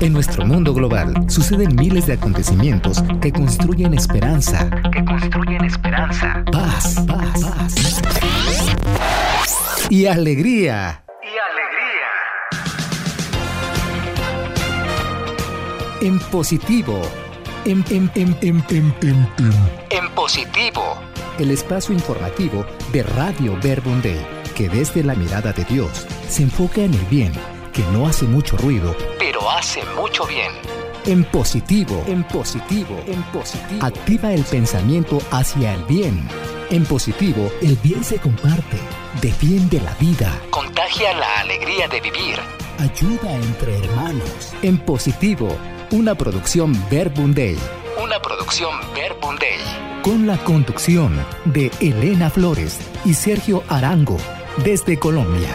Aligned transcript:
En 0.00 0.12
nuestro 0.12 0.46
mundo 0.46 0.72
global 0.72 1.28
suceden 1.28 1.74
miles 1.74 2.06
de 2.06 2.12
acontecimientos 2.12 3.02
que 3.20 3.32
construyen 3.32 3.94
esperanza. 3.94 4.70
Que 4.92 5.04
construyen 5.04 5.64
esperanza. 5.64 6.44
Paz, 6.52 7.04
paz, 7.06 7.40
paz. 7.42 7.74
Y 9.90 10.06
alegría. 10.06 11.02
Y 11.20 11.34
alegría. 11.50 12.08
En 16.00 16.20
positivo. 16.30 17.02
En, 17.64 17.84
en, 17.90 18.08
en, 18.14 18.36
en, 18.40 18.64
en, 18.70 18.94
en, 19.02 19.28
en. 19.38 19.52
En 19.90 20.08
positivo. 20.14 20.96
El 21.40 21.50
espacio 21.50 21.94
informativo 21.94 22.64
de 22.92 23.02
Radio 23.02 23.58
Verbum 23.62 24.00
Day, 24.02 24.20
que 24.60 24.68
desde 24.68 25.02
la 25.02 25.14
mirada 25.14 25.54
de 25.54 25.64
Dios 25.64 26.06
se 26.28 26.42
enfoca 26.42 26.82
en 26.82 26.92
el 26.92 27.04
bien, 27.06 27.32
que 27.72 27.82
no 27.94 28.06
hace 28.06 28.26
mucho 28.26 28.58
ruido, 28.58 28.94
pero 29.18 29.50
hace 29.50 29.80
mucho 29.96 30.26
bien. 30.26 30.52
En 31.06 31.24
positivo, 31.24 32.04
en 32.06 32.22
positivo, 32.24 33.02
en 33.06 33.22
positivo. 33.32 33.82
Activa 33.82 34.34
el 34.34 34.44
pensamiento 34.44 35.18
hacia 35.30 35.72
el 35.72 35.82
bien. 35.84 36.28
En 36.68 36.84
positivo, 36.84 37.50
el 37.62 37.76
bien 37.76 38.04
se 38.04 38.18
comparte, 38.18 38.76
defiende 39.22 39.80
la 39.80 39.94
vida, 39.94 40.30
contagia 40.50 41.14
la 41.14 41.40
alegría 41.40 41.88
de 41.88 42.02
vivir, 42.02 42.36
ayuda 42.78 43.32
entre 43.32 43.78
hermanos. 43.78 44.52
En 44.60 44.76
positivo, 44.76 45.56
una 45.90 46.14
producción 46.14 46.78
Verbum 46.90 47.32
Day. 47.32 47.58
Una 48.04 48.20
producción 48.20 48.74
Verbum 48.94 49.36
Day. 49.38 50.02
Con 50.02 50.26
la 50.26 50.36
conducción 50.44 51.16
de 51.46 51.70
Elena 51.80 52.28
Flores 52.28 52.78
y 53.06 53.14
Sergio 53.14 53.62
Arango, 53.68 54.18
desde 54.64 54.98
Colombia 54.98 55.48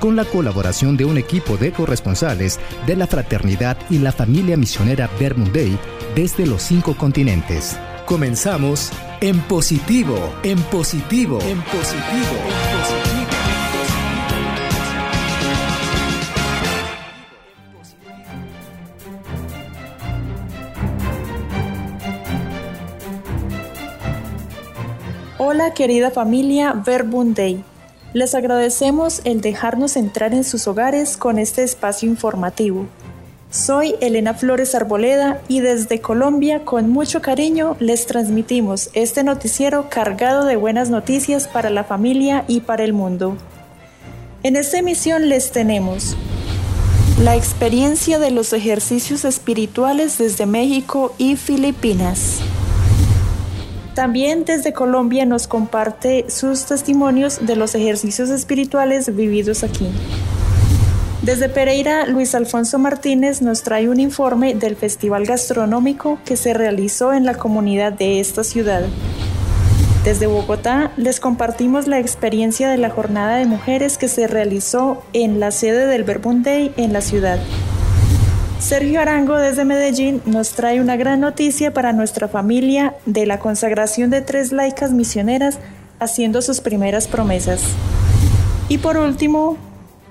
con 0.00 0.16
la 0.16 0.24
colaboración 0.24 0.96
de 0.96 1.04
un 1.04 1.18
equipo 1.18 1.56
de 1.56 1.72
corresponsales 1.72 2.60
de 2.86 2.96
la 2.96 3.06
fraternidad 3.06 3.76
y 3.90 3.98
la 3.98 4.12
familia 4.12 4.56
misionera 4.56 5.10
Verbum 5.18 5.52
Day 5.52 5.78
desde 6.14 6.46
los 6.46 6.62
cinco 6.62 6.96
continentes. 6.96 7.78
Comenzamos 8.04 8.92
en 9.20 9.40
positivo, 9.40 10.16
en 10.42 10.58
positivo, 10.64 11.38
en 11.40 11.60
positivo, 11.62 12.36
en 12.36 12.78
positivo. 12.78 13.36
Hola 25.38 25.74
querida 25.74 26.10
familia 26.10 26.72
Verbum. 26.72 27.34
Les 28.16 28.34
agradecemos 28.34 29.20
el 29.24 29.42
dejarnos 29.42 29.94
entrar 29.94 30.32
en 30.32 30.42
sus 30.42 30.66
hogares 30.68 31.18
con 31.18 31.38
este 31.38 31.62
espacio 31.62 32.08
informativo. 32.08 32.86
Soy 33.50 33.94
Elena 34.00 34.32
Flores 34.32 34.74
Arboleda 34.74 35.42
y 35.48 35.60
desde 35.60 36.00
Colombia 36.00 36.64
con 36.64 36.88
mucho 36.88 37.20
cariño 37.20 37.76
les 37.78 38.06
transmitimos 38.06 38.88
este 38.94 39.22
noticiero 39.22 39.90
cargado 39.90 40.46
de 40.46 40.56
buenas 40.56 40.88
noticias 40.88 41.46
para 41.46 41.68
la 41.68 41.84
familia 41.84 42.46
y 42.48 42.60
para 42.60 42.84
el 42.84 42.94
mundo. 42.94 43.36
En 44.42 44.56
esta 44.56 44.78
emisión 44.78 45.28
les 45.28 45.52
tenemos 45.52 46.16
la 47.22 47.36
experiencia 47.36 48.18
de 48.18 48.30
los 48.30 48.54
ejercicios 48.54 49.26
espirituales 49.26 50.16
desde 50.16 50.46
México 50.46 51.14
y 51.18 51.36
Filipinas. 51.36 52.40
También 53.96 54.44
desde 54.44 54.74
Colombia 54.74 55.24
nos 55.24 55.48
comparte 55.48 56.26
sus 56.28 56.66
testimonios 56.66 57.38
de 57.46 57.56
los 57.56 57.74
ejercicios 57.74 58.28
espirituales 58.28 59.16
vividos 59.16 59.64
aquí. 59.64 59.88
Desde 61.22 61.48
Pereira, 61.48 62.04
Luis 62.04 62.34
Alfonso 62.34 62.78
Martínez 62.78 63.40
nos 63.40 63.62
trae 63.62 63.88
un 63.88 63.98
informe 63.98 64.54
del 64.54 64.76
festival 64.76 65.24
gastronómico 65.24 66.18
que 66.26 66.36
se 66.36 66.52
realizó 66.52 67.14
en 67.14 67.24
la 67.24 67.36
comunidad 67.36 67.94
de 67.94 68.20
esta 68.20 68.44
ciudad. 68.44 68.82
Desde 70.04 70.26
Bogotá 70.26 70.92
les 70.98 71.18
compartimos 71.18 71.86
la 71.86 71.98
experiencia 71.98 72.68
de 72.68 72.76
la 72.76 72.90
jornada 72.90 73.36
de 73.36 73.46
mujeres 73.46 73.96
que 73.96 74.08
se 74.08 74.26
realizó 74.26 75.02
en 75.14 75.40
la 75.40 75.50
sede 75.52 75.86
del 75.86 76.04
Verbum 76.04 76.42
Day 76.42 76.70
en 76.76 76.92
la 76.92 77.00
ciudad. 77.00 77.38
Sergio 78.58 79.00
Arango 79.00 79.36
desde 79.36 79.66
Medellín 79.66 80.22
nos 80.24 80.52
trae 80.52 80.80
una 80.80 80.96
gran 80.96 81.20
noticia 81.20 81.74
para 81.74 81.92
nuestra 81.92 82.26
familia 82.26 82.94
de 83.04 83.26
la 83.26 83.38
consagración 83.38 84.10
de 84.10 84.22
tres 84.22 84.50
laicas 84.50 84.92
misioneras 84.92 85.58
haciendo 86.00 86.40
sus 86.40 86.60
primeras 86.60 87.06
promesas. 87.06 87.62
Y 88.68 88.78
por 88.78 88.96
último, 88.96 89.58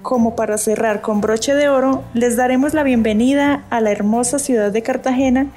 como 0.03 0.35
para 0.35 0.59
cerrar 0.59 1.01
con 1.01 1.21
broche 1.21 1.55
de 1.55 1.69
oro, 1.69 2.03
les 2.13 2.37
daremos 2.37 2.75
la 2.75 2.83
bienvenida 2.83 3.65
a 3.71 3.81
la 3.81 3.91
hermosa 3.91 4.37
ciudad 4.37 4.71
de 4.71 4.83
Cartagena, 4.83 5.47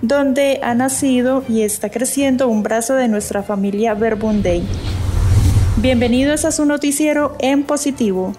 donde 0.00 0.60
ha 0.62 0.74
nacido 0.74 1.42
y 1.48 1.62
está 1.62 1.90
creciendo 1.90 2.48
un 2.48 2.62
brazo 2.62 2.94
de 2.94 3.08
nuestra 3.08 3.42
familia 3.42 3.94
Verbum 3.94 4.42
Day. 4.42 4.66
Bienvenidos 5.78 6.44
a 6.44 6.52
su 6.52 6.64
noticiero 6.64 7.36
en 7.40 7.64
positivo. 7.64 8.32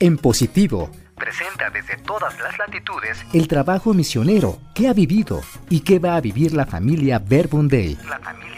En 0.00 0.16
positivo, 0.16 0.90
Presenta 1.16 1.70
desde 1.70 1.96
todas 2.04 2.38
las 2.38 2.56
latitudes 2.56 3.18
el 3.32 3.48
trabajo 3.48 3.92
misionero 3.92 4.60
que 4.72 4.86
ha 4.86 4.92
vivido 4.92 5.42
y 5.68 5.80
que 5.80 5.98
va 5.98 6.14
a 6.14 6.20
vivir 6.20 6.54
la 6.54 6.64
familia 6.64 7.18
Verbum 7.18 7.66
Day. 7.66 7.98
la 8.08 8.20
familia. 8.20 8.48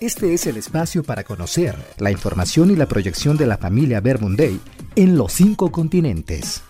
Este 0.00 0.32
es 0.32 0.46
el 0.46 0.56
espacio 0.56 1.02
para 1.02 1.24
conocer 1.24 1.74
la 1.98 2.12
información 2.12 2.70
y 2.70 2.76
la 2.76 2.86
proyección 2.86 3.36
de 3.36 3.46
la 3.46 3.58
familia 3.58 4.00
Verbum 4.00 4.36
Day 4.36 4.60
en 4.94 5.18
los 5.18 5.32
cinco 5.32 5.72
continentes. 5.72 6.62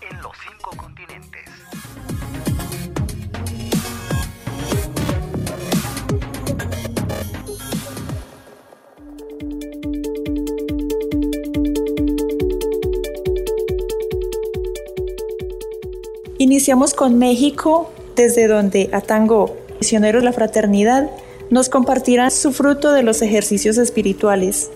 Iniciamos 16.49 16.95
con 16.95 17.19
México, 17.19 17.93
desde 18.17 18.49
donde 18.49 18.89
Atango, 18.95 19.55
misioneros 19.81 20.23
de 20.23 20.25
la 20.25 20.33
fraternidad, 20.33 21.11
nos 21.51 21.69
compartirá 21.69 22.31
su 22.31 22.53
fruto 22.53 22.91
de 22.93 23.03
los 23.03 23.21
ejercicios 23.21 23.77
espirituales. 23.77 24.71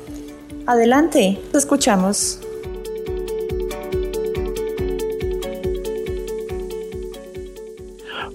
Adelante, 0.66 1.41
te 1.50 1.56
escuchamos. 1.56 2.41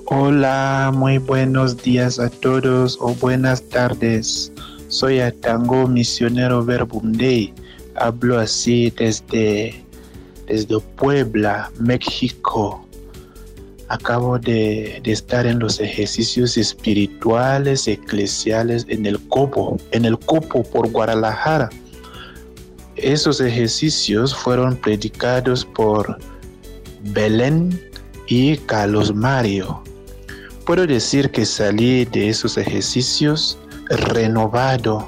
Hola, 0.06 0.92
muy 0.96 1.20
buenos 1.20 1.78
días 1.84 2.18
a 2.18 2.32
todos 2.32 2.98
o 3.00 3.14
buenas 3.14 3.62
tardes. 3.70 4.52
Soy 4.88 5.20
Atango, 5.20 5.88
misionero 5.88 6.66
Verbum. 6.66 7.14
Hablo 7.94 8.40
así 8.40 8.92
desde, 8.98 9.76
desde 10.48 10.80
Puebla, 10.96 11.72
México. 11.80 12.87
Acabo 13.90 14.38
de, 14.38 15.02
estar 15.06 15.46
en 15.46 15.60
los 15.60 15.80
ejercicios 15.80 16.58
espirituales 16.58 17.88
eclesiales 17.88 18.86
en 18.90 19.06
el 19.06 19.20
Copo, 19.30 19.80
en 19.92 20.04
el 20.04 20.20
Copo 20.20 20.64
por 20.64 20.92
Guadalajara. 20.92 21.70
Esos 22.98 23.40
ejercicios 23.40 24.36
fueron 24.36 24.76
predicados 24.76 25.64
por 25.64 26.18
Belén 27.14 27.80
y 28.28 28.58
Carlos 28.58 29.16
Mario. 29.16 29.82
Puedo 30.66 30.86
decir 30.86 31.32
que 31.32 31.46
salí 31.46 32.04
de 32.06 32.28
esos 32.28 32.58
ejercicios 32.58 33.58
renovado 33.90 35.08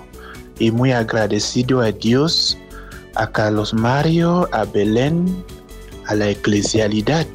y 0.58 0.72
muy 0.72 0.94
agradecido 0.94 1.81
a 1.81 1.92
Dios, 1.92 2.58
a 3.16 3.30
Carlos 3.30 3.74
Mario, 3.74 4.48
a 4.54 4.64
Belén, 4.64 5.44
a 6.06 6.16
la 6.16 6.30
eclesialidad. 6.30 7.28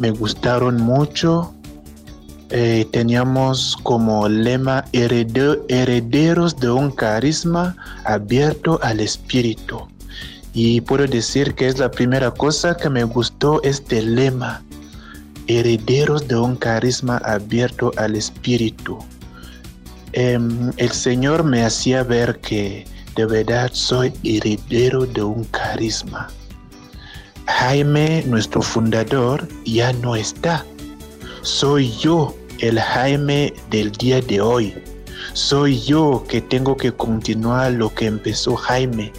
Me 0.00 0.10
gustaron 0.10 0.78
mucho. 0.80 1.54
Eh, 2.48 2.84
teníamos 2.90 3.76
como 3.84 4.28
lema 4.28 4.84
"Herede- 4.92 5.60
herederos 5.68 6.56
de 6.56 6.70
un 6.70 6.90
carisma 6.90 7.76
abierto 8.04 8.80
al 8.82 8.98
espíritu. 8.98 9.86
Y 10.52 10.80
puedo 10.80 11.06
decir 11.06 11.54
que 11.54 11.68
es 11.68 11.78
la 11.78 11.90
primera 11.92 12.32
cosa 12.32 12.76
que 12.76 12.90
me 12.90 13.04
gustó 13.04 13.62
este 13.62 14.02
lema 14.02 14.62
herederos 15.46 16.26
de 16.26 16.36
un 16.36 16.56
carisma 16.56 17.18
abierto 17.18 17.92
al 17.96 18.16
espíritu. 18.16 18.98
Em, 20.12 20.72
el 20.76 20.90
Señor 20.90 21.44
me 21.44 21.62
hacía 21.64 22.02
ver 22.02 22.40
que 22.40 22.84
de 23.16 23.26
verdad 23.26 23.70
soy 23.72 24.12
heredero 24.24 25.06
de 25.06 25.22
un 25.22 25.44
carisma. 25.44 26.28
Jaime, 27.58 28.22
nuestro 28.26 28.62
fundador, 28.62 29.46
ya 29.64 29.92
no 29.92 30.16
está. 30.16 30.64
Soy 31.42 31.90
yo 31.98 32.34
el 32.58 32.78
Jaime 32.78 33.52
del 33.70 33.92
día 33.92 34.20
de 34.20 34.40
hoy. 34.40 34.74
Soy 35.32 35.80
yo 35.80 36.24
que 36.28 36.40
tengo 36.40 36.76
que 36.76 36.92
continuar 36.92 37.72
lo 37.72 37.92
que 37.92 38.06
empezó 38.06 38.56
Jaime. 38.56 39.12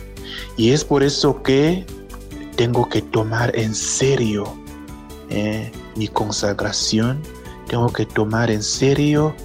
Y 0.57 0.72
es 0.72 0.83
por 0.83 1.04
eso 1.04 1.44
que 1.44 1.86
tengo 2.56 2.88
que 2.89 3.01
tomar 3.01 3.56
en 3.56 3.75
serio 3.75 4.45
eh, 5.30 5.72
mi 5.95 6.07
consagración, 6.07 7.22
tengo 7.68 7.92
que 7.92 8.06
tomar 8.06 8.50
en 8.50 8.63
serio 8.63 9.36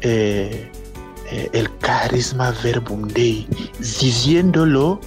eh, 0.00 0.70
eh, 1.30 1.50
el 1.52 1.76
carisma 1.78 2.54
verbum 2.62 3.08
Dei, 3.08 3.46
diciéndolo 3.78 5.00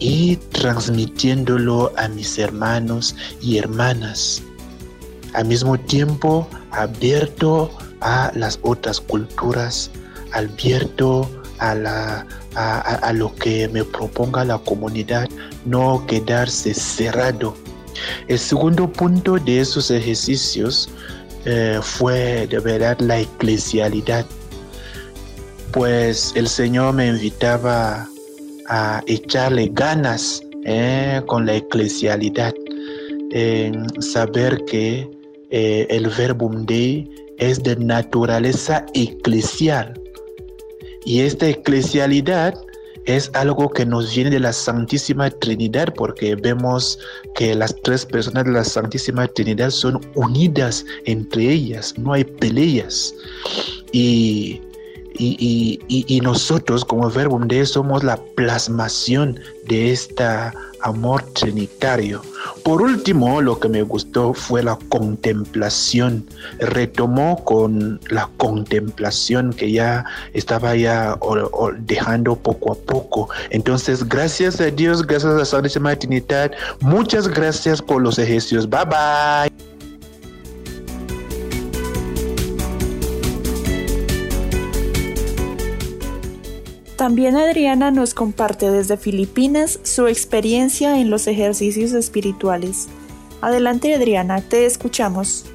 y 0.00 0.36
transmitiéndolo 0.36 1.92
a 1.96 2.08
mis 2.08 2.38
hermanos 2.38 3.14
y 3.40 3.58
hermanas. 3.58 4.42
Al 5.34 5.44
mismo 5.44 5.78
tiempo, 5.78 6.48
abierto 6.72 7.70
a 8.00 8.32
las 8.34 8.58
otras 8.62 9.00
culturas, 9.00 9.90
abierto 10.32 11.30
a, 11.58 11.74
la, 11.74 12.26
a, 12.54 13.12
lo 13.12 13.34
que 13.36 13.68
me 13.68 13.84
proponga 13.84 14.44
la 14.44 14.58
comunidad, 14.58 15.28
no 15.66 16.04
quedarse 16.06 16.74
cerrado. 16.74 17.54
El 18.26 18.38
segundo 18.38 18.90
punto 18.90 19.38
de 19.38 19.60
esos 19.60 19.90
ejercicios 19.90 20.88
eh, 21.44 21.78
fue 21.82 22.46
de 22.46 22.58
verdad 22.58 22.98
la 23.00 23.20
eclesialidad, 23.20 24.24
pues 25.72 26.32
el 26.34 26.48
Señor 26.48 26.94
me 26.94 27.08
invitaba 27.08 28.09
a 28.70 29.02
echarle 29.06 29.70
ganas 29.72 30.42
eh, 30.64 31.20
con 31.26 31.46
la 31.46 31.56
eclesialidad, 31.56 32.54
saber 34.00 34.64
que 34.64 35.08
eh, 35.50 35.86
el 35.90 36.08
verbum 36.08 36.64
Dei 36.64 37.10
es 37.38 37.62
de 37.62 37.74
naturaleza 37.76 38.86
eclesial. 38.94 40.00
Y 41.04 41.20
esta 41.20 41.48
eclesialidad 41.48 42.54
es 43.06 43.30
algo 43.34 43.68
que 43.70 43.84
nos 43.84 44.14
viene 44.14 44.30
de 44.30 44.40
la 44.40 44.52
Santísima 44.52 45.30
Trinidad, 45.30 45.92
porque 45.94 46.36
vemos 46.36 46.98
que 47.34 47.54
las 47.54 47.74
tres 47.82 48.06
personas 48.06 48.44
de 48.44 48.52
la 48.52 48.64
Santísima 48.64 49.26
Trinidad 49.26 49.70
son 49.70 50.00
unidas 50.14 50.84
entre 51.06 51.50
ellas, 51.50 51.94
no 51.98 52.12
hay 52.12 52.24
peleas. 52.24 53.14
Y 53.92 54.60
y, 55.20 56.20
nosotros 56.22 56.84
como 56.84 57.10
Verbum 57.10 57.46
Dei 57.46 57.66
somos 57.66 58.02
la 58.04 58.16
plasmación 58.36 59.38
de 59.66 59.92
este 59.92 60.24
amor 60.82 61.22
trinitario. 61.34 62.22
Por 62.64 62.82
último, 62.82 63.40
lo 63.40 63.58
que 63.58 63.68
me 63.68 63.82
gustó 63.82 64.32
fue 64.32 64.62
la 64.62 64.78
contemplación. 64.88 66.26
Retomó 66.58 67.44
con 67.44 68.00
la 68.08 68.28
contemplación 68.36 69.52
que 69.52 69.72
ya 69.72 70.04
estaba 70.32 70.74
ya 70.74 71.18
dejando 71.80 72.36
poco 72.36 72.72
a 72.72 72.74
poco. 72.74 73.28
Entonces, 73.50 74.08
gracias 74.08 74.60
a 74.60 74.66
Dios, 74.66 75.06
gracias 75.06 75.32
a 75.32 75.36
la 75.36 75.44
Santísima 75.44 75.94
Trinidad, 75.96 76.52
muchas 76.80 77.28
gracias 77.28 77.82
por 77.82 78.02
los 78.02 78.18
ejercicios. 78.18 78.68
Bye 78.68 78.84
bye. 78.86 79.49
También 87.00 87.34
Adriana 87.34 87.90
nos 87.90 88.12
comparte 88.12 88.70
desde 88.70 88.98
Filipinas 88.98 89.80
su 89.84 90.06
experiencia 90.06 91.00
en 91.00 91.08
los 91.08 91.28
ejercicios 91.28 91.92
espirituales. 91.94 92.88
Adelante 93.40 93.94
Adriana, 93.94 94.42
te 94.42 94.66
escuchamos. 94.66 95.46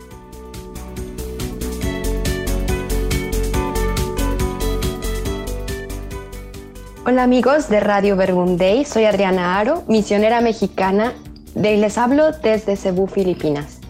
Hola 7.05 7.21
amigos 7.21 7.69
de 7.69 7.79
Radio 7.79 8.15
Verbum 8.15 8.57
Day, 8.57 8.83
soy 8.83 9.05
Adriana 9.05 9.59
Aro, 9.59 9.83
misionera 9.87 10.41
mexicana, 10.41 11.13
y 11.53 11.59
les 11.59 11.99
hablo 11.99 12.31
desde 12.31 12.75
Cebú, 12.75 13.05
Filipinas. 13.05 13.81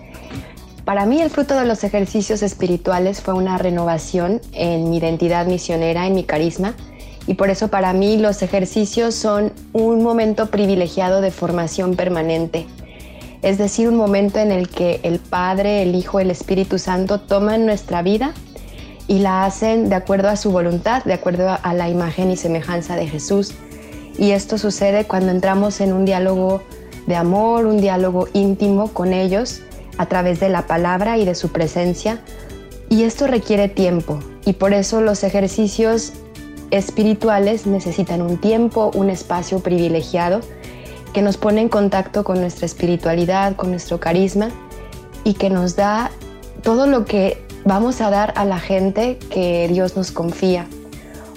Para 0.83 1.05
mí 1.05 1.21
el 1.21 1.29
fruto 1.29 1.57
de 1.57 1.65
los 1.65 1.85
ejercicios 1.85 2.43
espirituales 2.43 3.21
fue 3.21 3.33
una 3.33 3.57
renovación 3.57 4.41
en 4.51 4.89
mi 4.89 4.97
identidad 4.97 5.47
misionera, 5.47 6.05
en 6.05 6.15
mi 6.15 6.25
carisma, 6.25 6.75
y 7.27 7.33
por 7.35 7.49
eso 7.49 7.69
para 7.69 7.93
mí 7.93 8.17
los 8.17 8.41
ejercicios 8.41 9.15
son 9.15 9.51
un 9.73 10.03
momento 10.03 10.47
privilegiado 10.47 11.21
de 11.21 11.31
formación 11.31 11.95
permanente. 11.95 12.67
Es 13.41 13.57
decir, 13.57 13.87
un 13.87 13.95
momento 13.95 14.39
en 14.39 14.51
el 14.51 14.69
que 14.69 14.99
el 15.03 15.19
Padre, 15.19 15.83
el 15.83 15.95
Hijo, 15.95 16.19
el 16.19 16.31
Espíritu 16.31 16.79
Santo 16.79 17.19
toman 17.19 17.65
nuestra 17.65 18.01
vida 18.01 18.33
y 19.07 19.19
la 19.19 19.45
hacen 19.45 19.89
de 19.89 19.95
acuerdo 19.95 20.29
a 20.29 20.35
su 20.35 20.51
voluntad, 20.51 21.03
de 21.03 21.13
acuerdo 21.13 21.57
a 21.61 21.73
la 21.73 21.89
imagen 21.89 22.31
y 22.31 22.37
semejanza 22.37 22.95
de 22.95 23.07
Jesús. 23.07 23.53
Y 24.17 24.31
esto 24.31 24.57
sucede 24.57 25.05
cuando 25.05 25.31
entramos 25.31 25.81
en 25.81 25.93
un 25.93 26.05
diálogo 26.05 26.63
de 27.05 27.15
amor, 27.15 27.65
un 27.65 27.81
diálogo 27.81 28.27
íntimo 28.33 28.91
con 28.93 29.13
ellos 29.13 29.61
a 29.97 30.07
través 30.07 30.39
de 30.39 30.49
la 30.49 30.65
palabra 30.65 31.17
y 31.17 31.25
de 31.25 31.35
su 31.35 31.49
presencia. 31.49 32.21
Y 32.89 33.03
esto 33.03 33.27
requiere 33.27 33.67
tiempo 33.67 34.19
y 34.45 34.53
por 34.53 34.73
eso 34.73 35.01
los 35.01 35.23
ejercicios 35.23 36.13
espirituales 36.75 37.65
necesitan 37.65 38.21
un 38.21 38.37
tiempo, 38.37 38.91
un 38.93 39.09
espacio 39.09 39.59
privilegiado 39.59 40.41
que 41.13 41.21
nos 41.21 41.37
pone 41.37 41.61
en 41.61 41.69
contacto 41.69 42.23
con 42.23 42.41
nuestra 42.41 42.65
espiritualidad, 42.65 43.55
con 43.55 43.71
nuestro 43.71 43.99
carisma 43.99 44.49
y 45.23 45.33
que 45.33 45.49
nos 45.49 45.75
da 45.75 46.11
todo 46.61 46.87
lo 46.87 47.05
que 47.05 47.41
vamos 47.63 48.01
a 48.01 48.09
dar 48.09 48.33
a 48.35 48.45
la 48.45 48.59
gente 48.59 49.17
que 49.29 49.67
Dios 49.69 49.95
nos 49.95 50.11
confía. 50.11 50.67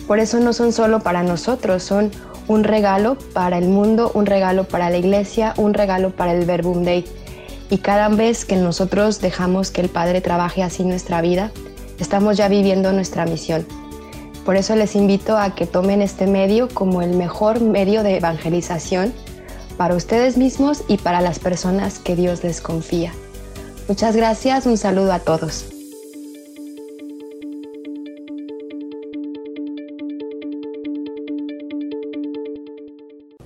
Por 0.07 0.19
eso 0.19 0.41
no 0.41 0.53
son 0.53 0.73
solo 0.73 1.01
para 1.01 1.23
nosotros, 1.23 1.83
son 1.83 2.11
un 2.49 2.65
regalo 2.65 3.19
para 3.35 3.59
el 3.59 3.69
mundo, 3.69 4.11
un 4.15 4.27
regalo 4.27 4.65
para 4.65 4.91
la 4.91 4.97
iglesia, 4.97 5.55
un 5.57 5.75
regalo 5.75 6.11
para 6.11 6.33
el 6.33 6.45
Verbum 6.45 6.83
Dei. 6.83 7.05
Y 7.71 7.79
cada 7.79 8.09
vez 8.09 8.45
que 8.45 8.57
nosotros 8.57 9.21
dejamos 9.21 9.71
que 9.71 9.83
el 9.83 9.91
Padre 9.91 10.21
trabaje 10.21 10.63
así 10.63 10.85
nuestra 10.85 11.21
vida, 11.21 11.53
estamos 11.99 12.37
ya 12.37 12.49
viviendo 12.49 12.93
nuestra 12.93 13.27
misión. 13.27 13.67
Por 14.49 14.57
eso 14.57 14.75
les 14.77 14.97
invito 14.97 15.37
a 15.37 15.55
que 15.55 15.67
tomen 15.67 16.01
este 16.01 16.27
medio 16.27 16.69
como 16.73 17.03
el 17.03 17.11
mejor 17.11 17.61
medio 17.61 18.03
de 18.03 18.17
evangelización 18.17 19.13
para 19.77 19.95
ustedes 19.95 20.39
mismos 20.39 20.85
y 20.89 20.97
para 20.97 21.21
las 21.21 21.39
personas 21.39 21.99
que 21.99 22.17
Dios 22.17 22.43
les 22.43 22.63
confía. 22.63 23.13
Muchas 23.89 24.17
gracias, 24.17 24.65
un 24.65 24.79
saludo 24.79 25.13
a 25.13 25.19
todos. 25.19 25.67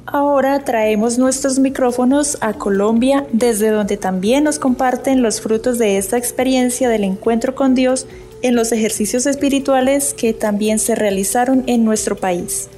Ahora 0.06 0.62
traemos 0.62 1.18
nuestros 1.18 1.58
micrófonos 1.58 2.38
a 2.40 2.52
Colombia, 2.52 3.26
desde 3.32 3.70
donde 3.70 3.96
también 3.96 4.44
nos 4.44 4.60
comparten 4.60 5.20
los 5.20 5.40
frutos 5.40 5.78
de 5.78 5.98
esta 5.98 6.16
experiencia 6.16 6.88
del 6.88 7.02
encuentro 7.02 7.56
con 7.56 7.74
Dios 7.74 8.06
en 8.42 8.56
los 8.56 8.72
ejercicios 8.72 9.26
espirituales 9.26 10.14
que 10.14 10.32
también 10.32 10.78
se 10.78 10.94
realizaron 10.94 11.64
en 11.66 11.84
nuestro 11.84 12.16
país. 12.16 12.68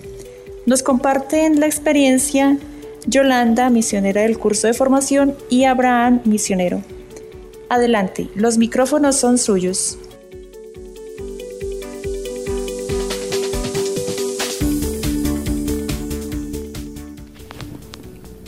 Nos 0.66 0.82
comparten 0.82 1.60
la 1.60 1.66
experiencia 1.66 2.58
Yolanda, 3.06 3.68
misionera 3.70 4.22
del 4.22 4.38
curso 4.38 4.66
de 4.66 4.74
formación, 4.74 5.34
y 5.50 5.64
Abraham, 5.64 6.20
misionero. 6.24 6.82
Adelante, 7.68 8.28
los 8.34 8.56
micrófonos 8.56 9.16
son 9.16 9.38
suyos. 9.38 9.98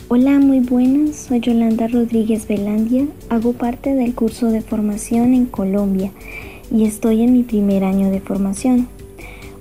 Hola, 0.09 0.39
muy 0.39 0.61
buenas. 0.61 1.27
Soy 1.27 1.41
Yolanda 1.41 1.87
Rodríguez 1.87 2.47
Velandia. 2.47 3.05
Hago 3.29 3.53
parte 3.53 3.93
del 3.93 4.15
curso 4.15 4.47
de 4.47 4.61
formación 4.61 5.33
en 5.33 5.45
Colombia 5.45 6.11
y 6.71 6.85
estoy 6.85 7.21
en 7.23 7.33
mi 7.33 7.43
primer 7.43 7.83
año 7.83 8.09
de 8.09 8.21
formación. 8.21 8.87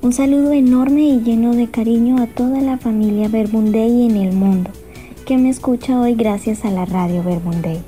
Un 0.02 0.12
saludo 0.12 0.52
enorme 0.52 1.02
y 1.02 1.20
lleno 1.20 1.54
de 1.54 1.68
cariño 1.68 2.22
a 2.22 2.26
toda 2.26 2.60
la 2.60 2.78
familia 2.78 3.28
Verbundey 3.28 4.06
en 4.06 4.16
el 4.16 4.32
mundo 4.32 4.70
que 5.26 5.36
me 5.36 5.48
escucha 5.48 6.00
hoy 6.00 6.14
gracias 6.14 6.64
a 6.64 6.70
la 6.70 6.84
radio 6.84 7.20
Verbundey. 7.24 7.80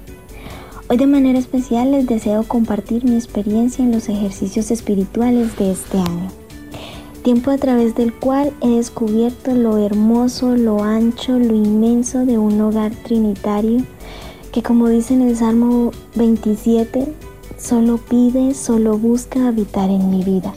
Hoy 0.91 0.97
de 0.97 1.07
manera 1.07 1.39
especial 1.39 1.93
les 1.93 2.05
deseo 2.05 2.43
compartir 2.43 3.05
mi 3.05 3.15
experiencia 3.15 3.85
en 3.85 3.93
los 3.93 4.09
ejercicios 4.09 4.73
espirituales 4.73 5.57
de 5.57 5.71
este 5.71 5.99
año. 5.99 6.29
Tiempo 7.23 7.53
a 7.53 7.59
través 7.59 7.95
del 7.95 8.13
cual 8.13 8.53
he 8.61 8.71
descubierto 8.71 9.55
lo 9.55 9.79
hermoso, 9.79 10.57
lo 10.57 10.83
ancho, 10.83 11.39
lo 11.39 11.55
inmenso 11.55 12.27
de 12.27 12.39
un 12.39 12.61
hogar 12.61 12.91
trinitario 13.05 13.85
que 14.51 14.65
como 14.65 14.89
dice 14.89 15.15
en 15.15 15.23
el 15.23 15.37
Salmo 15.37 15.93
27, 16.17 17.07
solo 17.59 17.99
pide, 17.99 18.55
solo 18.55 18.97
busca 18.97 19.49
habitar 19.49 19.91
en 19.91 20.11
mi 20.11 20.23
vida. 20.23 20.55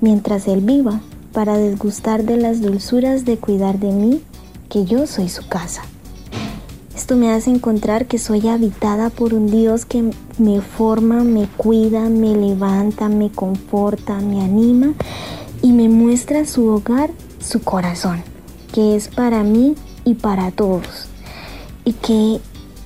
Mientras 0.00 0.46
Él 0.48 0.60
viva, 0.60 1.00
para 1.32 1.56
desgustar 1.56 2.24
de 2.24 2.36
las 2.36 2.60
dulzuras 2.60 3.24
de 3.24 3.38
cuidar 3.38 3.78
de 3.78 3.92
mí, 3.92 4.22
que 4.68 4.84
yo 4.84 5.06
soy 5.06 5.28
su 5.28 5.46
casa. 5.48 5.82
Esto 6.94 7.16
me 7.16 7.32
hace 7.32 7.50
encontrar 7.50 8.06
que 8.06 8.18
soy 8.18 8.48
habitada 8.48 9.10
por 9.10 9.34
un 9.34 9.50
Dios 9.50 9.84
que 9.84 10.10
me 10.38 10.60
forma, 10.60 11.24
me 11.24 11.48
cuida, 11.56 12.08
me 12.08 12.34
levanta, 12.36 13.08
me 13.08 13.30
conforta, 13.30 14.20
me 14.20 14.40
anima 14.40 14.94
y 15.60 15.72
me 15.72 15.88
muestra 15.88 16.46
su 16.46 16.66
hogar, 16.68 17.10
su 17.40 17.62
corazón, 17.62 18.22
que 18.72 18.96
es 18.96 19.08
para 19.08 19.42
mí 19.42 19.74
y 20.04 20.14
para 20.14 20.50
todos. 20.52 21.08
Y 21.84 21.94
que 21.94 22.40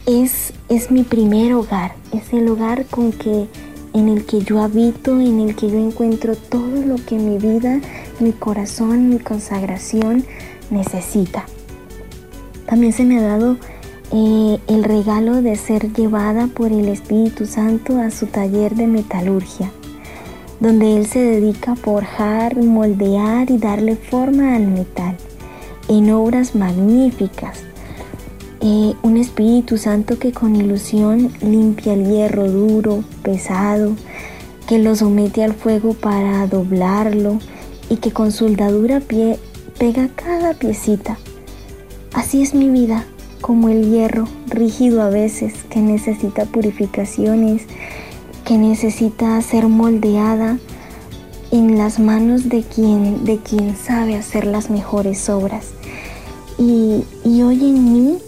es, 0.07 0.52
es 0.69 0.91
mi 0.91 1.03
primer 1.03 1.55
hogar, 1.55 1.95
es 2.13 2.33
el 2.33 2.49
hogar 2.49 2.85
con 2.87 3.13
que 3.13 3.47
en 3.95 4.09
el 4.09 4.27
que 4.27 4.43
yo 4.43 4.63
habito, 4.63 5.19
en 5.19 5.41
el 5.41 5.57
que 5.57 5.71
yo 5.71 5.79
encuentro 5.79 6.37
todo 6.37 6.83
lo 6.85 6.97
que 6.97 7.17
mi 7.17 7.39
vida, 7.39 7.81
mi 8.21 8.33
corazón, 8.33 9.09
mi 9.09 9.19
consagración 9.19 10.25
necesita. 10.71 11.47
También 12.67 12.93
se 12.93 13.05
me 13.05 13.19
ha 13.19 13.23
dado 13.23 13.57
eh, 14.13 14.59
el 14.67 14.85
regalo 14.85 15.41
de 15.41 15.57
ser 15.57 15.93
llevada 15.93 16.49
por 16.49 16.71
el 16.71 16.89
Espíritu 16.89 17.47
Santo 17.47 17.99
a 17.99 18.11
su 18.11 18.27
taller 18.27 18.75
de 18.75 18.87
metalurgia, 18.87 19.71
donde 20.61 20.99
Él 20.99 21.07
se 21.07 21.21
dedica 21.21 21.73
a 21.73 21.77
forjar, 21.77 22.57
moldear 22.57 23.51
y 23.51 23.57
darle 23.57 23.97
forma 23.97 24.55
al 24.55 24.67
metal 24.67 25.17
en 25.89 26.11
obras 26.11 26.55
magníficas. 26.55 27.61
Eh, 28.61 28.95
un 29.03 29.17
Espíritu 29.17 29.79
Santo 29.79 30.19
que 30.19 30.33
con 30.33 30.57
ilusión 30.57 31.33
limpia 31.41 31.93
el 31.93 32.09
hierro 32.09 32.50
duro, 32.50 33.05
pesado, 33.23 33.95
que 34.67 34.81
lo 34.81 34.97
somete 34.97 35.45
al 35.45 35.55
fuego 35.55 35.95
para 35.95 36.47
doblarlo 36.49 37.38
y 37.88 37.97
que 37.97 38.11
con 38.11 38.33
soldadura 38.33 38.99
pie, 38.99 39.38
pega 39.79 40.09
cada 40.09 40.55
piecita. 40.55 41.19
Así 42.12 42.43
es 42.43 42.53
mi 42.53 42.69
vida 42.69 43.07
como 43.41 43.69
el 43.69 43.91
hierro, 43.91 44.25
rígido 44.49 45.03
a 45.03 45.09
veces, 45.09 45.55
que 45.71 45.81
necesita 45.81 46.45
purificaciones, 46.45 47.62
que 48.45 48.59
necesita 48.59 49.41
ser 49.41 49.69
moldeada 49.69 50.59
en 51.53 51.79
las 51.79 52.00
manos 52.00 52.49
de 52.49 52.62
quien, 52.62 53.25
de 53.25 53.38
quien 53.38 53.77
sabe 53.77 54.17
hacer 54.17 54.47
las 54.47 54.69
mejores 54.69 55.29
obras. 55.29 55.69
Y, 56.59 57.05
y 57.25 57.43
hoy 57.43 57.65
en 57.65 57.93
mí 57.93 58.19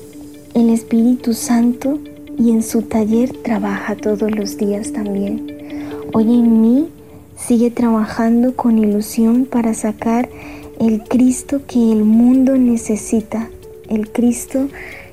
el 0.55 0.71
Espíritu 0.71 1.35
Santo 1.35 1.99
y 2.39 2.51
en 2.51 2.63
su 2.63 2.83
taller 2.83 3.37
trabaja 3.43 3.97
todos 3.97 4.31
los 4.31 4.57
días 4.57 4.93
también. 4.93 5.59
Hoy 6.13 6.25
en 6.25 6.61
mí 6.61 6.89
sigue 7.37 7.71
trabajando 7.71 8.57
con 8.57 8.79
ilusión 8.79 9.45
para 9.45 9.75
sacar 9.75 10.29
el 10.79 11.03
Cristo 11.05 11.61
que 11.67 11.93
el 11.93 12.05
mundo 12.05 12.57
necesita, 12.57 13.49
el 13.89 14.11
Cristo 14.11 14.69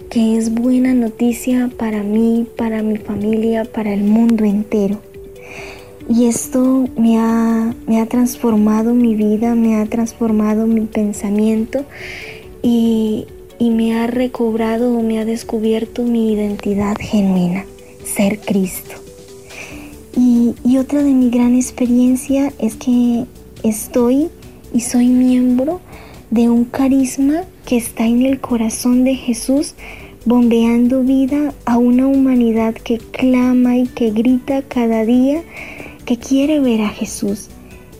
que 0.10 0.38
es 0.38 0.54
buena 0.54 0.94
noticia 0.94 1.70
para 1.78 2.02
mí, 2.02 2.48
para 2.58 2.82
mi 2.82 2.98
familia, 2.98 3.66
para 3.66 3.94
el 3.94 4.04
mundo 4.04 4.46
entero. 4.46 5.00
Y 6.10 6.26
esto 6.26 6.88
me 6.98 7.20
ha, 7.20 7.76
me 7.86 8.00
ha 8.00 8.06
transformado 8.06 8.94
mi 8.94 9.16
vida, 9.16 9.56
me 9.56 9.76
ha 9.76 9.86
transformado 9.86 10.66
mi 10.66 10.86
pensamiento 10.86 11.84
y, 12.64 13.28
y 13.60 13.72
me 13.72 14.00
ha 14.00 14.08
recobrado 14.08 14.98
o 14.98 15.02
me 15.02 15.20
ha 15.20 15.26
descubierto 15.26 16.04
mi 16.04 16.34
identidad 16.34 16.96
genuina, 17.00 17.66
ser 18.06 18.40
Cristo. 18.40 18.96
Y, 20.16 20.78
otra 20.78 21.04
de 21.04 21.12
mi 21.12 21.30
gran 21.30 21.56
experiencia 21.56 22.54
es 22.60 22.76
que 22.76 23.26
estoy 23.64 24.30
y 24.74 24.82
soy 24.82 25.08
miembro 25.08 25.82
de 26.30 26.50
un 26.50 26.66
carisma 26.66 27.44
que 27.66 27.78
está 27.78 28.06
en 28.06 28.24
el 28.24 28.40
corazón 28.40 29.04
de 29.04 29.16
Jesús, 29.16 29.74
bombeando 30.26 31.02
vida 31.02 31.54
a 31.66 31.78
una 31.78 32.08
humanidad 32.08 32.76
que 32.76 33.00
clama 33.00 33.78
y 33.78 33.88
que 33.88 34.12
grita 34.12 34.62
cada 34.62 35.04
día 35.06 35.42
que 36.06 36.18
quiere 36.18 36.60
ver 36.60 36.82
a 36.82 36.90
Jesús, 36.90 37.50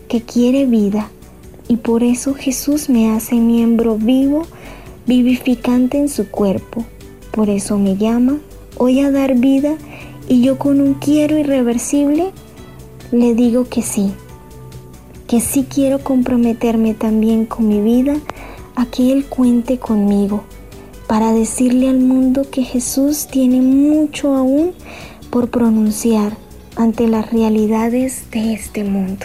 que 0.08 0.22
quiere 0.22 0.66
vida. 0.66 1.10
Y 1.68 1.76
por 1.76 2.02
eso 2.02 2.34
Jesús 2.34 2.88
me 2.88 3.10
hace 3.10 3.36
miembro 3.36 3.96
vivo, 3.96 4.46
vivificante 5.08 5.98
en 5.98 6.08
su 6.08 6.30
cuerpo. 6.30 6.84
Por 7.32 7.50
eso 7.50 7.78
me 7.78 7.96
llama 7.96 8.38
hoy 8.76 9.00
a 9.00 9.10
dar 9.10 9.34
vida 9.34 9.76
y 10.28 10.42
yo 10.42 10.58
con 10.58 10.80
un 10.80 10.94
quiero 10.94 11.36
irreversible 11.36 12.30
le 13.10 13.34
digo 13.34 13.64
que 13.68 13.82
sí, 13.82 14.12
que 15.26 15.40
sí 15.40 15.66
quiero 15.68 16.04
comprometerme 16.04 16.92
también 16.92 17.46
con 17.46 17.66
mi 17.66 17.80
vida 17.80 18.16
a 18.76 18.84
que 18.86 19.10
Él 19.10 19.24
cuente 19.24 19.78
conmigo 19.78 20.44
para 21.08 21.32
decirle 21.32 21.88
al 21.88 22.00
mundo 22.00 22.42
que 22.50 22.62
Jesús 22.62 23.28
tiene 23.30 23.62
mucho 23.62 24.34
aún 24.34 24.72
por 25.30 25.48
pronunciar 25.48 26.36
ante 26.76 27.08
las 27.08 27.32
realidades 27.32 28.30
de 28.30 28.52
este 28.52 28.84
mundo. 28.84 29.24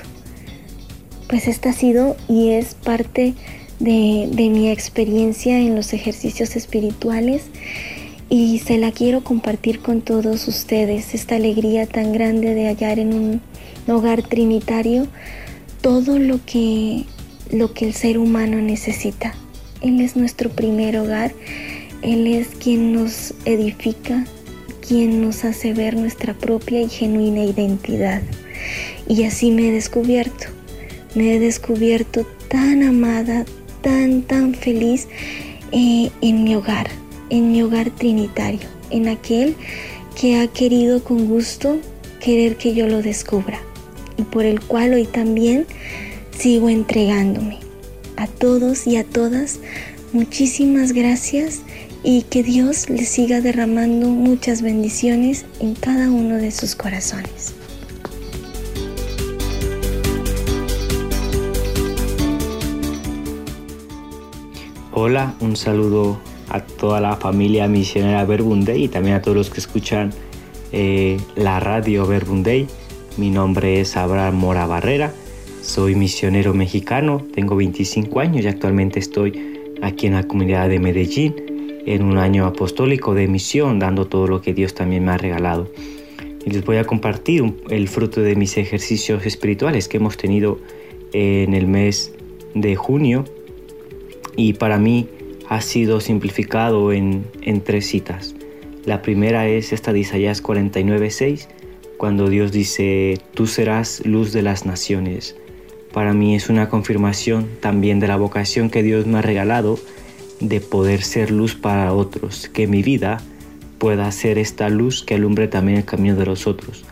Pues 1.27 1.49
esta 1.49 1.71
ha 1.71 1.73
sido 1.73 2.15
y 2.29 2.51
es 2.51 2.73
parte 2.73 3.33
de, 3.83 4.29
de 4.31 4.49
mi 4.49 4.71
experiencia 4.71 5.59
en 5.59 5.75
los 5.75 5.93
ejercicios 5.93 6.55
espirituales 6.55 7.43
y 8.29 8.59
se 8.59 8.77
la 8.77 8.91
quiero 8.91 9.23
compartir 9.23 9.79
con 9.79 10.01
todos 10.01 10.47
ustedes, 10.47 11.13
esta 11.13 11.35
alegría 11.35 11.85
tan 11.85 12.13
grande 12.13 12.55
de 12.55 12.67
hallar 12.67 12.97
en 12.97 13.13
un 13.13 13.41
hogar 13.87 14.23
trinitario 14.23 15.07
todo 15.81 16.17
lo 16.17 16.39
que, 16.45 17.03
lo 17.51 17.73
que 17.73 17.85
el 17.85 17.93
ser 17.93 18.17
humano 18.17 18.57
necesita. 18.57 19.35
Él 19.81 19.99
es 19.99 20.15
nuestro 20.15 20.49
primer 20.49 20.97
hogar, 20.97 21.33
Él 22.01 22.25
es 22.25 22.47
quien 22.55 22.93
nos 22.93 23.33
edifica, 23.43 24.25
quien 24.87 25.21
nos 25.21 25.43
hace 25.43 25.73
ver 25.73 25.95
nuestra 25.95 26.33
propia 26.33 26.81
y 26.81 26.89
genuina 26.89 27.43
identidad. 27.43 28.21
Y 29.09 29.25
así 29.25 29.51
me 29.51 29.67
he 29.67 29.71
descubierto, 29.71 30.47
me 31.15 31.35
he 31.35 31.39
descubierto 31.39 32.25
tan 32.47 32.81
amada, 32.81 33.45
tan, 33.83 34.23
tan 34.23 34.55
feliz 34.55 35.07
eh, 35.71 36.09
en 36.21 36.43
mi 36.43 36.55
hogar, 36.55 36.89
en 37.29 37.51
mi 37.51 37.61
hogar 37.61 37.91
trinitario, 37.91 38.67
en 38.89 39.07
aquel 39.07 39.55
que 40.19 40.39
ha 40.39 40.47
querido 40.47 41.03
con 41.03 41.27
gusto 41.27 41.77
querer 42.19 42.55
que 42.55 42.73
yo 42.73 42.87
lo 42.87 43.03
descubra 43.03 43.59
y 44.17 44.23
por 44.23 44.45
el 44.45 44.61
cual 44.61 44.93
hoy 44.93 45.05
también 45.05 45.67
sigo 46.37 46.69
entregándome 46.69 47.59
a 48.15 48.27
todos 48.27 48.87
y 48.87 48.95
a 48.97 49.03
todas, 49.03 49.59
muchísimas 50.13 50.93
gracias 50.93 51.61
y 52.03 52.23
que 52.23 52.43
Dios 52.43 52.89
les 52.89 53.09
siga 53.09 53.41
derramando 53.41 54.09
muchas 54.09 54.61
bendiciones 54.61 55.45
en 55.59 55.75
cada 55.75 56.09
uno 56.09 56.35
de 56.35 56.51
sus 56.51 56.75
corazones. 56.75 57.53
Hola, 64.93 65.35
un 65.39 65.55
saludo 65.55 66.19
a 66.49 66.61
toda 66.61 67.01
la 67.01 67.15
familia 67.15 67.67
misionera 67.67 68.25
Verbunday 68.25 68.83
y 68.83 68.87
también 68.87 69.15
a 69.15 69.21
todos 69.21 69.35
los 69.37 69.49
que 69.49 69.59
escuchan 69.59 70.11
eh, 70.71 71.17
la 71.35 71.59
radio 71.59 72.05
Verbunday. 72.05 72.67
Mi 73.17 73.29
nombre 73.29 73.81
es 73.81 73.97
Abraham 73.97 74.35
Mora 74.35 74.65
Barrera 74.65 75.13
soy 75.63 75.95
misionero 75.95 76.53
mexicano, 76.53 77.25
tengo 77.33 77.55
25 77.55 78.19
años 78.19 78.43
y 78.43 78.47
actualmente 78.49 78.99
estoy 78.99 79.71
aquí 79.81 80.07
en 80.07 80.13
la 80.13 80.23
comunidad 80.23 80.67
de 80.67 80.79
Medellín 80.79 81.35
en 81.85 82.03
un 82.03 82.17
año 82.17 82.45
apostólico 82.45 83.13
de 83.13 83.29
misión, 83.29 83.79
dando 83.79 84.05
todo 84.05 84.27
lo 84.27 84.41
que 84.41 84.53
Dios 84.53 84.73
también 84.73 85.05
me 85.05 85.13
ha 85.13 85.17
regalado. 85.17 85.69
Y 86.45 86.49
les 86.49 86.65
voy 86.65 86.77
a 86.77 86.83
compartir 86.83 87.53
el 87.69 87.87
fruto 87.87 88.21
de 88.21 88.35
mis 88.35 88.57
ejercicios 88.57 89.25
espirituales 89.25 89.87
que 89.87 89.97
hemos 89.97 90.17
tenido 90.17 90.59
en 91.13 91.53
el 91.53 91.67
mes 91.67 92.13
de 92.53 92.75
junio 92.75 93.23
y 94.35 94.53
para 94.53 94.77
mí 94.77 95.07
ha 95.49 95.61
sido 95.61 95.99
simplificado 95.99 96.91
en, 96.93 97.25
tres 97.63 97.87
citas. 97.87 98.35
La 98.85 99.01
primera 99.01 99.47
es 99.47 99.73
esta 99.73 99.93
de 99.93 99.99
Isaías 99.99 100.41
49:6, 100.43 101.47
cuando 101.97 102.27
Dios 102.27 102.51
dice, 102.51 103.19
tú 103.33 103.47
serás 103.47 104.05
luz 104.05 104.33
de 104.33 104.41
las 104.41 104.65
naciones 104.65 105.35
para 105.93 106.13
mí 106.13 106.35
es 106.35 106.49
una 106.49 106.69
confirmación 106.69 107.47
también 107.61 107.99
de 107.99 108.07
la 108.07 108.17
vocación 108.17 108.71
que 108.71 108.81
Dios 108.81 109.05
me 109.05 109.19
ha 109.19 109.21
regalado 109.21 109.77
de 110.39 110.59
poder 110.59 111.03
ser 111.03 111.29
luz 111.29 111.53
para 111.53 111.93
otros, 111.93 112.49
que 112.49 112.65
mi 112.65 112.81
vida 112.81 113.21
pueda 113.77 114.11
ser 114.11 114.39
esta 114.39 114.69
luz 114.69 115.03
que 115.03 115.13
alumbre 115.13 115.47
también 115.47 115.77
el 115.77 115.85
camino 115.85 116.15
de 116.15 116.25
los 116.25 116.47
otros. 116.47 116.83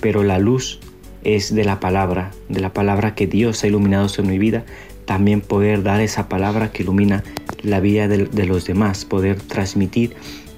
Pero 0.00 0.24
la 0.24 0.40
luz 0.40 0.80
es 1.22 1.54
de 1.54 1.64
la 1.64 1.78
palabra, 1.78 2.32
de 2.48 2.58
la 2.58 2.72
palabra 2.72 3.14
que 3.14 3.28
Dios 3.28 3.62
ha 3.62 3.68
iluminado 3.68 4.08
sobre 4.08 4.30
mi 4.30 4.38
vida, 4.38 4.64
también 5.04 5.40
poder 5.40 5.82
dar 5.82 6.00
esa 6.00 6.28
palabra 6.28 6.72
que 6.72 6.82
ilumina 6.82 7.22
la 7.62 7.80
vida 7.80 8.08
de, 8.08 8.46
los 8.46 8.64
demás, 8.64 9.04
poder 9.04 9.40
transmitir 9.40 10.14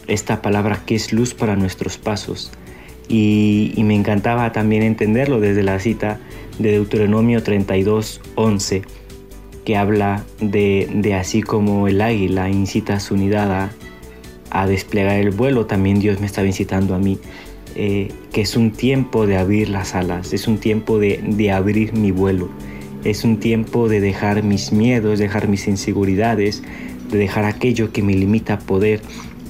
esta 0.07 0.43
palabra 0.43 0.83
que 0.85 0.95
es 0.95 1.13
luz 1.13 1.35
para 1.35 1.57
nuestros 1.57 1.99
pasos. 1.99 2.51
Y, 3.09 3.75
me 3.79 3.95
encantaba 3.95 4.53
también 4.53 4.83
entenderlo 4.83 5.41
desde 5.41 5.63
la 5.63 5.79
cita 5.79 6.21
de 6.59 6.73
Deuteronomio 6.73 7.43
32, 7.43 8.21
11, 8.35 8.83
que 9.65 9.77
habla 9.77 10.25
de, 10.41 11.15
así 11.19 11.43
como 11.43 11.89
el 11.89 12.01
águila 12.01 12.49
incita 12.49 12.95
a 12.95 13.01
su 13.01 13.17
nidada 13.17 13.73
a 14.51 14.67
desplegar 14.67 15.19
el 15.19 15.31
vuelo, 15.31 15.67
también 15.67 16.01
Dios 16.01 16.21
me 16.21 16.27
estaba 16.27 16.47
incitando 16.47 16.95
a 16.95 16.99
mí, 16.99 17.19
eh, 17.75 18.13
que 18.33 18.43
es 18.43 18.57
un 18.57 18.71
tiempo 18.71 19.27
de 19.27 19.37
abrir 19.37 19.69
las 19.69 19.95
alas, 19.95 20.33
es 20.33 20.47
un 20.47 20.59
tiempo 20.59 20.99
de, 20.99 21.21
de 21.27 21.51
abrir 21.51 21.93
mi 21.93 22.13
vuelo, 22.13 22.49
es 23.05 23.25
un 23.25 23.39
tiempo 23.39 23.89
de 23.89 24.01
dejar 24.01 24.43
mis 24.43 24.73
miedos, 24.73 25.19
dejar 25.19 25.49
mis 25.49 25.69
inseguridades, 25.69 26.63
de 27.11 27.19
dejar 27.19 27.45
aquello 27.45 27.93
que 27.93 28.03
me 28.03 28.15
limita 28.15 28.55
a 28.55 28.59
poder 28.59 29.01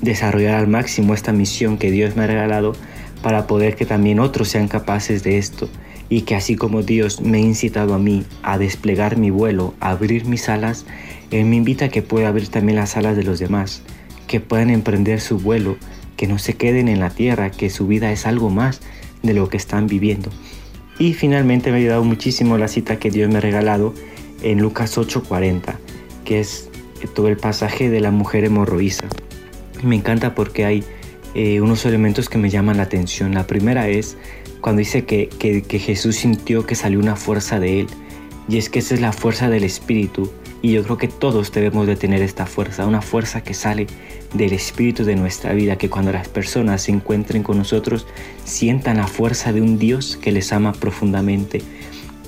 desarrollar 0.03 0.57
al 0.57 0.69
máximo 0.69 1.15
esta 1.15 1.33
misión 1.33 1.79
que 1.79 1.91
Dios 1.91 2.17
me 2.17 2.25
ha 2.25 2.27
regalado 2.27 2.75
para 3.23 3.47
poder 3.47 3.77
que 3.77 3.87
también 3.87 4.21
otros 4.21 4.49
sean 4.49 4.69
capaces 4.69 5.23
de 5.23 5.39
esto 5.39 5.69
y 6.11 6.23
que 6.23 6.35
así 6.35 6.57
como 6.57 6.83
Dios 6.83 7.21
me 7.21 7.39
ha 7.39 7.41
incitado 7.41 7.95
a 7.95 7.99
mí 7.99 8.25
a 8.43 8.59
desplegar 8.59 9.17
mi 9.17 9.31
vuelo, 9.31 9.75
a 9.81 9.91
abrir 9.91 10.27
mis 10.27 10.49
alas, 10.49 10.85
Él 11.31 11.47
me 11.47 11.57
invita 11.57 11.87
a 11.87 11.89
que 11.89 12.03
pueda 12.03 12.29
abrir 12.29 12.49
también 12.49 12.77
las 12.77 12.97
alas 12.97 13.17
de 13.17 13.23
los 13.23 13.39
demás, 13.39 13.83
que 14.27 14.41
puedan 14.41 14.69
emprender 14.69 15.21
su 15.21 15.39
vuelo, 15.39 15.77
que 16.17 16.27
no 16.27 16.39
se 16.39 16.55
queden 16.55 16.89
en 16.89 17.01
la 17.01 17.11
tierra, 17.11 17.51
que 17.51 17.71
su 17.71 17.87
vida 17.87 18.13
es 18.13 18.27
algo 18.27 18.51
más 18.51 18.81
de 19.23 19.33
lo 19.33 19.49
que 19.49 19.57
están 19.57 19.87
viviendo. 19.87 20.31
Y 20.99 21.15
finalmente 21.15 21.71
me 21.71 21.77
ha 21.77 21.81
ayudado 21.81 22.05
muchísimo 22.05 22.57
la 22.57 22.69
cita 22.69 22.99
que 22.99 23.11
Dios 23.11 23.29
me 23.29 23.39
ha 23.39 23.41
regalado 23.41 23.95
en 24.43 24.61
Lucas 24.61 24.97
8:40, 24.97 25.79
que 26.25 26.41
es 26.41 26.71
todo 27.15 27.29
el 27.29 27.37
pasaje 27.37 27.91
de 27.91 28.01
la 28.01 28.11
mujer 28.11 28.45
hemorroísa. 28.45 29.09
Me 29.83 29.97
encanta 29.97 30.35
porque 30.35 30.65
hay 30.65 30.85
eh, 31.35 31.61
unos 31.61 31.85
elementos 31.85 32.29
que 32.29 32.39
me 32.39 32.49
llaman 32.49 32.77
la 32.77 32.85
atención. 32.85 33.35
La 33.35 33.47
primera 33.47 33.89
es 33.89 34.17
cuando 34.61 34.79
dice 34.79 35.05
que, 35.05 35.29
que, 35.29 35.79
Jesús 35.79 36.17
sintió 36.17 36.65
que 36.65 36.75
salió 36.75 36.99
una 36.99 37.17
fuerza 37.17 37.59
de 37.59 37.81
él. 37.81 37.87
Y 38.49 38.59
es 38.59 38.71
que 38.71 38.79
esa 38.79 38.95
es 38.95 39.01
la 39.01 39.13
fuerza 39.13 39.51
del 39.51 39.65
Espíritu. 39.65 40.31
Y 40.65 40.73
yo 40.73 40.83
creo 40.83 40.97
que 40.97 41.09
todos 41.09 41.53
debemos 41.53 41.87
de 41.87 41.95
tener 41.95 42.23
esta 42.23 42.47
fuerza, 42.47 42.87
una 42.87 43.03
fuerza 43.03 43.43
que 43.43 43.53
sale 43.53 43.87
del 44.33 44.55
Espíritu 44.55 45.05
de 45.05 45.15
nuestra 45.15 45.53
vida, 45.53 45.77
que 45.77 45.91
cuando 45.91 46.11
las 46.11 46.27
personas 46.27 46.81
se 46.81 46.91
encuentren 46.91 47.43
con 47.43 47.59
nosotros 47.59 48.07
sientan 48.45 48.97
la 48.97 49.07
fuerza 49.07 49.53
de 49.53 49.61
un 49.61 49.79
Dios 49.79 50.17
que 50.17 50.33
les 50.33 50.55
ama 50.55 50.73
profundamente. 50.73 51.61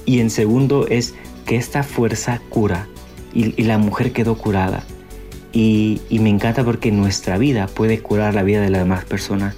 Y 0.04 0.20
en 0.20 0.28
segundo 0.28 0.86
es 0.86 1.14
que 1.46 1.56
esta 1.56 1.82
fuerza 1.82 2.42
cura 2.50 2.88
y, 3.32 3.62
la 3.62 3.78
mujer 3.78 4.12
quedó 4.12 4.36
curada. 4.36 4.84
Y, 5.54 6.02
y, 6.10 6.18
me 6.18 6.28
encanta 6.28 6.62
porque 6.62 6.92
nuestra 6.92 7.38
vida 7.38 7.68
puede 7.68 8.00
curar 8.00 8.34
la 8.34 8.42
vida 8.42 8.60
de 8.60 8.68
las 8.68 8.82
demás 8.82 9.06
personas, 9.06 9.56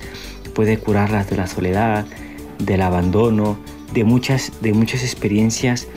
puede 0.54 0.78
curarlas 0.78 1.28
de 1.28 1.37
la 1.37 1.49
soledad, 1.49 2.06
del 2.61 2.82
abandono, 2.82 3.58
de 3.92 4.04
muchas, 4.04 4.52
de 4.61 4.73
muchas 4.73 5.02
experiencias 5.02 5.88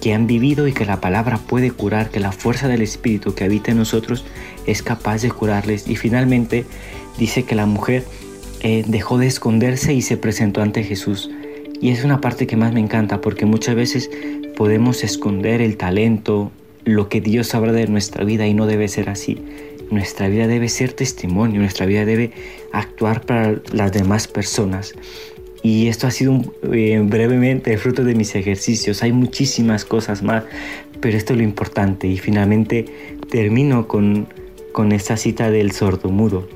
que 0.00 0.14
han 0.14 0.26
vivido 0.26 0.66
y 0.66 0.72
que 0.72 0.86
la 0.86 1.00
palabra 1.00 1.38
puede 1.38 1.70
curar, 1.70 2.10
que 2.10 2.20
la 2.20 2.32
fuerza 2.32 2.68
del 2.68 2.82
Espíritu 2.82 3.34
que 3.34 3.44
habita 3.44 3.70
en 3.70 3.78
nosotros 3.78 4.24
es 4.66 4.82
capaz 4.82 5.22
de 5.22 5.30
curarles. 5.30 5.88
Y 5.88 5.96
finalmente 5.96 6.64
dice 7.18 7.44
que 7.44 7.54
la 7.54 7.66
mujer 7.66 8.04
eh, 8.62 8.84
dejó 8.86 9.18
de 9.18 9.26
esconderse 9.26 9.92
y 9.92 10.02
se 10.02 10.16
presentó 10.16 10.62
ante 10.62 10.84
Jesús. 10.84 11.30
Y 11.80 11.90
es 11.90 12.04
una 12.04 12.20
parte 12.20 12.46
que 12.46 12.56
más 12.56 12.72
me 12.72 12.80
encanta 12.80 13.20
porque 13.20 13.46
muchas 13.46 13.74
veces 13.74 14.10
podemos 14.56 15.04
esconder 15.04 15.62
el 15.62 15.76
talento, 15.76 16.50
lo 16.84 17.08
que 17.08 17.20
Dios 17.20 17.48
sabrá 17.48 17.72
de 17.72 17.86
nuestra 17.86 18.24
vida 18.24 18.46
y 18.46 18.54
no 18.54 18.66
debe 18.66 18.88
ser 18.88 19.08
así. 19.08 19.38
Nuestra 19.90 20.28
vida 20.28 20.46
debe 20.46 20.68
ser 20.68 20.92
testimonio, 20.92 21.60
nuestra 21.60 21.86
vida 21.86 22.04
debe 22.04 22.32
actuar 22.72 23.22
para 23.22 23.60
las 23.72 23.92
demás 23.92 24.28
personas. 24.28 24.94
Y 25.62 25.88
esto 25.88 26.06
ha 26.06 26.10
sido 26.10 26.40
eh, 26.72 27.02
brevemente 27.04 27.76
fruto 27.76 28.04
de 28.04 28.14
mis 28.14 28.34
ejercicios. 28.34 29.02
Hay 29.02 29.12
muchísimas 29.12 29.84
cosas 29.84 30.22
más, 30.22 30.44
pero 31.00 31.16
esto 31.16 31.34
es 31.34 31.38
lo 31.38 31.44
importante. 31.44 32.06
Y 32.06 32.18
finalmente 32.18 32.86
termino 33.30 33.86
con, 33.86 34.28
con 34.72 34.92
esta 34.92 35.16
cita 35.16 35.50
del 35.50 35.72
sordomudo, 35.72 36.48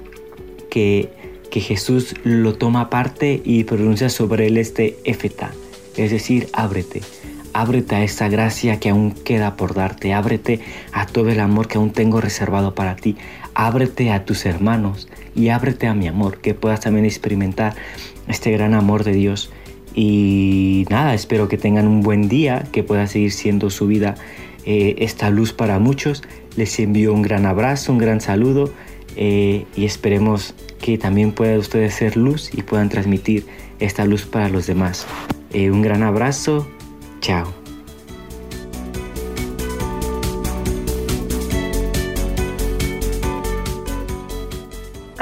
que, 0.70 1.10
que 1.50 1.60
Jesús 1.60 2.14
lo 2.24 2.54
toma 2.54 2.82
aparte 2.82 3.42
y 3.44 3.64
pronuncia 3.64 4.08
sobre 4.08 4.46
él 4.46 4.56
este 4.56 4.96
efeta, 5.04 5.52
es 5.96 6.10
decir, 6.10 6.48
ábrete. 6.52 7.02
Ábrete 7.52 7.94
a 7.94 8.02
esta 8.02 8.28
gracia 8.28 8.80
que 8.80 8.90
aún 8.90 9.12
queda 9.12 9.54
por 9.56 9.74
darte. 9.74 10.12
Ábrete 10.12 10.58
a 10.90 11.06
todo 11.06 11.30
el 11.30 11.38
amor 11.38 11.68
que 11.68 11.78
aún 11.78 11.92
tengo 11.92 12.20
reservado 12.20 12.74
para 12.74 12.96
ti. 12.96 13.16
Ábrete 13.54 14.10
a 14.10 14.24
tus 14.24 14.44
hermanos 14.44 15.06
y 15.36 15.50
ábrete 15.50 15.86
a 15.86 15.94
mi 15.94 16.08
amor, 16.08 16.38
que 16.38 16.54
puedas 16.54 16.80
también 16.80 17.06
experimentar 17.06 17.76
este 18.28 18.50
gran 18.50 18.74
amor 18.74 19.04
de 19.04 19.12
Dios. 19.12 19.50
Y 19.94 20.86
nada, 20.90 21.14
espero 21.14 21.48
que 21.48 21.56
tengan 21.56 21.86
un 21.86 22.00
buen 22.00 22.28
día, 22.28 22.64
que 22.72 22.82
pueda 22.82 23.06
seguir 23.06 23.32
siendo 23.32 23.70
su 23.70 23.86
vida 23.86 24.16
eh, 24.66 24.96
esta 24.98 25.30
luz 25.30 25.52
para 25.52 25.78
muchos. 25.78 26.22
Les 26.56 26.78
envío 26.80 27.12
un 27.12 27.22
gran 27.22 27.46
abrazo, 27.46 27.92
un 27.92 27.98
gran 27.98 28.20
saludo 28.20 28.70
eh, 29.16 29.66
y 29.76 29.84
esperemos 29.84 30.54
que 30.80 30.98
también 30.98 31.32
puedan 31.32 31.58
ustedes 31.58 31.94
ser 31.94 32.16
luz 32.16 32.50
y 32.52 32.62
puedan 32.62 32.88
transmitir 32.88 33.46
esta 33.78 34.04
luz 34.04 34.26
para 34.26 34.48
los 34.48 34.66
demás. 34.66 35.06
Eh, 35.52 35.70
un 35.70 35.82
gran 35.82 36.02
abrazo, 36.02 36.66
chao. 37.20 37.63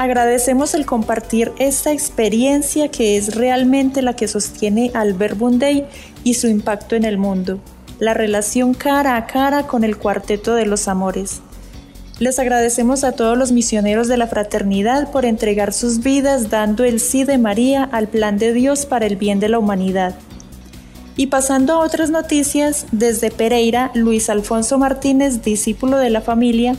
Agradecemos 0.03 0.73
el 0.73 0.85
compartir 0.85 1.53
esta 1.59 1.93
experiencia 1.93 2.91
que 2.91 3.15
es 3.15 3.35
realmente 3.35 4.01
la 4.01 4.17
que 4.17 4.27
sostiene 4.27 4.91
al 4.93 5.13
Verbum 5.13 5.59
Dei 5.59 5.85
y 6.25 6.33
su 6.33 6.49
impacto 6.49 6.97
en 6.97 7.05
el 7.05 7.17
mundo, 7.17 7.61
la 7.99 8.13
relación 8.13 8.73
cara 8.73 9.15
a 9.15 9.27
cara 9.27 9.65
con 9.65 9.85
el 9.85 9.95
cuarteto 9.95 10.55
de 10.55 10.65
los 10.65 10.89
amores. 10.89 11.39
Les 12.19 12.37
agradecemos 12.37 13.05
a 13.05 13.13
todos 13.13 13.37
los 13.37 13.53
misioneros 13.53 14.09
de 14.09 14.17
la 14.17 14.27
fraternidad 14.27 15.09
por 15.09 15.23
entregar 15.23 15.71
sus 15.71 15.99
vidas 15.99 16.49
dando 16.49 16.83
el 16.83 16.99
sí 16.99 17.23
de 17.23 17.37
María 17.37 17.85
al 17.85 18.09
plan 18.09 18.37
de 18.37 18.51
Dios 18.51 18.85
para 18.85 19.05
el 19.05 19.15
bien 19.15 19.39
de 19.39 19.47
la 19.47 19.59
humanidad. 19.59 20.15
Y 21.15 21.27
pasando 21.27 21.75
a 21.75 21.79
otras 21.79 22.09
noticias, 22.09 22.87
desde 22.91 23.31
Pereira, 23.31 23.89
Luis 23.93 24.29
Alfonso 24.29 24.77
Martínez, 24.77 25.43
discípulo 25.43 25.97
de 25.97 26.09
la 26.09 26.19
familia, 26.19 26.75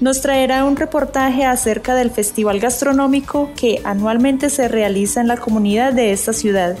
nos 0.00 0.20
traerá 0.20 0.64
un 0.64 0.76
reportaje 0.76 1.44
acerca 1.44 1.94
del 1.94 2.10
festival 2.10 2.60
gastronómico 2.60 3.50
que 3.56 3.80
anualmente 3.84 4.48
se 4.48 4.68
realiza 4.68 5.20
en 5.20 5.28
la 5.28 5.36
comunidad 5.36 5.92
de 5.92 6.12
esta 6.12 6.32
ciudad. 6.32 6.76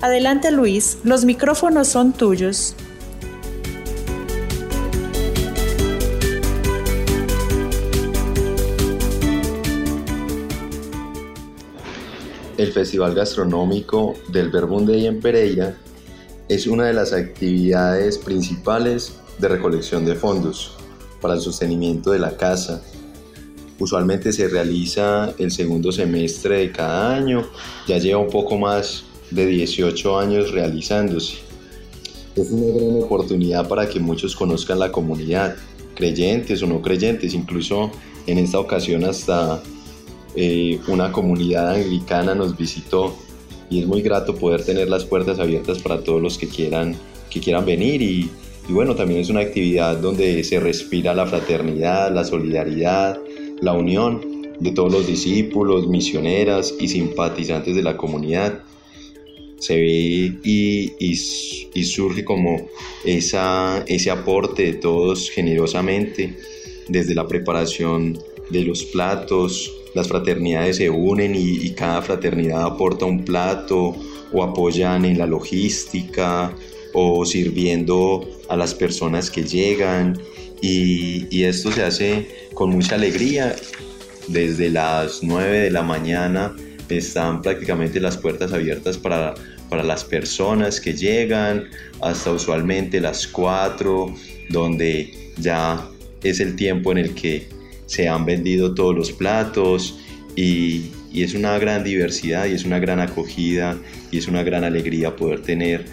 Adelante 0.00 0.50
Luis, 0.52 0.98
los 1.02 1.24
micrófonos 1.24 1.88
son 1.88 2.12
tuyos. 2.12 2.76
El 12.56 12.72
Festival 12.72 13.14
Gastronómico 13.14 14.14
del 14.28 14.50
Verbunde 14.50 15.04
en 15.04 15.20
Pereira 15.20 15.76
es 16.48 16.68
una 16.68 16.84
de 16.84 16.92
las 16.92 17.12
actividades 17.12 18.16
principales 18.16 19.16
de 19.38 19.48
recolección 19.48 20.04
de 20.04 20.14
fondos 20.14 20.78
para 21.24 21.36
el 21.36 21.40
sostenimiento 21.40 22.10
de 22.10 22.18
la 22.18 22.36
casa. 22.36 22.82
Usualmente 23.78 24.30
se 24.30 24.46
realiza 24.46 25.32
el 25.38 25.50
segundo 25.52 25.90
semestre 25.90 26.58
de 26.58 26.70
cada 26.70 27.16
año, 27.16 27.46
ya 27.88 27.96
lleva 27.96 28.20
un 28.20 28.28
poco 28.28 28.58
más 28.58 29.04
de 29.30 29.46
18 29.46 30.18
años 30.18 30.50
realizándose. 30.50 31.36
Es 32.36 32.50
una 32.50 32.76
gran 32.76 33.02
oportunidad 33.02 33.66
para 33.66 33.88
que 33.88 34.00
muchos 34.00 34.36
conozcan 34.36 34.78
la 34.78 34.92
comunidad, 34.92 35.56
creyentes 35.94 36.62
o 36.62 36.66
no 36.66 36.82
creyentes, 36.82 37.32
incluso 37.32 37.90
en 38.26 38.36
esta 38.36 38.58
ocasión 38.58 39.04
hasta 39.04 39.62
eh, 40.36 40.78
una 40.88 41.10
comunidad 41.10 41.70
anglicana 41.76 42.34
nos 42.34 42.54
visitó 42.54 43.16
y 43.70 43.80
es 43.80 43.86
muy 43.86 44.02
grato 44.02 44.34
poder 44.34 44.62
tener 44.62 44.90
las 44.90 45.06
puertas 45.06 45.38
abiertas 45.38 45.78
para 45.78 46.04
todos 46.04 46.20
los 46.20 46.36
que 46.36 46.48
quieran, 46.48 46.94
que 47.30 47.40
quieran 47.40 47.64
venir 47.64 48.02
y 48.02 48.30
y 48.66 48.72
bueno, 48.72 48.94
también 48.94 49.20
es 49.20 49.28
una 49.28 49.40
actividad 49.40 49.98
donde 49.98 50.42
se 50.42 50.58
respira 50.58 51.12
la 51.12 51.26
fraternidad, 51.26 52.12
la 52.12 52.24
solidaridad, 52.24 53.20
la 53.60 53.74
unión 53.74 54.20
de 54.58 54.70
todos 54.72 54.90
los 54.90 55.06
discípulos, 55.06 55.86
misioneras 55.86 56.74
y 56.80 56.88
simpatizantes 56.88 57.76
de 57.76 57.82
la 57.82 57.96
comunidad. 57.96 58.62
Se 59.58 59.76
ve 59.76 60.38
y, 60.42 60.92
y, 60.98 61.84
surge 61.84 62.24
como 62.24 62.68
esa, 63.04 63.84
ese 63.86 64.10
aporte 64.10 64.64
de 64.64 64.74
todos 64.74 65.30
generosamente, 65.30 66.36
desde 66.88 67.14
la 67.14 67.28
preparación 67.28 68.18
de 68.50 68.62
los 68.62 68.84
platos, 68.84 69.70
las 69.94 70.08
fraternidades 70.08 70.76
se 70.76 70.90
unen 70.90 71.34
y, 71.34 71.66
y, 71.66 71.70
cada 71.70 72.02
fraternidad 72.02 72.64
aporta 72.64 73.04
un 73.04 73.24
plato 73.24 73.94
o 74.32 74.42
apoyan 74.42 75.04
en 75.04 75.18
la 75.18 75.26
logística 75.26 76.54
o 76.94 77.26
sirviendo 77.26 78.26
a 78.48 78.56
las 78.56 78.74
personas 78.74 79.30
que 79.30 79.42
llegan 79.42 80.18
y, 80.62 81.42
esto 81.44 81.70
se 81.70 81.82
hace 81.82 82.28
con 82.54 82.70
mucha 82.70 82.94
alegría. 82.94 83.54
Desde 84.28 84.70
las 84.70 85.22
9 85.22 85.58
de 85.58 85.70
la 85.70 85.82
mañana 85.82 86.56
están 86.88 87.42
prácticamente 87.42 88.00
las 88.00 88.16
puertas 88.16 88.52
abiertas 88.52 88.96
para, 88.96 89.34
para 89.68 89.82
las 89.82 90.04
personas 90.04 90.80
que 90.80 90.94
llegan 90.94 91.68
hasta 92.00 92.30
usualmente 92.30 93.00
las 93.00 93.26
4 93.26 94.14
donde 94.48 95.32
ya 95.38 95.86
es 96.22 96.40
el 96.40 96.56
tiempo 96.56 96.92
en 96.92 96.98
el 96.98 97.14
que 97.14 97.48
se 97.86 98.08
han 98.08 98.24
vendido 98.24 98.74
todos 98.74 98.94
los 98.94 99.12
platos 99.12 99.98
y, 100.36 100.90
es 101.14 101.32
una 101.34 101.56
gran 101.60 101.84
diversidad 101.84 102.46
y 102.46 102.54
es 102.54 102.64
una 102.64 102.80
gran 102.80 102.98
acogida 102.98 103.78
y 104.10 104.18
es 104.18 104.26
una 104.26 104.42
gran 104.42 104.64
alegría 104.64 105.14
poder 105.14 105.42
tener 105.42 105.84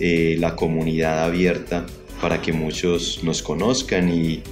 eh, 0.00 0.36
la 0.38 0.56
comunidad 0.56 1.24
abierta 1.24 1.86
para 2.20 2.40
que 2.42 2.52
muchos 2.52 3.22
nos 3.22 3.42
conozcan 3.42 4.08
y, 4.08 4.42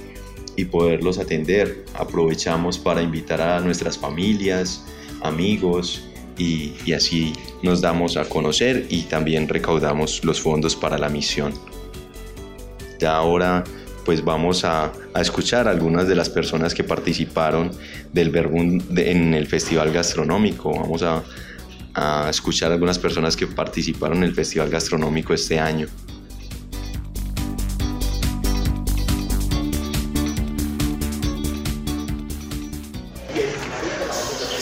y 0.55 0.65
poderlos 0.65 1.19
atender. 1.19 1.85
Aprovechamos 1.93 2.77
para 2.77 3.01
invitar 3.01 3.41
a 3.41 3.59
nuestras 3.59 3.97
familias, 3.97 4.85
amigos 5.21 6.05
y, 6.37 6.73
y, 6.85 6.93
así 6.93 7.33
nos 7.63 7.81
damos 7.81 8.15
a 8.15 8.25
conocer 8.25 8.87
y 8.89 9.03
también 9.03 9.47
recaudamos 9.47 10.23
los 10.23 10.39
fondos 10.39 10.75
para 10.75 10.97
la 10.97 11.09
misión. 11.09 11.53
Ya 12.99 13.15
ahora 13.15 13.63
pues 14.09 14.25
vamos 14.25 14.65
a, 14.65 14.91
escuchar 15.21 15.67
a 15.67 15.71
algunas 15.71 16.07
de 16.07 16.15
las 16.15 16.29
personas 16.29 16.73
que 16.73 16.83
participaron 16.83 17.69
del 18.11 18.31
Verbum 18.31 18.79
en 18.97 19.35
el 19.35 19.45
Festival 19.45 19.91
Gastronómico. 19.91 20.71
Vamos 20.71 21.03
a, 21.03 21.23
a 21.93 22.27
escuchar 22.29 22.71
a 22.71 22.73
algunas 22.75 22.99
personas 22.99 23.35
que 23.35 23.47
participaron 23.47 24.17
en 24.17 24.23
el 24.25 24.35
Festival 24.35 24.69
Gastronómico 24.69 25.33
este 25.33 25.59
año. 25.59 25.87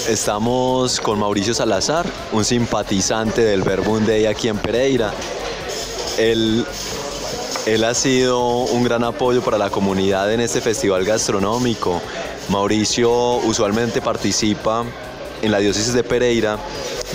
Estamos 0.08 1.02
con 1.02 1.20
Mauricio 1.20 1.54
Salazar, 1.54 2.06
un 2.32 2.46
simpatizante 2.46 3.42
del 3.42 3.62
Verbum 3.62 4.06
Day 4.06 4.26
aquí 4.26 4.48
en 4.48 4.58
Pereira. 4.58 5.12
Él 6.18 6.66
él 7.68 7.84
ha 7.84 7.94
sido 7.94 8.40
un 8.40 8.86
gran 8.86 9.04
apoyo 9.04 9.42
para 9.42 9.58
la 9.58 9.70
comunidad 9.70 10.32
en 10.32 10.40
este 10.40 10.62
festival 10.62 11.04
gastronómico. 11.04 12.02
Mauricio 12.48 13.12
usualmente 13.40 14.02
participa 14.02 14.86
en 15.42 15.52
la 15.52 15.60
diócesis 15.60 15.94
de 15.94 16.02
Pereira 16.02 16.58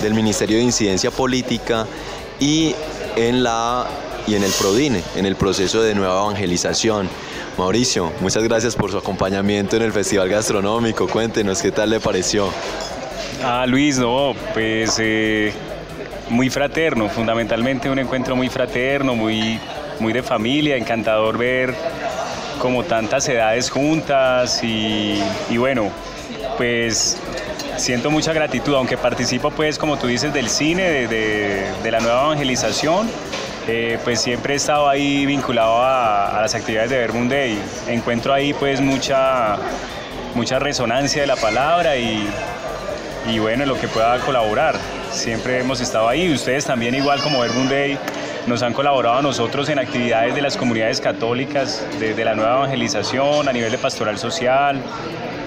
del 0.01 0.13
Ministerio 0.13 0.57
de 0.57 0.63
Incidencia 0.63 1.11
Política 1.11 1.85
y 2.39 2.75
en 3.15 3.43
la 3.43 3.87
y 4.25 4.35
en 4.35 4.43
el 4.43 4.51
Prodine, 4.51 5.03
en 5.17 5.25
el 5.25 5.35
proceso 5.35 5.81
de 5.81 5.93
nueva 5.95 6.21
evangelización. 6.21 7.09
Mauricio, 7.57 8.11
muchas 8.21 8.43
gracias 8.43 8.75
por 8.75 8.89
su 8.89 8.97
acompañamiento 8.97 9.75
en 9.75 9.83
el 9.83 9.91
Festival 9.91 10.29
Gastronómico. 10.29 11.07
Cuéntenos 11.07 11.61
qué 11.61 11.71
tal 11.71 11.89
le 11.89 11.99
pareció. 11.99 12.49
Ah, 13.43 13.65
Luis, 13.67 13.97
no, 13.97 14.33
pues 14.53 14.95
eh, 14.99 15.53
muy 16.29 16.49
fraterno, 16.49 17.09
fundamentalmente 17.09 17.89
un 17.89 17.99
encuentro 17.99 18.35
muy 18.35 18.49
fraterno, 18.49 19.13
muy 19.13 19.59
muy 19.99 20.13
de 20.13 20.23
familia, 20.23 20.75
encantador 20.75 21.37
ver 21.37 21.73
como 22.59 22.83
tantas 22.83 23.27
edades 23.29 23.69
juntas 23.69 24.61
y, 24.63 25.21
bueno, 25.57 25.89
pues 26.57 27.17
siento 27.77 28.11
mucha 28.11 28.33
gratitud, 28.33 28.75
aunque 28.75 28.97
participo 28.97 29.51
pues 29.51 29.77
como 29.77 29.97
tú 29.97 30.07
dices 30.07 30.33
del 30.33 30.49
cine, 30.49 31.07
de, 31.07 31.91
la 31.91 31.99
nueva 31.99 32.25
evangelización, 32.25 33.09
eh, 33.67 33.99
pues 34.03 34.21
siempre 34.21 34.53
he 34.53 34.57
estado 34.57 34.89
ahí 34.89 35.25
vinculado 35.25 35.81
a, 35.81 36.39
las 36.41 36.55
actividades 36.55 36.89
de 36.89 36.97
Vermunde 36.97 37.49
y 37.49 37.91
encuentro 37.91 38.33
ahí 38.33 38.53
pues 38.53 38.81
mucha, 38.81 39.57
mucha 40.35 40.59
resonancia 40.59 41.21
de 41.21 41.27
la 41.27 41.35
palabra 41.35 41.97
y, 41.97 42.27
y 43.29 43.39
bueno, 43.39 43.65
lo 43.65 43.79
que 43.79 43.87
pueda 43.87 44.17
colaborar. 44.19 44.75
Siempre 45.11 45.59
hemos 45.59 45.79
estado 45.79 46.09
ahí, 46.09 46.33
ustedes 46.33 46.65
también 46.65 46.95
igual 46.95 47.21
como 47.21 47.39
Vermunde 47.39 47.97
nos 48.47 48.61
han 48.61 48.73
colaborado 48.73 49.17
a 49.17 49.21
nosotros 49.21 49.69
en 49.69 49.79
actividades 49.79 50.35
de 50.35 50.41
las 50.41 50.57
comunidades 50.57 50.99
católicas, 50.99 51.85
de, 51.99 52.23
la 52.23 52.35
nueva 52.35 52.57
evangelización, 52.57 53.47
a 53.47 53.53
nivel 53.53 53.71
de 53.71 53.77
pastoral 53.77 54.17
social. 54.17 54.81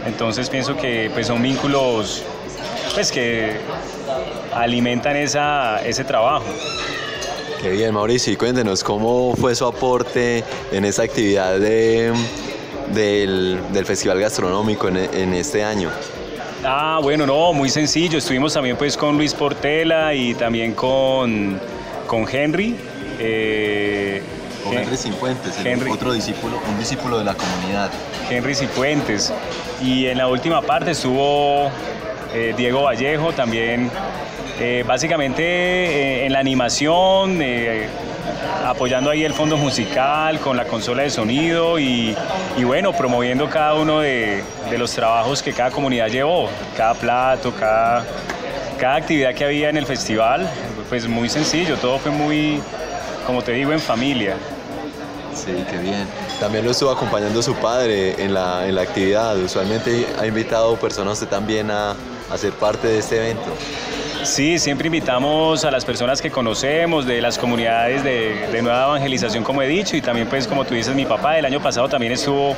Entonces 0.07 0.49
pienso 0.49 0.77
que 0.77 1.11
pues, 1.13 1.27
son 1.27 1.43
vínculos 1.43 2.23
pues, 2.95 3.13
que 3.13 3.57
alimentan 4.55 5.17
esa, 5.17 5.85
ese 5.85 6.05
trabajo. 6.05 6.47
Qué 7.61 7.71
bien, 7.71 7.93
Mauricio. 7.93 8.33
Y 8.33 8.37
cuéntenos, 8.37 8.83
¿cómo 8.83 9.35
fue 9.37 9.55
su 9.55 9.67
aporte 9.67 10.45
en 10.73 10.85
esa 10.85 11.03
actividad 11.03 11.59
de, 11.59 12.13
del, 12.95 13.85
Festival 13.85 14.21
Gastronómico 14.21 14.89
en, 14.89 14.97
en, 14.97 15.35
este 15.35 15.65
año? 15.65 15.91
Ah, 16.65 17.01
bueno, 17.03 17.27
no, 17.27 17.53
muy 17.53 17.69
sencillo. 17.69 18.19
Estuvimos 18.19 18.55
también 18.55 18.77
pues 18.77 18.97
con 18.97 19.17
Luis 19.17 19.35
Portela 19.35 20.15
y 20.15 20.35
también 20.35 20.75
con 20.75 21.61
con 22.07 22.27
Henry. 22.31 22.77
Eh, 23.19 24.23
con 24.65 24.77
Henry 24.77 24.97
Cifuentes, 24.97 25.55
otro 25.91 26.13
discípulo, 26.13 26.61
un 26.69 26.79
discípulo 26.79 27.19
de 27.19 27.25
la 27.25 27.35
comunidad. 27.35 27.91
Henry 28.31 28.55
Cifuentes. 28.55 29.33
Y 29.81 30.07
en 30.07 30.19
la 30.19 30.29
última 30.29 30.63
parte 30.63 30.93
estuvo 30.93 31.71
eh, 32.35 32.53
Diego 32.57 32.83
Vallejo 32.83 33.33
también, 33.33 33.91
eh, 34.59 34.85
básicamente 34.87 36.27
en 36.27 36.33
la 36.33 36.41
animación, 36.41 37.41
apoyando 38.65 39.11
ahí 39.11 39.23
el 39.23 39.35
fondo 39.35 39.57
musical 39.57 40.41
con 40.41 40.57
la 40.57 40.65
consola 40.65 41.03
de 41.03 41.11
sonido 41.11 41.79
y, 41.79 42.17
bueno, 42.65 42.93
promoviendo 42.93 43.49
cada 43.49 43.75
uno 43.75 44.01
de, 44.01 44.43
de, 44.69 44.79
los 44.79 44.91
trabajos 44.93 45.43
que 45.43 45.53
cada 45.53 45.71
comunidad 45.71 46.09
llevó, 46.09 46.49
cada 46.77 46.95
plato, 46.95 47.53
cada, 47.53 48.05
cada 48.81 48.97
actividad 48.97 49.35
que 49.35 49.45
había 49.45 49.69
en 49.69 49.77
el 49.77 49.87
festival 49.87 50.49
pues 50.89 51.07
muy 51.09 51.29
sencillo, 51.29 51.77
todo 51.77 51.99
fue 51.99 52.11
muy, 52.11 52.61
como 53.27 53.43
te 53.43 53.53
digo, 53.53 53.73
en 53.73 53.81
familia. 53.81 54.37
Sí, 55.35 55.53
qué 55.71 55.79
bien. 55.79 56.07
También 56.41 56.65
lo 56.65 56.71
estuvo 56.71 56.91
acompañando 56.91 57.43
su 57.43 57.55
padre 57.55 58.23
en 58.23 58.33
la, 58.33 58.67
en 58.67 58.75
la 58.75 58.83
actividad. 58.83 59.37
Usualmente 59.37 60.07
ha 60.19 60.27
invitado 60.27 60.77
personas 60.77 61.21
también 61.29 61.71
a, 61.71 61.95
a 62.31 62.39
ser 62.39 62.53
parte 62.53 62.89
de 62.89 62.99
este 62.99 63.17
evento. 63.17 63.53
Sí, 64.23 64.59
siempre 64.59 64.87
invitamos 64.87 65.65
a 65.65 65.71
las 65.71 65.85
personas 65.85 66.21
que 66.21 66.31
conocemos, 66.31 67.07
de 67.07 67.21
las 67.21 67.39
comunidades 67.39 68.03
de, 68.03 68.49
de, 68.51 68.63
nueva 68.63 68.87
evangelización, 68.87 69.45
como 69.45 69.63
he 69.63 69.69
dicho, 69.69 69.97
y 69.97 70.03
también, 70.03 70.27
pues, 70.29 70.49
como 70.49 70.65
tú 70.65 70.75
dices, 70.75 70.97
mi 70.97 71.07
papá, 71.07 71.39
el 71.39 71.45
año 71.45 71.63
pasado 71.63 71.89
también 71.89 72.13
estuvo, 72.13 72.57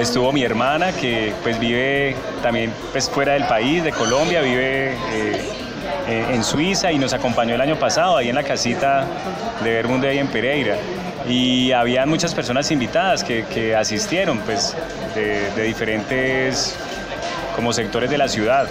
estuvo 0.00 0.32
mi 0.32 0.42
hermana, 0.42 0.90
que 0.92 1.32
pues 1.44 1.60
vive 1.60 2.16
también 2.42 2.72
pues, 2.90 3.08
fuera 3.08 3.34
del 3.34 3.46
país, 3.46 3.84
de 3.84 3.92
Colombia, 3.92 4.40
vive 4.40 4.94
eh, 5.12 5.63
eh, 6.06 6.26
en 6.32 6.44
Suiza 6.44 6.92
y 6.92 6.98
nos 6.98 7.14
acompañó 7.14 7.54
el 7.54 7.60
año 7.62 7.78
pasado 7.78 8.18
ahí 8.18 8.28
en 8.28 8.34
la 8.34 8.42
casita 8.42 9.06
de 9.62 9.70
Vermunde 9.70 10.08
ahí 10.08 10.18
en 10.18 10.28
Pereira. 10.28 10.76
Y 11.26 11.72
había 11.72 12.04
muchas 12.04 12.34
personas 12.34 12.70
invitadas 12.70 13.24
que, 13.24 13.74
asistieron 13.74 14.38
pues 14.40 14.76
de, 15.14 15.64
diferentes 15.64 16.76
como 17.56 17.72
sectores 17.72 18.10
de 18.10 18.18
la 18.18 18.28
ciudad. 18.28 18.68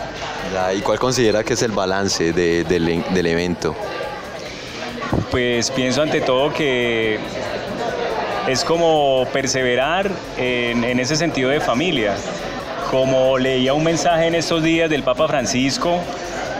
¿Y 0.75 0.81
cuál 0.81 0.99
considera 0.99 1.43
que 1.43 1.53
es 1.53 1.63
el 1.63 1.71
balance 1.71 2.33
del, 2.33 3.27
evento? 3.27 3.75
Pues 5.31 5.71
pienso 5.71 6.03
ante 6.03 6.21
todo 6.21 6.53
que 6.53 7.17
es 8.47 8.63
como 8.63 9.25
perseverar 9.33 10.11
en, 10.37 10.83
en, 10.83 10.99
ese 10.99 11.15
sentido 11.15 11.49
de 11.49 11.59
familia. 11.59 12.13
Como 12.91 13.39
leía 13.39 13.73
un 13.73 13.83
mensaje 13.83 14.27
en 14.27 14.35
estos 14.35 14.61
días 14.61 14.87
del 14.87 15.01
Papa 15.01 15.27
Francisco, 15.27 15.99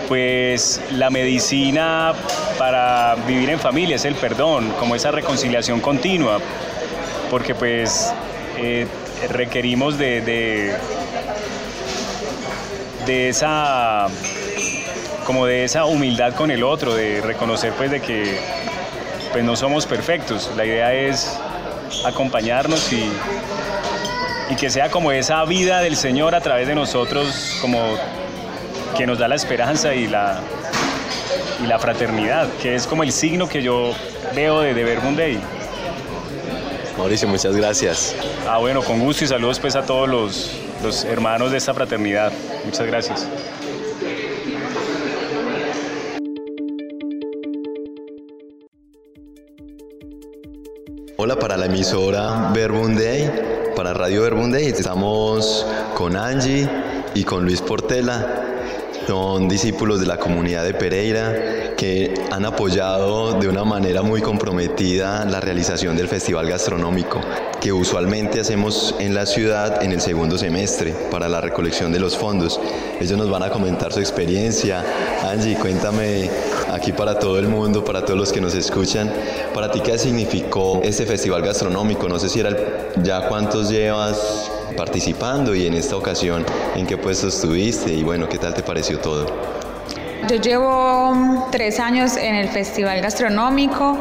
pues 0.08 0.82
la 0.92 1.10
medicina 1.10 2.14
para 2.58 3.16
vivir 3.28 3.50
en 3.50 3.60
familia 3.60 3.96
es 3.96 4.06
el 4.06 4.16
perdón, 4.16 4.74
como 4.80 4.96
esa 4.96 5.12
reconciliación 5.12 5.80
continua, 5.80 6.40
porque 7.30 7.56
pues 7.56 8.14
eh, 8.58 8.88
requerimos 9.30 9.98
de, 9.98 10.22
de, 13.06 13.30
esa 13.30 14.08
como 15.26 15.46
de 15.46 15.64
esa 15.64 15.86
humildad 15.86 16.34
con 16.34 16.52
el 16.52 16.64
otro, 16.64 16.96
de 16.96 17.22
reconocer 17.22 17.74
pues 17.74 17.92
de 17.92 18.02
que 18.02 18.40
pues 19.32 19.44
no 19.44 19.56
somos 19.56 19.86
perfectos. 19.86 20.52
La 20.56 20.66
idea 20.66 20.94
es 20.94 21.40
acompañarnos 22.06 22.92
y, 22.92 23.10
y 24.50 24.56
que 24.56 24.70
sea 24.70 24.90
como 24.92 25.12
esa 25.12 25.44
vida 25.46 25.82
del 25.82 25.96
Señor 25.96 26.36
a 26.36 26.42
través 26.42 26.68
de 26.68 26.76
nosotros, 26.76 27.58
como 27.62 27.98
que 28.94 29.08
nos 29.08 29.18
da 29.18 29.28
la 29.28 29.36
esperanza 29.36 29.94
y 29.96 30.08
la, 30.08 30.40
y 31.64 31.68
la 31.68 31.80
fraternidad, 31.80 32.48
que 32.62 32.76
es 32.76 32.86
como 32.86 33.04
el 33.04 33.12
signo 33.12 33.48
que 33.48 33.62
yo 33.62 33.94
veo 34.36 34.62
de, 34.62 34.74
de 34.74 34.84
Day. 35.16 35.40
Mauricio, 36.98 37.28
muchas 37.28 37.56
gracias. 37.56 38.16
Ah, 38.48 38.60
bueno, 38.60 38.84
con 38.84 39.00
gusto 39.00 39.24
y 39.24 39.28
saludos 39.28 39.60
pues 39.60 39.76
a 39.76 39.84
todos 39.84 40.08
los, 40.08 40.52
los 40.84 41.06
hermanos 41.06 41.52
de 41.52 41.58
esta 41.58 41.74
fraternidad. 41.74 42.32
Muchas 42.66 42.86
gracias. 42.86 43.28
Hola 51.18 51.40
para 51.40 51.58
la 51.58 51.68
emisora 51.68 52.52
Verbum 52.54 52.96
Day, 52.96 53.72
para 53.76 53.94
Radio 53.94 54.24
Verbum 54.24 54.52
Day. 54.52 54.68
Estamos 54.68 55.66
con 55.96 56.16
Angie 56.16 56.70
y 57.16 57.24
con 57.24 57.46
Luis 57.46 57.62
Portela 57.62 58.43
Son 59.08 59.50
discípulos 59.50 60.00
de 60.00 60.06
la 60.06 60.18
comunidad 60.18 60.64
de 60.64 60.74
Pereira 60.74 61.74
que 61.76 62.14
han 62.32 62.46
apoyado 62.46 63.34
de 63.34 63.50
una 63.50 63.66
manera 63.66 64.02
muy 64.02 64.22
comprometida 64.22 65.26
la 65.26 65.42
realización 65.42 65.98
del 65.98 66.08
Festival 66.08 66.48
Gastronómico, 66.48 67.20
que 67.60 67.74
usualmente 67.74 68.40
hacemos 68.40 68.96
en 69.00 69.14
la 69.14 69.26
ciudad 69.26 69.84
en 69.84 69.92
el 69.92 70.00
segundo 70.00 70.38
semestre 70.38 70.94
para 71.12 71.28
la 71.28 71.42
recolección 71.42 71.92
de 71.92 72.00
los 72.00 72.18
fondos. 72.18 72.62
Ellos 73.02 73.18
nos 73.18 73.30
van 73.30 73.44
a 73.44 73.50
comentar 73.50 73.92
su 73.92 74.00
experiencia. 74.00 74.84
Angie, 75.30 75.58
cuéntame 75.58 76.30
aquí 76.72 76.94
para 76.94 77.20
todo 77.20 77.38
el 77.40 77.48
mundo, 77.50 77.84
para 77.84 78.06
todos 78.06 78.18
los 78.18 78.32
que 78.32 78.40
nos 78.40 78.56
escuchan, 78.56 79.12
para 79.54 79.70
ti 79.70 79.82
qué 79.82 79.98
significó 79.98 80.80
este 80.82 81.06
Festival 81.06 81.42
Gastronómico. 81.42 82.08
No 82.08 82.20
sé 82.20 82.30
si 82.30 82.40
era 82.40 82.50
el, 82.50 82.58
ya 83.04 83.28
cuántos 83.28 83.70
llevas 83.70 84.50
participando 84.74 85.56
y 85.56 85.66
en 85.66 85.74
esta 85.74 85.96
ocasión 85.96 86.46
en 86.76 86.86
qué 86.86 86.98
puesto 86.98 87.28
estuviste 87.28 87.94
y 87.94 88.04
bueno, 88.04 88.28
¿qué 88.28 88.38
tal 88.38 88.54
te 88.54 88.64
pareció 88.64 89.00
todo? 89.00 89.26
Yo 90.30 90.38
llevo 90.38 91.48
tres 91.52 91.80
años 91.80 92.16
en 92.16 92.36
el 92.36 92.50
Festival 92.50 93.02
Gastronómico. 93.02 93.98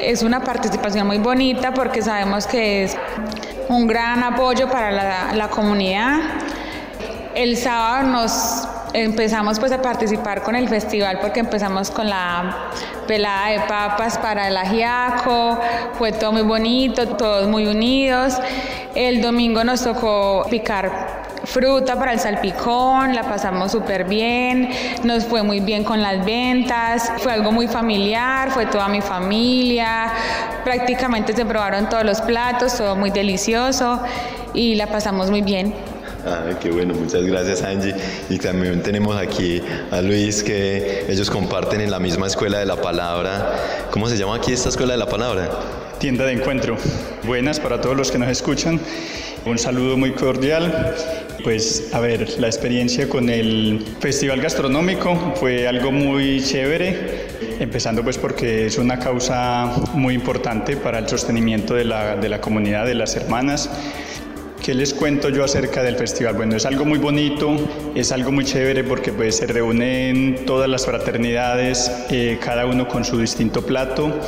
Es 0.00 0.22
una 0.22 0.42
participación 0.42 1.06
muy 1.06 1.18
bonita 1.18 1.74
porque 1.74 2.02
sabemos 2.02 2.46
que 2.46 2.84
es 2.84 2.96
un 3.68 3.86
gran 3.86 4.22
apoyo 4.22 4.68
para 4.70 4.90
la, 4.90 5.32
la 5.34 5.48
comunidad. 5.48 6.20
El 7.34 7.56
sábado 7.56 8.08
nos 8.08 8.68
empezamos 8.94 9.58
pues 9.58 9.72
a 9.72 9.80
participar 9.80 10.42
con 10.42 10.56
el 10.56 10.68
festival 10.68 11.18
porque 11.20 11.40
empezamos 11.40 11.90
con 11.90 12.08
la 12.08 12.70
pelada 13.06 13.50
de 13.50 13.60
papas 13.60 14.18
para 14.18 14.48
el 14.48 14.56
ajiaco, 14.56 15.58
fue 15.94 16.12
todo 16.12 16.32
muy 16.32 16.42
bonito, 16.42 17.08
todos 17.08 17.48
muy 17.48 17.66
unidos. 17.66 18.38
El 18.94 19.22
domingo 19.22 19.64
nos 19.64 19.82
tocó 19.82 20.46
picar 20.50 21.22
fruta 21.44 21.98
para 21.98 22.12
el 22.12 22.20
salpicón, 22.20 23.14
la 23.14 23.24
pasamos 23.24 23.72
súper 23.72 24.04
bien, 24.04 24.70
nos 25.02 25.24
fue 25.24 25.42
muy 25.42 25.60
bien 25.60 25.84
con 25.84 26.00
las 26.00 26.24
ventas, 26.24 27.12
fue 27.18 27.32
algo 27.32 27.52
muy 27.52 27.68
familiar, 27.68 28.50
fue 28.50 28.66
toda 28.66 28.88
mi 28.88 29.00
familia, 29.00 30.12
prácticamente 30.64 31.32
se 31.32 31.44
probaron 31.44 31.88
todos 31.88 32.04
los 32.04 32.20
platos, 32.20 32.76
todo 32.76 32.96
muy 32.96 33.10
delicioso 33.10 34.00
y 34.54 34.76
la 34.76 34.86
pasamos 34.86 35.30
muy 35.30 35.42
bien. 35.42 35.91
Ah, 36.24 36.50
qué 36.60 36.70
bueno, 36.70 36.94
muchas 36.94 37.24
gracias 37.24 37.62
Angie. 37.62 37.94
Y 38.30 38.38
también 38.38 38.80
tenemos 38.82 39.16
aquí 39.16 39.60
a 39.90 40.00
Luis 40.00 40.42
que 40.42 41.04
ellos 41.08 41.30
comparten 41.30 41.80
en 41.80 41.90
la 41.90 41.98
misma 41.98 42.28
escuela 42.28 42.58
de 42.60 42.66
la 42.66 42.80
palabra. 42.80 43.88
¿Cómo 43.90 44.08
se 44.08 44.16
llama 44.16 44.36
aquí 44.36 44.52
esta 44.52 44.68
escuela 44.68 44.92
de 44.92 44.98
la 44.98 45.08
palabra? 45.08 45.50
Tienda 45.98 46.24
de 46.24 46.32
encuentro. 46.32 46.76
Buenas 47.24 47.58
para 47.58 47.80
todos 47.80 47.96
los 47.96 48.12
que 48.12 48.18
nos 48.18 48.28
escuchan. 48.28 48.80
Un 49.44 49.58
saludo 49.58 49.96
muy 49.96 50.12
cordial. 50.12 50.94
Pues 51.42 51.92
a 51.92 51.98
ver, 51.98 52.38
la 52.38 52.46
experiencia 52.46 53.08
con 53.08 53.28
el 53.28 53.84
Festival 53.98 54.40
Gastronómico 54.40 55.34
fue 55.34 55.66
algo 55.66 55.90
muy 55.90 56.40
chévere, 56.40 57.26
empezando 57.58 58.04
pues 58.04 58.16
porque 58.16 58.66
es 58.66 58.78
una 58.78 59.00
causa 59.00 59.72
muy 59.94 60.14
importante 60.14 60.76
para 60.76 61.00
el 61.00 61.08
sostenimiento 61.08 61.74
de 61.74 61.84
la, 61.84 62.14
de 62.14 62.28
la 62.28 62.40
comunidad, 62.40 62.86
de 62.86 62.94
las 62.94 63.16
hermanas. 63.16 63.68
¿Qué 64.62 64.74
les 64.74 64.94
cuento 64.94 65.28
yo 65.28 65.42
acerca 65.42 65.82
del 65.82 65.96
festival? 65.96 66.36
Bueno, 66.36 66.54
es 66.54 66.64
algo 66.66 66.84
muy 66.84 67.00
bonito, 67.00 67.56
es 67.96 68.12
algo 68.12 68.30
muy 68.30 68.44
chévere 68.44 68.84
porque 68.84 69.12
pues, 69.12 69.38
se 69.38 69.48
reúnen 69.48 70.44
todas 70.46 70.68
las 70.68 70.86
fraternidades, 70.86 71.90
eh, 72.10 72.38
cada 72.40 72.64
uno 72.66 72.86
con 72.86 73.04
su 73.04 73.18
distinto 73.18 73.66
plato. 73.66 74.20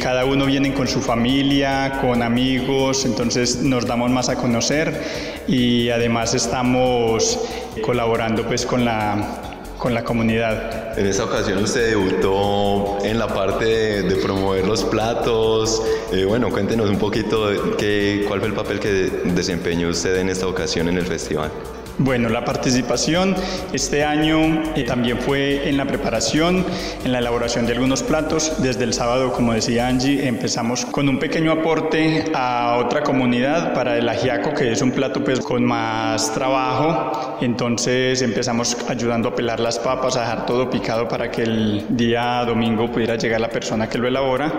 Cada 0.00 0.24
uno 0.24 0.46
viene 0.46 0.72
con 0.72 0.88
su 0.88 1.02
familia, 1.02 1.98
con 2.00 2.22
amigos, 2.22 3.04
entonces 3.04 3.62
nos 3.62 3.86
damos 3.86 4.10
más 4.10 4.30
a 4.30 4.36
conocer 4.36 4.98
y 5.46 5.90
además 5.90 6.32
estamos 6.32 7.38
colaborando 7.82 8.46
pues 8.46 8.64
con 8.64 8.82
la, 8.82 9.42
con 9.76 9.92
la 9.92 10.04
comunidad. 10.04 10.85
En 10.96 11.04
esta 11.06 11.24
ocasión 11.24 11.62
usted 11.62 11.90
debutó 11.90 12.96
en 13.04 13.18
la 13.18 13.28
parte 13.28 14.02
de, 14.02 14.16
promover 14.16 14.66
los 14.66 14.82
platos. 14.84 15.82
Eh, 16.10 16.24
bueno, 16.24 16.50
cuéntenos 16.50 16.88
un 16.88 16.98
poquito 16.98 17.76
qué, 17.76 18.24
cuál 18.26 18.40
fue 18.40 18.48
el 18.48 18.54
papel 18.54 18.80
que 18.80 19.10
desempeñó 19.24 19.90
usted 19.90 20.16
en 20.16 20.30
esta 20.30 20.46
ocasión 20.46 20.88
en 20.88 20.96
el 20.96 21.06
festival. 21.06 21.50
Bueno, 21.98 22.28
la 22.28 22.44
participación 22.44 23.34
este 23.72 24.04
año 24.04 24.64
eh, 24.74 24.84
también 24.84 25.18
fue 25.18 25.66
en 25.66 25.78
la 25.78 25.86
preparación, 25.86 26.62
en 27.02 27.10
la 27.10 27.20
elaboración 27.20 27.64
de 27.64 27.72
algunos 27.72 28.02
platos. 28.02 28.52
Desde 28.58 28.84
el 28.84 28.92
sábado, 28.92 29.32
como 29.32 29.54
decía 29.54 29.88
Angie, 29.88 30.28
empezamos 30.28 30.84
con 30.84 31.08
un 31.08 31.18
pequeño 31.18 31.52
aporte 31.52 32.30
a 32.34 32.76
otra 32.84 33.02
comunidad 33.02 33.72
para 33.72 33.96
el 33.96 34.06
ajiaco, 34.06 34.52
que 34.52 34.72
es 34.72 34.82
un 34.82 34.90
plato 34.90 35.24
pues, 35.24 35.40
con 35.40 35.64
más 35.64 36.34
trabajo. 36.34 37.38
Entonces 37.40 38.20
empezamos 38.20 38.76
ayudando 38.90 39.30
a 39.30 39.34
pelar 39.34 39.58
las 39.58 39.78
papas, 39.78 40.18
a 40.18 40.20
dejar 40.20 40.44
todo 40.44 40.68
picado 40.68 41.08
para 41.08 41.30
que 41.30 41.44
el 41.44 41.96
día 41.96 42.44
domingo 42.44 42.92
pudiera 42.92 43.16
llegar 43.16 43.40
la 43.40 43.48
persona 43.48 43.88
que 43.88 43.96
lo 43.96 44.06
elabora 44.06 44.52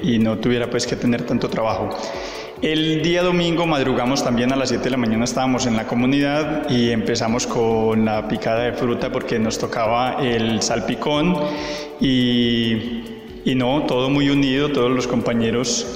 y 0.00 0.20
no 0.20 0.38
tuviera 0.38 0.70
pues 0.70 0.86
que 0.86 0.94
tener 0.94 1.26
tanto 1.26 1.48
trabajo. 1.48 1.90
El 2.64 3.02
día 3.02 3.22
domingo 3.22 3.66
madrugamos 3.66 4.24
también 4.24 4.50
a 4.50 4.56
las 4.56 4.70
7 4.70 4.84
de 4.84 4.90
la 4.92 4.96
mañana, 4.96 5.24
estábamos 5.24 5.66
en 5.66 5.76
la 5.76 5.86
comunidad 5.86 6.70
y 6.70 6.92
empezamos 6.92 7.46
con 7.46 8.06
la 8.06 8.26
picada 8.26 8.62
de 8.62 8.72
fruta 8.72 9.12
porque 9.12 9.38
nos 9.38 9.58
tocaba 9.58 10.16
el 10.22 10.62
salpicón 10.62 11.36
y, 12.00 13.02
y 13.44 13.54
no, 13.54 13.82
todo 13.82 14.08
muy 14.08 14.30
unido, 14.30 14.70
todos 14.70 14.90
los 14.90 15.06
compañeros. 15.06 15.86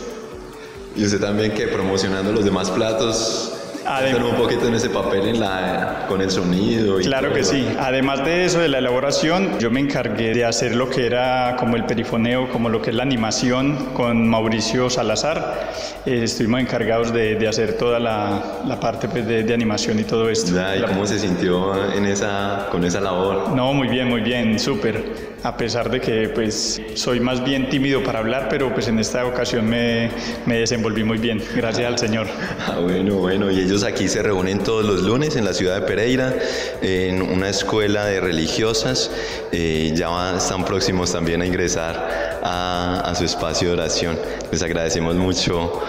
Y 0.94 1.06
usted 1.06 1.18
también 1.18 1.52
que 1.52 1.68
promocionando 1.68 2.32
los 2.32 2.44
demás 2.44 2.70
platos 2.70 3.57
hacer 3.96 4.22
un 4.22 4.36
poquito 4.36 4.66
en 4.68 4.74
ese 4.74 4.90
papel 4.90 5.28
en 5.28 5.40
la, 5.40 6.06
con 6.08 6.20
el 6.20 6.30
sonido. 6.30 7.00
Y 7.00 7.04
claro 7.04 7.32
que 7.32 7.44
sí. 7.44 7.66
Además 7.78 8.24
de 8.24 8.44
eso, 8.44 8.60
de 8.60 8.68
la 8.68 8.78
elaboración, 8.78 9.58
yo 9.58 9.70
me 9.70 9.80
encargué 9.80 10.34
de 10.34 10.44
hacer 10.44 10.74
lo 10.74 10.90
que 10.90 11.06
era 11.06 11.56
como 11.58 11.76
el 11.76 11.84
perifoneo, 11.84 12.48
como 12.50 12.68
lo 12.68 12.82
que 12.82 12.90
es 12.90 12.96
la 12.96 13.02
animación 13.02 13.90
con 13.94 14.28
Mauricio 14.28 14.90
Salazar. 14.90 15.70
Eh, 16.06 16.22
estuvimos 16.24 16.60
encargados 16.60 17.12
de, 17.12 17.36
de 17.36 17.48
hacer 17.48 17.76
toda 17.76 17.98
la, 17.98 18.60
la 18.66 18.80
parte 18.80 19.08
pues, 19.08 19.26
de, 19.26 19.42
de, 19.42 19.54
animación 19.54 19.98
y 19.98 20.04
todo 20.04 20.28
esto. 20.28 20.52
¿Y 20.76 20.82
cómo 20.82 21.06
se 21.06 21.18
sintió 21.18 21.92
en 21.92 22.06
esa, 22.06 22.68
con 22.70 22.84
esa 22.84 23.00
labor? 23.00 23.50
No, 23.54 23.72
muy 23.72 23.88
bien, 23.88 24.08
muy 24.08 24.20
bien, 24.20 24.58
súper. 24.58 25.27
A 25.44 25.56
pesar 25.56 25.88
de 25.88 26.00
que 26.00 26.28
pues 26.28 26.80
soy 26.94 27.20
más 27.20 27.44
bien 27.44 27.68
tímido 27.68 28.02
para 28.02 28.18
hablar, 28.18 28.48
pero 28.50 28.72
pues 28.74 28.88
en 28.88 28.98
esta 28.98 29.24
ocasión 29.24 29.68
me, 29.68 30.10
me 30.46 30.58
desenvolví 30.58 31.04
muy 31.04 31.18
bien, 31.18 31.40
gracias 31.54 31.86
al 31.86 31.98
Señor. 31.98 32.26
Ah, 32.66 32.80
bueno, 32.80 33.16
bueno, 33.16 33.50
y 33.50 33.60
ellos 33.60 33.84
aquí 33.84 34.08
se 34.08 34.22
reúnen 34.22 34.58
todos 34.64 34.84
los 34.84 35.02
lunes 35.02 35.36
en 35.36 35.44
la 35.44 35.54
ciudad 35.54 35.80
de 35.80 35.86
Pereira, 35.86 36.34
en 36.82 37.22
una 37.22 37.48
escuela 37.48 38.04
de 38.04 38.20
religiosas. 38.20 39.10
Eh, 39.52 39.92
ya 39.94 40.36
están 40.36 40.64
próximos 40.64 41.12
también 41.12 41.40
a 41.42 41.46
ingresar 41.46 42.40
a, 42.42 43.12
su 43.16 43.24
espacio 43.24 43.68
de 43.68 43.74
oración. 43.74 44.18
Les 44.50 44.62
agradecemos 44.62 45.14
mucho, 45.14 45.80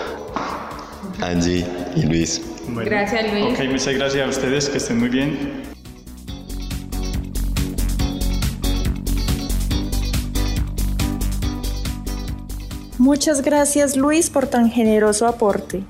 Angie 1.21 1.65
y 1.95 2.03
Luis. 2.03 2.41
gracias, 2.67 3.31
Luis. 3.31 3.45
Ok, 3.45 3.65
muchas 3.69 3.93
gracias 3.95 4.25
a 4.25 4.29
ustedes, 4.29 4.69
que 4.69 4.77
estén 4.77 4.99
muy 4.99 5.09
bien. 5.09 5.68
Muchas 12.99 13.41
gracias 13.43 13.95
Luis 13.95 14.29
por 14.29 14.47
tan 14.47 14.69
generoso 14.69 15.25
aporte. 15.25 15.83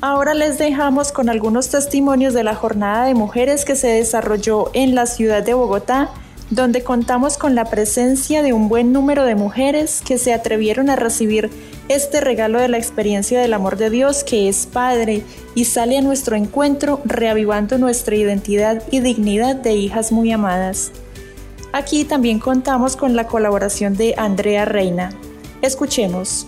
Ahora 0.00 0.34
les 0.34 0.58
dejamos 0.58 1.12
con 1.12 1.28
algunos 1.28 1.68
testimonios 1.68 2.34
de 2.34 2.42
la 2.42 2.56
jornada 2.56 3.04
de 3.04 3.14
mujeres 3.14 3.64
que 3.64 3.76
se 3.76 3.86
desarrolló 3.86 4.72
en 4.74 4.96
la 4.96 5.06
ciudad 5.06 5.44
de 5.44 5.54
Bogotá, 5.54 6.10
donde 6.50 6.82
contamos 6.82 7.38
con 7.38 7.54
la 7.54 7.66
presencia 7.66 8.42
de 8.42 8.52
un 8.52 8.68
buen 8.68 8.92
número 8.92 9.24
de 9.24 9.36
mujeres 9.36 10.02
que 10.04 10.18
se 10.18 10.34
atrevieron 10.34 10.90
a 10.90 10.96
recibir 10.96 11.48
este 11.88 12.20
regalo 12.20 12.58
de 12.58 12.66
la 12.66 12.78
experiencia 12.78 13.40
del 13.40 13.54
amor 13.54 13.76
de 13.76 13.90
Dios 13.90 14.24
que 14.24 14.48
es 14.48 14.66
Padre 14.66 15.22
y 15.54 15.64
sale 15.64 15.96
a 15.96 16.02
nuestro 16.02 16.34
encuentro 16.34 17.00
reavivando 17.04 17.78
nuestra 17.78 18.16
identidad 18.16 18.82
y 18.90 18.98
dignidad 18.98 19.54
de 19.54 19.74
hijas 19.74 20.10
muy 20.10 20.32
amadas. 20.32 20.90
Aquí 21.72 22.04
también 22.04 22.40
contamos 22.40 22.96
con 22.96 23.14
la 23.14 23.28
colaboración 23.28 23.96
de 23.96 24.16
Andrea 24.18 24.64
Reina. 24.64 25.10
Escuchemos. 25.62 26.46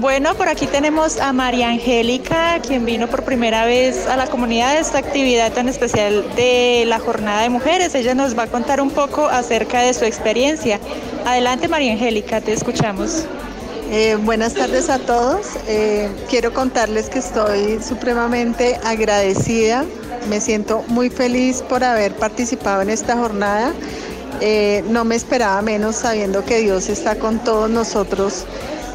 Bueno, 0.00 0.34
por 0.34 0.48
aquí 0.48 0.66
tenemos 0.66 1.18
a 1.18 1.30
María 1.34 1.68
Angélica, 1.68 2.58
quien 2.66 2.86
vino 2.86 3.06
por 3.06 3.22
primera 3.22 3.66
vez 3.66 4.06
a 4.06 4.16
la 4.16 4.28
comunidad 4.28 4.72
de 4.72 4.80
esta 4.80 4.96
actividad 4.96 5.52
tan 5.52 5.68
especial 5.68 6.24
de 6.36 6.84
la 6.86 6.98
Jornada 6.98 7.42
de 7.42 7.50
Mujeres. 7.50 7.94
Ella 7.94 8.14
nos 8.14 8.36
va 8.36 8.44
a 8.44 8.46
contar 8.46 8.80
un 8.80 8.90
poco 8.90 9.26
acerca 9.26 9.82
de 9.82 9.92
su 9.92 10.06
experiencia. 10.06 10.80
Adelante, 11.26 11.68
María 11.68 11.92
Angélica, 11.92 12.40
te 12.40 12.54
escuchamos. 12.54 13.26
Eh, 13.90 14.16
buenas 14.18 14.54
tardes 14.54 14.88
a 14.88 15.00
todos. 15.00 15.48
Eh, 15.68 16.08
quiero 16.30 16.54
contarles 16.54 17.10
que 17.10 17.18
estoy 17.18 17.82
supremamente 17.82 18.80
agradecida. 18.82 19.84
Me 20.28 20.40
siento 20.40 20.84
muy 20.88 21.10
feliz 21.10 21.62
por 21.62 21.82
haber 21.82 22.14
participado 22.14 22.82
en 22.82 22.90
esta 22.90 23.16
jornada. 23.16 23.72
Eh, 24.40 24.84
no 24.88 25.04
me 25.04 25.16
esperaba 25.16 25.60
menos 25.62 25.96
sabiendo 25.96 26.44
que 26.44 26.58
Dios 26.60 26.88
está 26.88 27.16
con 27.16 27.38
todos 27.40 27.68
nosotros 27.68 28.44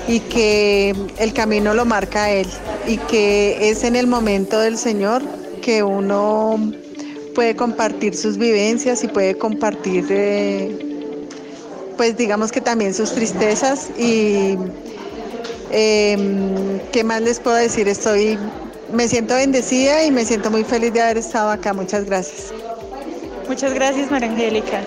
y 0.07 0.19
que 0.19 0.95
el 1.17 1.33
camino 1.33 1.73
lo 1.73 1.85
marca 1.85 2.29
Él 2.31 2.47
y 2.87 2.97
que 2.97 3.69
es 3.69 3.83
en 3.83 3.95
el 3.95 4.07
momento 4.07 4.59
del 4.59 4.77
Señor 4.77 5.23
que 5.61 5.83
uno 5.83 6.59
puede 7.33 7.55
compartir 7.55 8.15
sus 8.15 8.37
vivencias 8.37 9.03
y 9.03 9.07
puede 9.07 9.35
compartir, 9.37 10.05
eh, 10.09 11.27
pues 11.97 12.17
digamos 12.17 12.51
que 12.51 12.61
también 12.61 12.93
sus 12.93 13.11
tristezas 13.13 13.89
y 13.97 14.57
em, 15.71 16.79
qué 16.91 17.03
más 17.03 17.21
les 17.21 17.39
puedo 17.39 17.57
decir, 17.57 17.87
estoy, 17.87 18.37
me 18.91 19.07
siento 19.07 19.35
bendecida 19.35 20.03
y 20.03 20.11
me 20.11 20.25
siento 20.25 20.51
muy 20.51 20.63
feliz 20.63 20.93
de 20.93 21.01
haber 21.01 21.17
estado 21.17 21.49
acá. 21.49 21.73
Muchas 21.73 22.05
gracias. 22.05 22.53
Muchas 23.47 23.73
gracias, 23.73 24.09
María 24.11 24.29
Angélica. 24.29 24.85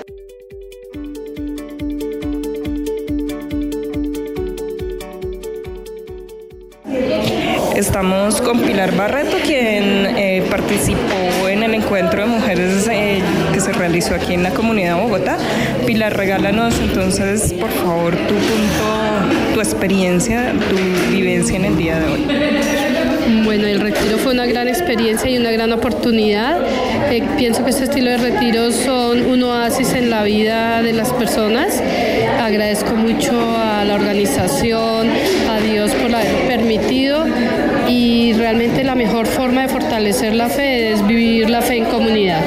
Estamos 7.77 8.41
con 8.41 8.61
Pilar 8.63 8.97
Barreto, 8.97 9.37
quien 9.45 10.05
eh, 10.17 10.45
participó 10.51 11.49
en 11.49 11.63
el 11.63 11.75
encuentro 11.75 12.23
de 12.23 12.27
mujeres 12.27 12.89
eh, 12.91 13.23
que 13.53 13.61
se 13.61 13.73
realizó 13.73 14.17
aquí 14.17 14.35
en 14.35 14.43
la 14.43 14.51
comunidad 14.51 14.97
de 14.97 15.03
Bogotá. 15.03 15.39
Pilar, 15.87 16.17
regálanos 16.17 16.75
entonces, 16.81 17.53
por 17.53 17.71
favor, 17.71 18.17
tu 18.17 18.35
punto, 18.35 19.55
tu 19.55 19.61
experiencia, 19.61 20.53
tu 20.69 21.13
vivencia 21.13 21.57
en 21.57 21.67
el 21.67 21.77
día 21.77 22.01
de 22.01 22.07
hoy. 22.07 22.27
Bueno, 23.45 23.67
el 23.67 23.81
retiro 23.81 24.17
fue 24.17 24.33
una 24.33 24.47
gran 24.47 24.69
experiencia 24.69 25.31
y 25.31 25.37
una 25.37 25.51
gran 25.51 25.71
oportunidad. 25.73 26.63
Eh, 27.11 27.23
pienso 27.37 27.63
que 27.63 27.71
este 27.71 27.85
estilo 27.85 28.11
de 28.11 28.17
retiros 28.17 28.75
son 28.75 29.27
un 29.27 29.43
oasis 29.43 29.93
en 29.93 30.09
la 30.09 30.23
vida 30.23 30.81
de 30.81 30.95
las 30.95 31.13
personas. 31.13 31.83
Agradezco 32.41 32.95
mucho 32.95 33.33
a 33.57 33.85
la 33.85 33.97
organización, 33.97 35.11
a 35.51 35.61
Dios 35.61 35.91
por 35.93 36.15
haber 36.15 36.47
permitido 36.47 37.27
y 37.87 38.33
realmente 38.33 38.83
la 38.83 38.95
mejor 38.95 39.27
forma 39.27 39.63
de 39.63 39.69
fortalecer 39.69 40.35
la 40.35 40.49
fe 40.49 40.93
es 40.93 41.07
vivir 41.07 41.51
la 41.51 41.61
fe 41.61 41.77
en 41.77 41.85
comunidad. 41.85 42.41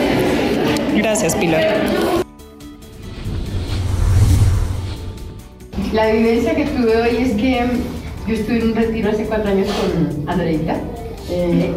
Gracias, 0.95 1.35
Pilar. 1.35 1.75
La 5.93 6.11
vivencia 6.11 6.55
que 6.55 6.65
tuve 6.65 6.95
hoy 6.95 7.17
es 7.17 7.33
que 7.33 7.65
yo 8.27 8.33
estuve 8.33 8.59
en 8.59 8.67
un 8.67 8.75
retiro 8.75 9.09
hace 9.09 9.25
cuatro 9.25 9.51
años 9.51 9.67
con 9.67 10.29
Andreita 10.29 10.75
eh, 11.29 11.73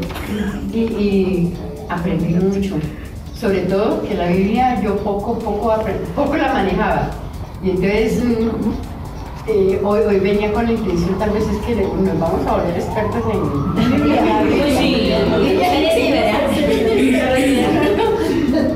y, 0.73 0.79
y, 0.79 1.55
aprendí 1.89 2.35
mucho. 2.35 2.77
Sobre 3.35 3.61
todo 3.63 4.03
que 4.03 4.15
la 4.15 4.29
Biblia 4.29 4.81
yo 4.83 4.97
poco, 4.97 5.39
poco, 5.39 5.75
poco 6.15 6.37
la 6.37 6.53
manejaba. 6.53 7.11
Y 7.63 7.71
entonces 7.71 8.23
eh, 9.47 9.81
hoy, 9.83 10.01
hoy, 10.01 10.19
venía 10.21 10.53
con 10.53 10.65
la 10.65 10.73
intención, 10.73 11.19
tal 11.19 11.31
vez 11.31 11.45
es 11.47 11.59
que 11.67 11.75
nos 11.77 12.19
vamos 12.19 12.47
a 12.47 12.57
volver 12.57 12.77
expertos 12.77 13.23
en 13.31 14.79
sí, 14.79 15.13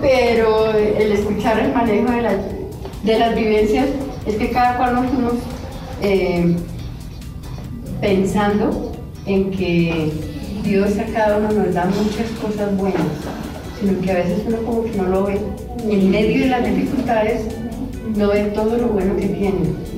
pero 0.02 0.70
el 0.72 1.12
escuchar 1.12 1.58
el 1.60 1.72
manejo 1.72 2.12
de 2.12 2.22
las, 2.22 2.34
de 3.02 3.18
las 3.18 3.34
vivencias 3.34 3.86
es 4.26 4.36
que 4.36 4.50
cada 4.50 4.76
cual 4.76 4.94
nos 4.94 5.34
eh, 6.02 6.56
pensando 8.00 8.92
en 9.26 9.50
que 9.50 10.12
Dios 10.64 10.98
a 10.98 11.04
cada 11.12 11.38
uno 11.38 11.52
nos 11.52 11.74
da 11.74 11.86
muchas 11.86 12.30
cosas 12.40 12.76
buenas, 12.76 13.02
sino 13.80 14.00
que 14.00 14.10
a 14.10 14.14
veces 14.14 14.42
uno 14.46 14.58
como 14.58 14.84
que 14.84 14.96
no 14.96 15.04
lo 15.04 15.24
ve. 15.24 15.38
En 15.88 16.10
medio 16.10 16.40
de 16.40 16.46
las 16.46 16.64
dificultades 16.64 17.42
no 18.16 18.28
ve 18.28 18.44
todo 18.54 18.76
lo 18.76 18.88
bueno 18.88 19.16
que 19.16 19.26
tiene 19.26 19.88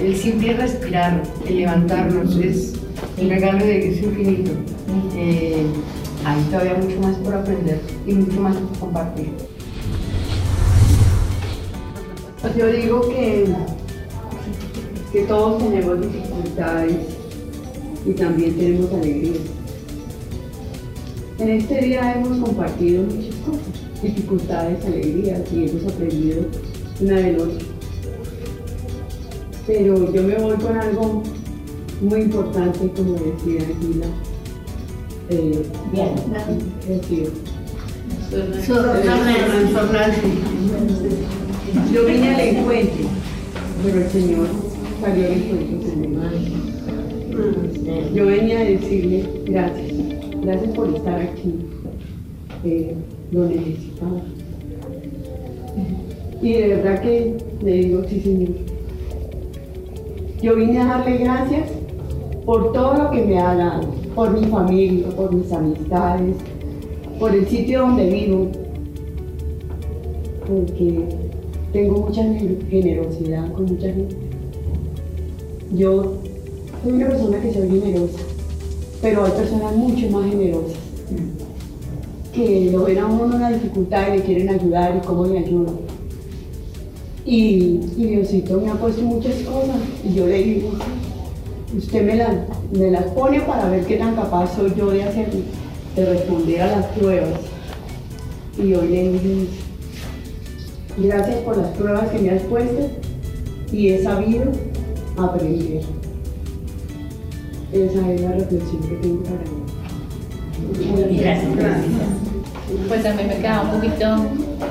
el 0.00 0.16
simple 0.16 0.54
respirar, 0.54 1.22
el 1.46 1.56
levantarnos, 1.56 2.36
es 2.36 2.74
el 3.18 3.28
regalo 3.28 3.64
de 3.64 3.78
Dios 3.78 4.02
infinito. 4.02 4.50
Eh, 5.16 5.64
hay 6.24 6.42
todavía 6.44 6.74
mucho 6.74 7.00
más 7.00 7.16
por 7.16 7.34
aprender 7.34 7.80
y 8.06 8.14
mucho 8.14 8.40
más 8.40 8.56
por 8.56 8.78
compartir. 8.78 9.32
Pues 12.40 12.56
yo 12.56 12.66
digo 12.66 13.08
que, 13.08 13.54
que 15.12 15.22
todos 15.22 15.62
tenemos 15.62 16.00
dificultades 16.00 16.96
y 18.06 18.12
también 18.12 18.56
tenemos 18.56 18.92
alegría. 18.92 19.40
En 21.38 21.48
este 21.50 21.80
día 21.80 22.14
hemos 22.14 22.38
compartido 22.38 23.02
muchas 23.04 23.34
cosas, 23.46 24.02
dificultades, 24.02 24.84
alegrías 24.84 25.40
y 25.52 25.68
hemos 25.68 25.92
aprendido 25.92 26.44
una 27.00 27.16
de 27.16 27.36
otra 27.36 27.72
pero 29.66 30.12
yo 30.12 30.22
me 30.22 30.34
voy 30.36 30.56
con 30.56 30.76
algo 30.76 31.22
muy 32.00 32.22
importante, 32.22 32.90
como 32.96 33.12
decía 33.12 33.60
Gila. 33.80 34.06
Eh, 35.30 35.62
Yo 41.92 42.04
vine 42.06 42.34
al 42.34 42.40
encuentro, 42.40 43.08
pero 43.84 44.00
el 44.00 44.10
Señor 44.10 44.71
salió. 45.02 45.28
Yo 48.14 48.26
venía 48.26 48.60
a 48.60 48.64
decirle 48.64 49.24
gracias, 49.46 49.92
gracias 50.42 50.74
por 50.76 50.94
estar 50.94 51.20
aquí, 51.20 51.54
eh, 52.64 52.94
lo 53.32 53.46
necesitaba. 53.46 54.20
Y 56.40 56.52
de 56.52 56.68
verdad 56.68 57.02
que 57.02 57.36
le 57.62 57.72
digo, 57.72 58.02
sí, 58.08 58.20
Señor, 58.20 58.50
yo 60.40 60.56
vine 60.56 60.80
a 60.80 60.86
darle 60.86 61.18
gracias 61.18 61.70
por 62.44 62.72
todo 62.72 62.94
lo 62.94 63.10
que 63.10 63.24
me 63.24 63.38
ha 63.38 63.54
dado, 63.54 63.88
por 64.14 64.38
mi 64.38 64.46
familia, 64.46 65.08
por 65.10 65.34
mis 65.34 65.50
amistades, 65.52 66.36
por 67.18 67.34
el 67.34 67.46
sitio 67.46 67.80
donde 67.80 68.10
vivo, 68.10 68.48
porque 70.46 71.04
tengo 71.72 72.00
mucha 72.02 72.22
generosidad 72.68 73.52
con 73.52 73.64
mucha 73.66 73.86
gente. 73.86 74.31
Yo 75.74 76.18
soy 76.82 76.92
una 76.92 77.08
persona 77.08 77.40
que 77.40 77.52
soy 77.52 77.68
generosa, 77.68 78.18
pero 79.00 79.24
hay 79.24 79.32
personas 79.32 79.74
mucho 79.74 80.10
más 80.10 80.28
generosas 80.28 80.76
que 82.32 82.70
lo 82.72 82.84
ven 82.84 82.98
a 82.98 83.06
uno 83.06 83.26
en 83.26 83.34
una 83.34 83.50
dificultad 83.50 84.08
y 84.08 84.18
le 84.18 84.22
quieren 84.22 84.48
ayudar 84.48 84.96
y 84.96 85.06
cómo 85.06 85.26
le 85.26 85.38
ayudan. 85.38 85.76
Y, 87.24 87.78
Diosito 87.96 88.60
me 88.60 88.70
ha 88.70 88.74
puesto 88.74 89.02
muchas 89.02 89.34
cosas 89.42 89.76
y 90.04 90.14
yo 90.14 90.26
le 90.26 90.42
digo, 90.42 90.70
usted 91.76 92.02
me, 92.02 92.78
me 92.78 92.90
las 92.90 93.04
pone 93.12 93.40
para 93.40 93.68
ver 93.68 93.84
qué 93.86 93.96
tan 93.96 94.14
capaz 94.14 94.56
soy 94.56 94.72
yo 94.76 94.90
de 94.90 95.04
hacer, 95.04 95.28
de 95.94 96.04
responder 96.04 96.62
a 96.62 96.78
las 96.78 96.86
pruebas. 96.86 97.40
Y 98.58 98.74
hoy 98.74 98.88
le 98.88 99.12
digo, 99.12 99.46
gracias 100.98 101.36
por 101.38 101.56
las 101.56 101.68
pruebas 101.68 102.10
que 102.10 102.18
me 102.18 102.30
has 102.30 102.42
puesto 102.42 102.90
y 103.72 103.88
he 103.88 104.02
sabido 104.02 104.44
aprender. 105.18 105.82
Esa 107.72 108.12
es 108.12 108.20
la 108.20 108.32
reflexión 108.32 108.82
que 108.82 108.94
tengo 108.96 109.22
para 109.22 109.36
mí. 109.36 109.62
Gracias. 111.18 111.52
Pues 112.88 113.04
a 113.04 113.14
mí 113.14 113.22
me 113.24 113.36
queda 113.36 113.62
un 113.62 113.70
poquito 113.70 114.26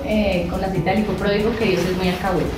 eh, 0.05 0.47
con 0.49 0.61
la 0.61 0.71
cita 0.71 0.91
del 0.91 1.01
hijo 1.01 1.13
pródigo 1.13 1.51
que 1.57 1.65
Dios 1.65 1.81
es 1.83 1.97
muy 1.97 2.09
alcahueta. 2.09 2.49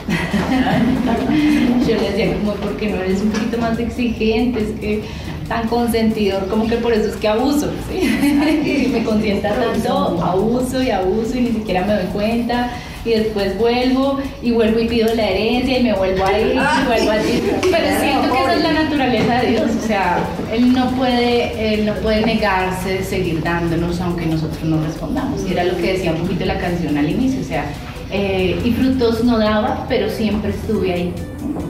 Yo 1.88 1.96
le 1.96 2.12
decía 2.12 2.38
como, 2.38 2.54
porque 2.54 2.90
no 2.90 2.98
eres 2.98 3.22
un 3.22 3.30
poquito 3.30 3.58
más 3.58 3.80
exigente? 3.80 4.62
Es 4.62 4.80
que 4.80 5.04
tan 5.48 5.68
consentidor, 5.68 6.48
como 6.48 6.68
que 6.68 6.78
por 6.78 6.94
eso 6.94 7.10
es 7.10 7.16
que 7.18 7.28
abuso, 7.28 7.70
¿sí? 7.90 8.90
me 8.94 9.04
consienta 9.04 9.54
tanto, 9.54 10.22
abuso 10.24 10.82
y 10.82 10.92
abuso 10.92 11.38
y 11.38 11.42
ni 11.42 11.52
siquiera 11.52 11.86
me 11.86 11.94
doy 11.94 12.06
cuenta 12.14 12.72
y 13.06 13.10
después 13.12 13.58
vuelvo 13.58 14.20
y 14.42 14.52
vuelvo 14.52 14.80
y 14.80 14.88
pido 14.88 15.14
la 15.14 15.30
herencia 15.30 15.80
y 15.80 15.84
me 15.84 15.94
vuelvo 15.94 16.26
a 16.26 16.40
ir 16.40 16.56
y 16.56 16.88
vuelvo 16.88 17.12
a 17.12 17.18
ir. 17.18 17.44
Pero 17.62 18.00
siento 18.00 18.34
que 18.34 18.42
esa 18.42 18.54
es 18.54 18.64
la 18.64 18.74
naturaleza 18.74 19.42
de 19.42 19.48
Dios, 19.52 19.72
o 19.84 19.88
sea, 19.88 20.20
Él 20.52 20.74
no 20.74 20.90
puede, 20.92 21.74
él 21.74 21.86
no 21.86 21.94
puede 21.96 22.26
negarse 22.26 22.90
de 22.90 23.04
seguir 23.04 23.42
dándonos 23.42 24.00
aunque 24.00 24.26
nosotros 24.26 24.64
no 24.64 24.84
respondamos. 24.84 25.42
Y 25.48 25.52
era 25.52 25.64
lo 25.66 25.76
que 25.78 25.94
decía 25.94 26.12
un 26.12 26.20
poquito 26.20 26.46
la 26.46 26.58
canción 26.58 26.98
al 26.98 27.10
inicio, 27.10 27.42
o 27.42 27.44
sea, 27.46 27.66
eh, 28.12 28.60
y 28.64 28.72
frutos 28.72 29.24
no 29.24 29.38
daba, 29.38 29.86
pero 29.90 30.10
siempre 30.10 30.52
estuve 30.52 30.94
ahí. 30.94 31.14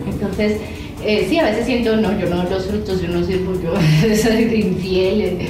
Entonces, 0.07 0.57
eh, 1.05 1.25
sí, 1.29 1.39
a 1.39 1.45
veces 1.45 1.65
siento, 1.65 1.95
no, 1.97 2.17
yo 2.19 2.29
no 2.29 2.43
los 2.43 2.65
frutos, 2.65 3.01
yo 3.01 3.07
no 3.09 3.25
sirvo, 3.25 3.53
yo 3.61 3.73
soy 4.15 4.43
infiel, 4.61 5.21
eh, 5.21 5.49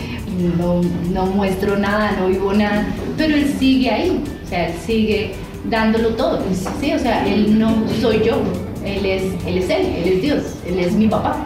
no, 0.57 0.81
no 1.11 1.25
muestro 1.27 1.77
nada, 1.77 2.15
no 2.19 2.27
vivo 2.27 2.53
nada, 2.53 2.87
pero 3.17 3.35
él 3.35 3.53
sigue 3.59 3.89
ahí, 3.89 4.23
o 4.43 4.49
sea, 4.49 4.67
él 4.67 4.73
sigue 4.85 5.31
dándolo 5.69 6.09
todo. 6.09 6.41
Sí, 6.79 6.93
o 6.93 6.99
sea, 6.99 7.25
él 7.27 7.57
no 7.57 7.87
soy 8.01 8.21
yo, 8.23 8.41
él 8.85 9.05
es, 9.05 9.23
él 9.45 9.57
es 9.57 9.69
él, 9.69 9.85
él 9.97 10.13
es 10.13 10.21
Dios, 10.21 10.43
él 10.67 10.79
es 10.79 10.93
mi 10.93 11.07
papá. 11.07 11.37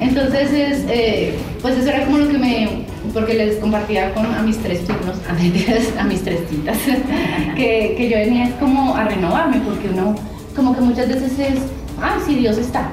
Entonces, 0.00 0.52
es, 0.52 0.84
eh, 0.88 1.34
pues 1.62 1.76
eso 1.78 1.88
era 1.88 2.04
como 2.04 2.18
lo 2.18 2.28
que 2.28 2.36
me, 2.36 2.84
porque 3.12 3.34
les 3.34 3.56
compartía 3.56 4.12
con 4.12 4.26
a 4.26 4.42
mis 4.42 4.58
tres 4.58 4.84
turnos, 4.84 5.16
a 5.98 6.04
mis 6.04 6.22
tres 6.22 6.40
citas, 6.50 6.76
que, 7.56 7.94
que 7.96 8.08
yo 8.10 8.16
venía 8.16 8.44
es 8.48 8.54
como 8.54 8.94
a 8.94 9.04
renovarme, 9.04 9.60
porque 9.64 9.88
uno, 9.88 10.14
como 10.56 10.74
que 10.74 10.80
muchas 10.80 11.08
veces 11.08 11.38
es, 11.38 11.58
ah, 12.02 12.18
sí, 12.26 12.34
Dios 12.36 12.58
está, 12.58 12.90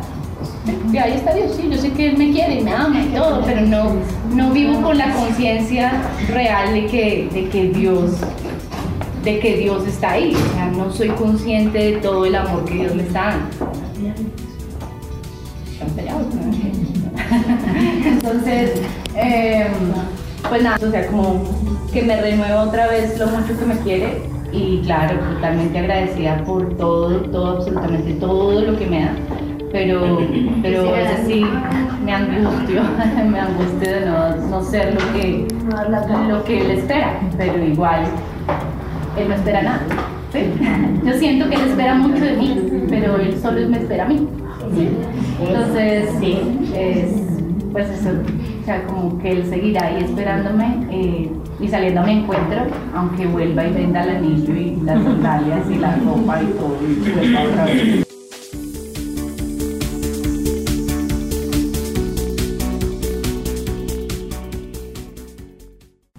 Y 0.94 0.98
ahí 0.98 1.14
está 1.14 1.34
Dios, 1.34 1.54
sí, 1.56 1.68
yo 1.72 1.78
sé 1.78 1.92
que 1.92 2.10
Él 2.10 2.18
me 2.18 2.32
quiere 2.32 2.60
y 2.60 2.64
me 2.64 2.72
ama 2.72 3.02
y 3.02 3.08
todo, 3.16 3.42
pero 3.46 3.62
no, 3.62 3.94
no 4.36 4.52
vivo 4.52 4.80
con 4.82 4.98
la 4.98 5.12
conciencia 5.12 5.92
real 6.30 6.72
de 6.74 6.86
que, 6.86 7.30
de 7.34 7.50
que 7.50 7.70
Dios 7.70 8.12
de 9.24 9.40
que 9.40 9.58
Dios 9.58 9.88
está 9.88 10.12
ahí, 10.12 10.34
o 10.34 10.54
sea, 10.54 10.68
no 10.68 10.92
soy 10.92 11.10
consciente 11.10 11.78
de 11.78 11.92
todo 11.98 12.26
el 12.26 12.36
amor 12.36 12.66
que 12.66 12.74
Dios 12.74 12.96
me 12.96 13.04
está 13.04 13.36
dando. 13.36 13.72
Entonces, 18.06 18.82
eh, 19.16 19.68
pues 20.50 20.64
nada, 20.64 20.78
o 20.86 20.92
sea, 20.92 21.08
como 21.08 21.44
que 21.94 22.02
me 22.04 22.20
renueva 22.20 22.64
otra 22.64 22.88
vez 22.88 23.18
lo 23.20 23.28
mucho 23.28 23.58
que 23.58 23.66
me 23.66 23.78
quiere 23.80 24.24
y 24.52 24.82
claro, 24.82 25.18
totalmente 25.36 25.80
agradecida 25.80 26.44
por 26.44 26.76
todo, 26.78 27.22
todo, 27.32 27.58
absolutamente 27.58 28.14
todo 28.14 28.62
lo 28.62 28.78
que 28.78 28.86
me 28.88 29.02
da. 29.02 29.16
Pero, 29.72 30.20
pero 30.62 30.84
sí 31.26 31.46
me 32.04 32.14
angustio, 32.14 32.82
me 33.30 33.40
angustio 33.40 33.90
de 33.90 34.06
no, 34.06 34.36
no 34.48 34.64
ser 34.64 34.94
lo 34.94 35.14
que, 35.14 35.48
lo 36.28 36.44
que 36.44 36.62
él 36.62 36.72
espera, 36.72 37.22
pero 37.38 37.64
igual 37.64 38.04
él 39.18 39.30
no 39.30 39.36
espera 39.36 39.62
nada. 39.62 39.82
Yo 41.06 41.14
siento 41.14 41.50
que 41.50 41.56
él 41.56 41.62
espera 41.70 41.96
mucho 41.96 42.24
de 42.24 42.38
mí, 42.38 42.86
pero 42.90 43.18
él 43.18 43.38
solo 43.42 43.68
me 43.68 43.78
espera 43.78 44.06
a 44.06 44.08
mí. 44.08 44.28
Entonces, 45.42 46.10
sí, 46.20 46.40
es, 46.74 47.22
pues 47.72 47.90
eso, 47.90 48.12
o 48.12 48.66
sea, 48.66 48.84
como 48.84 49.20
que 49.20 49.32
él 49.32 49.46
seguirá 49.50 49.88
ahí 49.88 50.04
esperándome 50.04 50.88
eh, 50.92 51.30
y 51.60 51.68
saliendo 51.68 52.02
a 52.02 52.04
mi 52.04 52.20
encuentro, 52.20 52.62
aunque 52.96 53.26
vuelva 53.28 53.66
y 53.66 53.74
venda 53.74 54.04
el 54.04 54.18
anillo 54.18 54.54
y 54.56 54.78
las 54.84 55.04
sandalias 55.04 55.70
y 55.70 55.76
la 55.76 55.96
ropa 55.98 56.42
y 56.42 56.46
todo, 56.46 56.78
y 56.82 57.12
vuelva 57.12 57.42
otra 57.44 57.66
vez. 57.66 58.11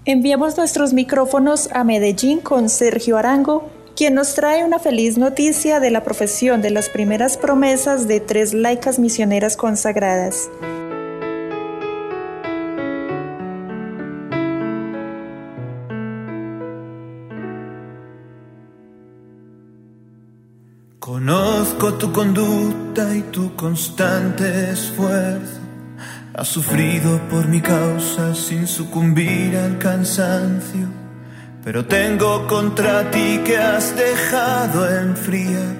Enviamos 0.05 0.57
nuestros 0.57 0.91
micrófonos 0.91 1.69
a 1.71 1.85
Medellín 1.85 2.41
con 2.41 2.67
Sergio 2.67 3.17
Arango, 3.17 3.69
quien 3.95 4.15
nos 4.15 4.35
trae 4.35 4.65
una 4.65 4.77
feliz 4.77 5.17
noticia 5.17 5.79
de 5.79 5.91
la 5.91 6.03
profesión 6.03 6.61
de 6.61 6.71
las 6.71 6.89
primeras 6.89 7.37
promesas 7.37 8.05
de 8.05 8.19
tres 8.19 8.53
laicas 8.53 8.99
misioneras 8.99 9.55
consagradas. 9.55 10.49
Conozco 20.99 21.93
tu 21.93 22.11
conducta 22.11 23.15
y 23.15 23.21
tu 23.31 23.55
constante 23.55 24.71
esfuerzo. 24.71 25.62
Has 26.35 26.47
sufrido 26.47 27.21
por 27.29 27.47
mi 27.47 27.61
causa 27.61 28.33
sin 28.33 28.65
sucumbir 28.65 29.55
al 29.55 29.77
cansancio. 29.77 30.87
Pero 31.63 31.85
tengo 31.85 32.47
contra 32.47 33.11
ti 33.11 33.39
que 33.45 33.55
has 33.55 33.95
dejado 33.95 34.89
enfriar 34.89 35.75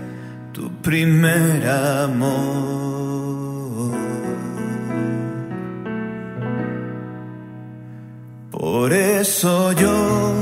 tu 0.52 0.70
primer 0.82 1.68
amor. 1.68 2.44
Por 8.52 8.94
eso 8.94 9.72
yo 9.72 10.34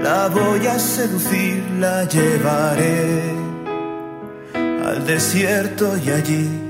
la 0.00 0.28
voy 0.28 0.64
a 0.68 0.78
seducir, 0.78 1.64
la 1.80 2.04
llevaré 2.04 3.34
al 4.54 5.04
desierto 5.04 5.96
y 5.98 6.10
allí 6.10 6.69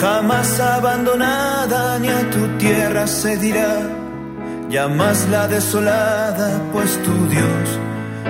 Jamás 0.00 0.60
abandonada, 0.60 1.98
ni 1.98 2.08
a 2.08 2.30
tu 2.30 2.46
tierra 2.58 3.06
se 3.06 3.36
dirá, 3.36 3.74
llamas 4.68 5.28
la 5.28 5.46
desolada, 5.46 6.60
pues 6.72 7.00
tu 7.02 7.14
Dios 7.28 7.78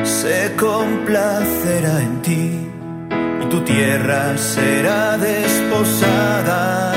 se 0.04 0.54
complacerá 0.56 2.00
en 2.02 2.22
ti. 2.22 2.70
Y 3.42 3.48
tu 3.48 3.60
tierra 3.62 4.36
será 4.36 5.16
desposada. 5.18 6.92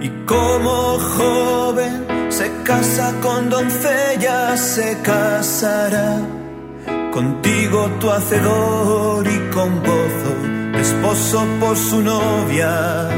Y 0.00 0.08
como 0.26 0.98
joven 1.16 2.06
se 2.28 2.50
casa 2.64 3.12
con 3.22 3.48
doncella, 3.48 4.56
se 4.56 4.98
casará 5.02 6.35
contigo 7.16 7.88
tu 7.98 8.10
hacedor 8.10 9.26
y 9.26 9.38
con 9.54 9.70
gozo, 9.82 10.32
esposo 10.78 11.46
por 11.58 11.74
su 11.74 12.02
novia, 12.02 13.08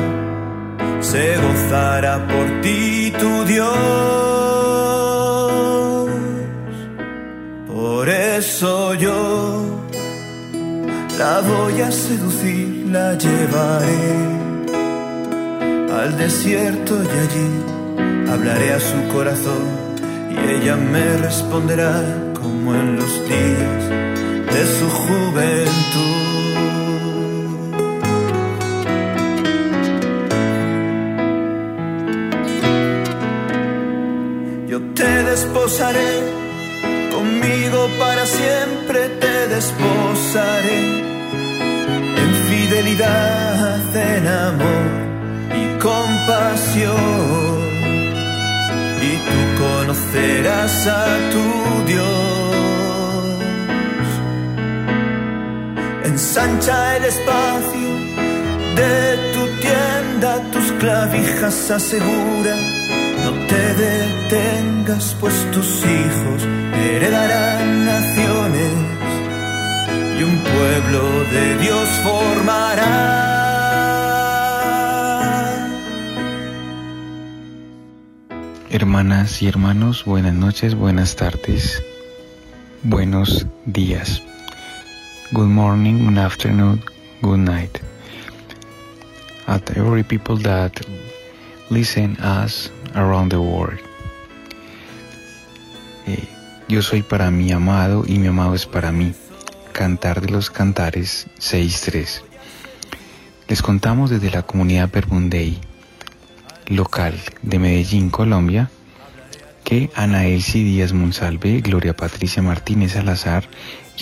se 1.00 1.36
gozará 1.36 2.24
por 2.28 2.60
ti 2.60 3.12
tu 3.18 3.44
Dios. 3.44 3.68
Por 7.66 8.08
eso 8.08 8.94
yo 8.94 9.64
la 11.18 11.40
voy 11.40 11.80
a 11.80 11.90
seducir, 11.90 12.86
la 12.92 13.18
llevaré 13.18 14.14
al 16.00 16.16
desierto 16.16 16.94
y 17.02 17.08
allí 17.24 18.30
hablaré 18.30 18.74
a 18.74 18.78
su 18.78 19.08
corazón 19.12 19.64
y 20.30 20.38
ella 20.52 20.76
me 20.76 21.16
responderá 21.16 22.27
como 22.48 22.74
en 22.74 22.96
los 22.96 23.12
días 23.28 23.82
de 24.54 24.62
su 24.76 24.88
juventud. 25.04 26.18
Yo 34.70 34.78
te 34.98 35.12
desposaré 35.32 36.12
conmigo 37.14 37.80
para 37.98 38.24
siempre 38.24 38.98
te 39.22 39.36
desposaré 39.54 40.80
en 42.22 42.30
fidelidad, 42.48 43.96
en 44.14 44.26
amor 44.26 44.86
y 45.60 45.64
compasión. 45.88 47.58
Y 49.08 49.12
tú 49.28 49.38
conocerás 49.64 50.86
a 50.86 51.04
tu 51.32 51.46
Dios. 51.92 52.27
Ensancha 56.38 56.96
el 56.98 57.04
espacio 57.04 57.88
de 58.76 59.16
tu 59.34 59.42
tienda, 59.60 60.40
tus 60.52 60.70
clavijas 60.78 61.68
asegura. 61.68 62.54
No 63.24 63.32
te 63.48 63.74
detengas, 63.74 65.16
pues 65.18 65.34
tus 65.50 65.66
hijos 65.66 66.46
heredarán 66.74 67.86
naciones 67.86 68.72
y 70.16 70.22
un 70.22 70.38
pueblo 70.38 71.24
de 71.32 71.58
Dios 71.58 71.88
formará. 72.04 72.86
Hermanas 78.70 79.42
y 79.42 79.48
hermanos, 79.48 80.04
buenas 80.04 80.34
noches, 80.34 80.76
buenas 80.76 81.16
tardes, 81.16 81.82
buenos 82.84 83.44
días. 83.66 84.22
Good 85.30 85.48
morning, 85.48 86.06
good 86.06 86.16
afternoon, 86.16 86.82
good 87.20 87.40
night. 87.40 87.82
At 89.46 89.76
every 89.76 90.02
people 90.02 90.38
that 90.38 90.72
listen 91.68 92.16
us 92.16 92.72
around 92.94 93.28
the 93.28 93.38
world. 93.38 93.78
Eh, 96.06 96.24
yo 96.68 96.80
soy 96.80 97.02
para 97.02 97.30
mi 97.30 97.52
amado 97.52 98.04
y 98.06 98.18
mi 98.18 98.28
amado 98.28 98.54
es 98.54 98.64
para 98.64 98.90
mí. 98.90 99.12
Cantar 99.72 100.22
de 100.22 100.30
los 100.30 100.48
Cantares 100.48 101.26
6.3. 101.38 102.22
Les 103.48 103.60
contamos 103.60 104.08
desde 104.08 104.30
la 104.30 104.44
comunidad 104.44 104.88
Verbundei 104.90 105.60
local 106.68 107.20
de 107.42 107.58
Medellín, 107.58 108.08
Colombia, 108.08 108.70
que 109.62 109.90
Ana 109.94 110.24
Elsie 110.24 110.64
Díaz 110.64 110.94
Monsalve, 110.94 111.60
Gloria 111.60 111.94
Patricia 111.94 112.40
Martínez 112.40 112.92
Salazar 112.92 113.44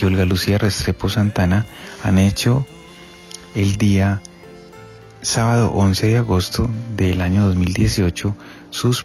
y 0.00 0.04
Olga 0.04 0.24
Lucía 0.24 0.58
Restrepo 0.58 1.08
Santana 1.08 1.66
han 2.02 2.18
hecho 2.18 2.66
el 3.54 3.76
día 3.76 4.20
sábado 5.22 5.70
11 5.72 6.08
de 6.08 6.16
agosto 6.18 6.70
del 6.96 7.20
año 7.20 7.46
2018 7.46 8.36
sus 8.70 9.04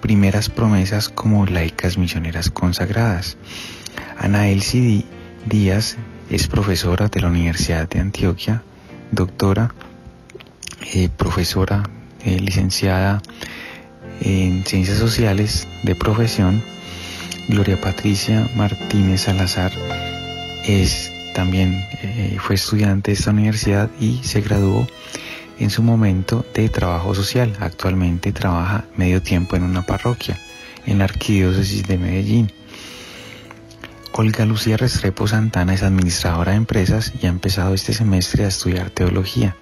primeras 0.00 0.48
promesas 0.48 1.08
como 1.08 1.46
laicas 1.46 1.98
misioneras 1.98 2.50
consagradas. 2.50 3.36
Ana 4.18 4.48
Elsie 4.48 5.04
Díaz 5.46 5.96
es 6.30 6.48
profesora 6.48 7.08
de 7.08 7.20
la 7.20 7.28
Universidad 7.28 7.88
de 7.88 8.00
Antioquia, 8.00 8.62
doctora, 9.10 9.74
eh, 10.94 11.08
profesora, 11.08 11.82
eh, 12.24 12.40
licenciada 12.40 13.20
en 14.20 14.64
Ciencias 14.64 14.98
Sociales 14.98 15.68
de 15.82 15.94
profesión. 15.94 16.62
Gloria 17.48 17.78
Patricia 17.78 18.48
Martínez 18.56 19.22
Salazar 19.22 19.72
es 20.66 21.12
también 21.34 21.84
eh, 22.02 22.36
fue 22.40 22.54
estudiante 22.54 23.10
de 23.10 23.16
esta 23.16 23.30
universidad 23.30 23.90
y 24.00 24.20
se 24.22 24.40
graduó 24.40 24.86
en 25.58 25.70
su 25.70 25.82
momento 25.82 26.44
de 26.54 26.68
trabajo 26.68 27.14
social. 27.14 27.56
Actualmente 27.60 28.32
trabaja 28.32 28.84
medio 28.96 29.22
tiempo 29.22 29.56
en 29.56 29.64
una 29.64 29.82
parroquia 29.82 30.38
en 30.86 30.98
la 30.98 31.04
Arquidiócesis 31.04 31.86
de 31.86 31.98
Medellín. 31.98 32.52
Olga 34.12 34.44
Lucía 34.44 34.76
Restrepo 34.76 35.26
Santana 35.26 35.74
es 35.74 35.82
administradora 35.82 36.52
de 36.52 36.58
empresas 36.58 37.12
y 37.20 37.26
ha 37.26 37.30
empezado 37.30 37.74
este 37.74 37.92
semestre 37.92 38.44
a 38.44 38.48
estudiar 38.48 38.90
teología. 38.90 39.56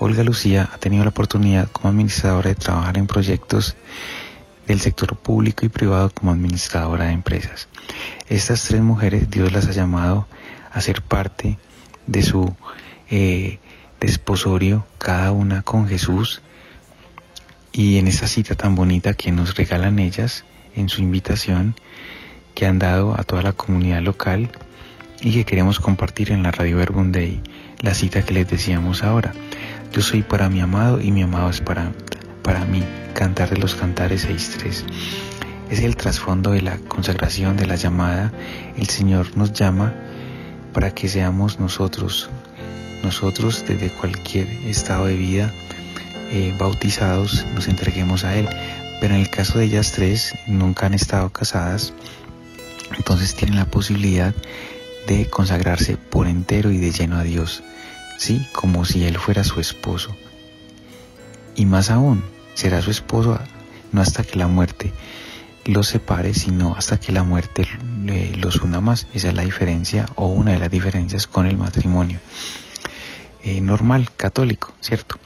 Olga 0.00 0.22
Lucía 0.22 0.68
ha 0.72 0.78
tenido 0.78 1.04
la 1.04 1.10
oportunidad 1.10 1.70
como 1.70 1.88
administradora 1.88 2.50
de 2.50 2.56
trabajar 2.56 2.98
en 2.98 3.06
proyectos 3.06 3.76
del 4.66 4.80
sector 4.80 5.16
público 5.16 5.66
y 5.66 5.68
privado 5.68 6.10
como 6.10 6.32
administradora 6.32 7.06
de 7.06 7.12
empresas. 7.12 7.68
Estas 8.28 8.64
tres 8.64 8.80
mujeres 8.80 9.30
Dios 9.30 9.52
las 9.52 9.66
ha 9.68 9.72
llamado 9.72 10.26
a 10.72 10.80
ser 10.80 11.02
parte 11.02 11.58
de 12.06 12.22
su 12.22 12.54
eh, 13.10 13.58
desposorio, 14.00 14.86
cada 14.98 15.32
una 15.32 15.62
con 15.62 15.88
Jesús, 15.88 16.42
y 17.72 17.98
en 17.98 18.06
esa 18.06 18.28
cita 18.28 18.54
tan 18.54 18.74
bonita 18.74 19.14
que 19.14 19.32
nos 19.32 19.56
regalan 19.56 19.98
ellas 19.98 20.44
en 20.76 20.88
su 20.88 21.02
invitación, 21.02 21.74
que 22.54 22.66
han 22.66 22.78
dado 22.78 23.18
a 23.18 23.24
toda 23.24 23.42
la 23.42 23.52
comunidad 23.52 24.00
local 24.00 24.50
y 25.20 25.32
que 25.32 25.44
queremos 25.44 25.80
compartir 25.80 26.30
en 26.30 26.42
la 26.42 26.52
Radio 26.52 26.76
Verbum 26.76 27.12
la 27.80 27.94
cita 27.94 28.22
que 28.22 28.34
les 28.34 28.48
decíamos 28.48 29.02
ahora. 29.02 29.32
Yo 29.92 30.02
soy 30.02 30.22
para 30.22 30.48
mi 30.48 30.60
amado 30.60 31.00
y 31.00 31.10
mi 31.10 31.22
amado 31.22 31.50
es 31.50 31.60
para, 31.60 31.92
para 32.44 32.64
mí, 32.66 32.84
cantar 33.14 33.50
de 33.50 33.56
los 33.56 33.74
cantares 33.74 34.28
6.3. 34.28 34.84
Es 35.70 35.80
el 35.80 35.96
trasfondo 35.96 36.50
de 36.50 36.60
la 36.60 36.76
consagración, 36.76 37.56
de 37.56 37.66
la 37.66 37.74
llamada. 37.74 38.32
El 38.76 38.88
Señor 38.88 39.36
nos 39.36 39.52
llama 39.54 39.94
para 40.72 40.94
que 40.94 41.08
seamos 41.08 41.58
nosotros, 41.58 42.28
nosotros 43.02 43.64
desde 43.66 43.88
cualquier 43.88 44.46
estado 44.66 45.06
de 45.06 45.16
vida, 45.16 45.52
eh, 46.30 46.54
bautizados, 46.58 47.46
nos 47.54 47.66
entreguemos 47.66 48.24
a 48.24 48.36
Él. 48.36 48.46
Pero 49.00 49.14
en 49.14 49.22
el 49.22 49.30
caso 49.30 49.58
de 49.58 49.64
ellas 49.64 49.92
tres, 49.92 50.34
nunca 50.46 50.86
han 50.86 50.94
estado 50.94 51.30
casadas, 51.30 51.94
entonces 52.96 53.34
tienen 53.34 53.56
la 53.56 53.64
posibilidad 53.66 54.34
de 55.08 55.28
consagrarse 55.30 55.96
por 55.96 56.26
entero 56.26 56.70
y 56.70 56.78
de 56.78 56.90
lleno 56.90 57.16
a 57.16 57.22
Dios, 57.22 57.62
¿sí? 58.18 58.46
Como 58.52 58.84
si 58.84 59.04
Él 59.04 59.18
fuera 59.18 59.44
su 59.44 59.60
esposo. 59.60 60.14
Y 61.56 61.66
más 61.66 61.90
aún, 61.90 62.33
será 62.54 62.80
su 62.82 62.90
esposo 62.90 63.38
no 63.92 64.00
hasta 64.00 64.24
que 64.24 64.38
la 64.38 64.48
muerte 64.48 64.92
los 65.64 65.88
separe, 65.88 66.34
sino 66.34 66.74
hasta 66.76 66.98
que 66.98 67.12
la 67.12 67.22
muerte 67.22 67.66
los 68.36 68.56
una 68.56 68.80
más. 68.80 69.06
Esa 69.14 69.28
es 69.28 69.34
la 69.34 69.42
diferencia 69.42 70.06
o 70.16 70.26
una 70.26 70.52
de 70.52 70.58
las 70.58 70.70
diferencias 70.70 71.26
con 71.26 71.46
el 71.46 71.56
matrimonio 71.56 72.18
eh, 73.42 73.60
normal, 73.60 74.10
católico, 74.16 74.74
¿cierto? 74.80 75.16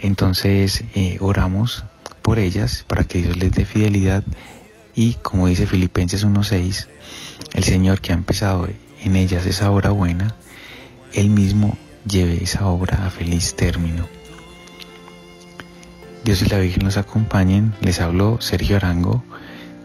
Entonces 0.00 0.84
eh, 0.94 1.18
oramos 1.20 1.84
por 2.22 2.38
ellas 2.38 2.84
para 2.86 3.04
que 3.04 3.22
Dios 3.22 3.36
les 3.36 3.52
dé 3.52 3.64
fidelidad 3.64 4.24
y 4.94 5.14
como 5.14 5.46
dice 5.46 5.66
Filipenses 5.66 6.26
1.6, 6.26 6.86
el 7.54 7.64
Señor 7.64 8.00
que 8.00 8.12
ha 8.12 8.14
empezado 8.14 8.68
en 9.02 9.16
ellas 9.16 9.46
esa 9.46 9.70
obra 9.70 9.90
buena, 9.90 10.34
Él 11.12 11.28
mismo 11.28 11.76
lleve 12.08 12.42
esa 12.42 12.66
obra 12.66 13.06
a 13.06 13.10
feliz 13.10 13.54
término. 13.54 14.15
Dios 16.26 16.42
y 16.42 16.46
la 16.46 16.58
Virgen 16.58 16.82
nos 16.82 16.96
acompañen. 16.96 17.72
Les 17.80 18.00
habló 18.00 18.40
Sergio 18.40 18.74
Arango 18.78 19.22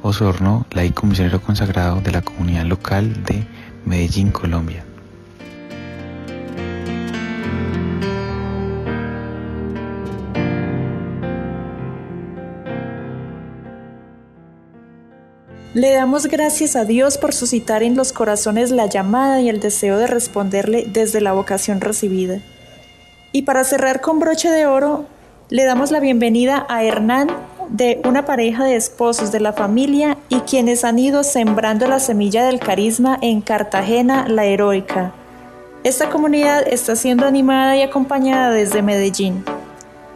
Osorno, 0.02 0.66
laico 0.72 1.06
misionero 1.06 1.40
consagrado 1.40 2.02
de 2.02 2.12
la 2.12 2.24
comunidad 2.24 2.66
local 2.66 3.24
de 3.26 3.46
Medellín, 3.86 4.32
Colombia. 4.32 4.84
Le 15.76 15.92
damos 15.92 16.26
gracias 16.26 16.76
a 16.76 16.86
Dios 16.86 17.20
por 17.20 17.36
suscitar 17.36 17.84
en 17.84 17.96
los 17.96 18.14
corazones 18.14 18.72
la 18.72 18.88
llamada 18.88 19.42
y 19.42 19.50
el 19.50 19.60
deseo 19.60 20.00
de 20.00 20.08
responderle 20.08 20.88
desde 20.92 21.22
la 21.22 21.34
vocación 21.34 21.82
recibida. 21.82 22.40
Y 23.32 23.44
para 23.44 23.64
cerrar 23.64 24.02
con 24.02 24.20
broche 24.20 24.50
de 24.50 24.66
oro, 24.66 25.06
le 25.52 25.66
damos 25.66 25.92
la 25.92 26.00
bienvenida 26.00 26.66
a 26.70 26.86
Hernán 26.86 27.28
de 27.68 28.02
una 28.06 28.26
pareja 28.26 28.64
de 28.64 28.78
esposos 28.78 29.34
de 29.34 29.42
la 29.42 29.52
familia 29.52 30.18
y 30.30 30.40
quienes 30.40 30.86
han 30.86 30.98
ido 30.98 31.26
sembrando 31.26 31.88
la 31.88 32.00
semilla 32.00 32.46
del 32.46 32.58
carisma 32.58 33.20
en 33.22 33.42
Cartagena 33.42 34.30
la 34.30 34.46
Heroica. 34.46 35.14
Esta 35.84 36.10
comunidad 36.10 36.66
está 36.66 36.96
siendo 36.96 37.26
animada 37.26 37.76
y 37.76 37.82
acompañada 37.82 38.52
desde 38.52 38.82
Medellín. 38.82 39.44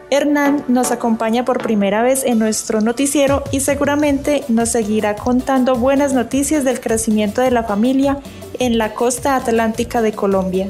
Hernán 0.10 0.64
nos 0.70 0.92
acompaña 0.92 1.44
por 1.44 1.62
primera 1.62 2.02
vez 2.02 2.24
en 2.24 2.40
nuestro 2.40 2.80
noticiero 2.80 3.44
y 3.52 3.60
seguramente 3.60 4.46
nos 4.48 4.70
seguirá 4.70 5.18
contando 5.18 5.76
buenas 5.76 6.14
noticias 6.14 6.64
del 6.64 6.80
crecimiento 6.80 7.42
de 7.42 7.52
la 7.52 7.64
familia 7.64 8.20
en 8.60 8.78
la 8.78 8.94
costa 8.94 9.36
atlántica 9.36 10.02
de 10.02 10.14
Colombia. 10.14 10.70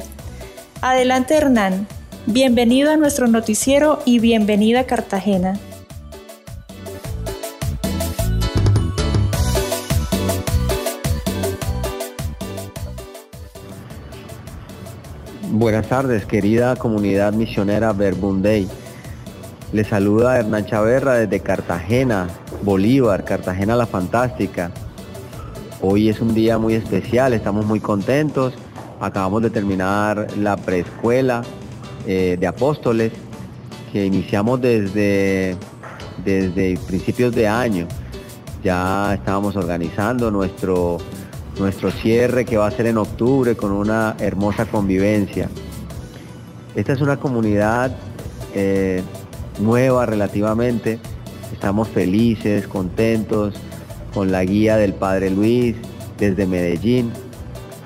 Adelante 0.81 1.35
Hernán, 1.35 1.87
bienvenido 2.27 2.91
a 2.91 2.97
nuestro 2.97 3.27
noticiero 3.27 3.99
y 4.03 4.19
bienvenida 4.19 4.81
a 4.81 4.83
Cartagena. 4.85 5.59
Buenas 15.51 15.87
tardes, 15.87 16.25
querida 16.25 16.75
comunidad 16.75 17.33
misionera 17.33 17.93
Verbundey. 17.93 18.67
Les 19.71 19.87
saluda 19.87 20.37
Hernán 20.37 20.65
Chaverra 20.65 21.13
desde 21.13 21.39
Cartagena, 21.39 22.27
Bolívar, 22.63 23.23
Cartagena 23.23 23.75
la 23.75 23.85
Fantástica. 23.85 24.71
Hoy 25.81 26.09
es 26.09 26.19
un 26.19 26.33
día 26.33 26.57
muy 26.57 26.73
especial, 26.73 27.33
estamos 27.33 27.65
muy 27.65 27.79
contentos. 27.79 28.53
Acabamos 28.99 29.43
de 29.43 29.49
terminar 29.49 30.27
la 30.37 30.57
preescuela 30.57 31.43
eh, 32.07 32.37
de 32.39 32.47
apóstoles 32.47 33.11
que 33.91 34.05
iniciamos 34.05 34.61
desde, 34.61 35.55
desde 36.23 36.77
principios 36.87 37.33
de 37.33 37.47
año. 37.47 37.87
Ya 38.63 39.13
estábamos 39.13 39.55
organizando 39.55 40.31
nuestro, 40.31 40.97
nuestro 41.59 41.91
cierre 41.91 42.45
que 42.45 42.57
va 42.57 42.67
a 42.67 42.71
ser 42.71 42.87
en 42.87 42.97
octubre 42.97 43.55
con 43.55 43.71
una 43.71 44.15
hermosa 44.19 44.65
convivencia. 44.65 45.49
Esta 46.75 46.93
es 46.93 47.01
una 47.01 47.17
comunidad 47.17 47.95
eh, 48.53 49.01
nueva 49.59 50.05
relativamente. 50.05 50.99
Estamos 51.53 51.87
felices, 51.87 52.67
contentos 52.67 53.55
con 54.13 54.31
la 54.31 54.43
guía 54.43 54.77
del 54.77 54.93
Padre 54.93 55.29
Luis 55.29 55.75
desde 56.17 56.45
Medellín 56.45 57.11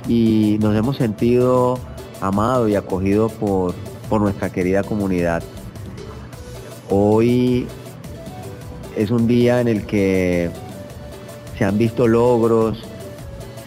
y 0.07 0.57
nos 0.59 0.75
hemos 0.75 0.97
sentido 0.97 1.79
amados 2.21 2.69
y 2.69 2.75
acogidos 2.75 3.31
por, 3.33 3.73
por 4.09 4.21
nuestra 4.21 4.49
querida 4.49 4.83
comunidad. 4.83 5.43
Hoy 6.89 7.67
es 8.97 9.11
un 9.11 9.27
día 9.27 9.61
en 9.61 9.67
el 9.67 9.85
que 9.85 10.49
se 11.57 11.65
han 11.65 11.77
visto 11.77 12.07
logros, 12.07 12.77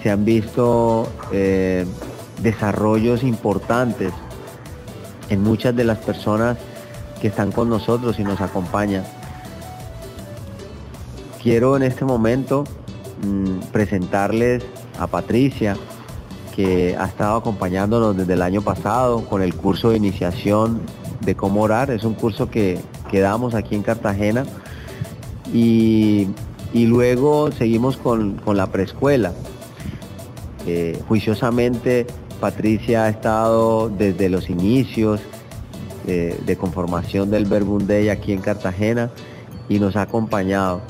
se 0.03 0.11
han 0.11 0.25
visto 0.25 1.09
eh, 1.33 1.87
desarrollos 2.43 3.23
importantes 3.23 4.13
en 5.31 5.43
muchas 5.43 5.75
de 5.77 5.85
las 5.85 5.99
personas 5.99 6.59
que 7.21 7.29
están 7.29 7.53
con 7.53 7.71
nosotros 7.71 8.19
y 8.19 8.25
nos 8.25 8.41
acompañan. 8.41 9.05
Quiero 11.41 11.77
en 11.77 11.85
este 11.85 12.05
momento 12.05 12.65
mm, 13.25 13.71
presentarles 13.73 14.65
a 14.99 15.07
Patricia, 15.07 15.77
que 16.55 16.97
ha 16.97 17.07
estado 17.07 17.37
acompañándonos 17.37 18.17
desde 18.17 18.35
el 18.35 18.43
año 18.43 18.63
pasado 18.63 19.25
con 19.25 19.43
el 19.43 19.55
curso 19.55 19.91
de 19.91 19.97
iniciación 19.97 20.81
de 21.21 21.35
cómo 21.35 21.63
orar. 21.63 21.91
Es 21.91 22.05
un 22.05 22.15
curso 22.15 22.51
que, 22.51 22.79
quedamos 23.11 23.55
aquí 23.55 23.75
en 23.75 23.83
Cartagena 23.83 24.47
y, 25.53 26.29
luego 26.73 27.53
seguimos 27.53 27.99
con, 27.99 28.41
la 28.47 28.67
preescuela. 28.69 29.33
Eh, 30.67 30.99
juiciosamente 31.09 32.07
Patricia 32.41 33.05
ha 33.05 33.09
estado 33.11 33.91
desde 33.91 34.29
los 34.29 34.49
inicios 34.49 35.21
de 36.05 36.57
conformación 36.57 37.31
del 37.31 37.45
Verbum 37.45 37.87
Day 37.87 38.09
aquí 38.09 38.33
en 38.33 38.41
Cartagena 38.41 39.13
y 39.69 39.79
nos 39.79 39.97
ha 39.97 40.03
acompañado. 40.03 40.81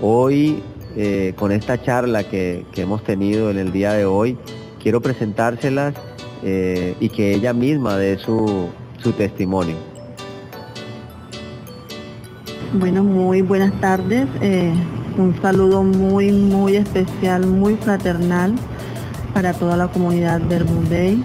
Hoy, 0.00 0.62
eh, 0.96 1.34
con 1.36 1.52
esta 1.52 1.82
charla 1.82 2.24
que, 2.24 2.64
hemos 2.76 3.02
tenido 3.04 3.50
en 3.50 3.58
el 3.58 3.72
día 3.72 3.92
de 3.92 4.04
hoy, 4.04 4.36
quiero 4.86 5.00
presentárselas 5.00 5.94
eh, 6.44 6.94
y 7.00 7.08
que 7.08 7.34
ella 7.34 7.52
misma 7.52 7.96
dé 7.96 8.18
su, 8.18 8.68
su 9.02 9.10
testimonio. 9.10 9.74
Bueno, 12.72 13.02
muy 13.02 13.42
buenas 13.42 13.72
tardes. 13.80 14.28
Eh, 14.40 14.72
un 15.18 15.34
saludo 15.42 15.82
muy, 15.82 16.30
muy 16.30 16.76
especial, 16.76 17.48
muy 17.48 17.74
fraternal 17.74 18.54
para 19.34 19.54
toda 19.54 19.76
la 19.76 19.88
comunidad 19.88 20.40
Verbum 20.48 20.88
Day. 20.88 21.20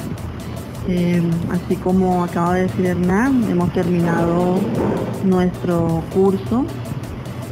así 1.51 1.76
como 1.76 2.24
acaba 2.24 2.55
de 2.55 2.64
decir 2.64 2.88
Hernán, 2.88 3.43
hemos 3.43 3.72
terminado 3.74 4.55
nuestro 5.24 6.01
curso 6.16 6.66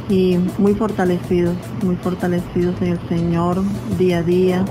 y 0.08 0.38
muy 0.58 0.74
fortalecidos, 0.74 1.54
muy 1.84 1.94
fortalecidos 1.94 2.74
en 2.82 2.88
el 2.88 3.08
Señor 3.08 3.62
día 3.96 4.18
a 4.18 4.22
día. 4.24 4.64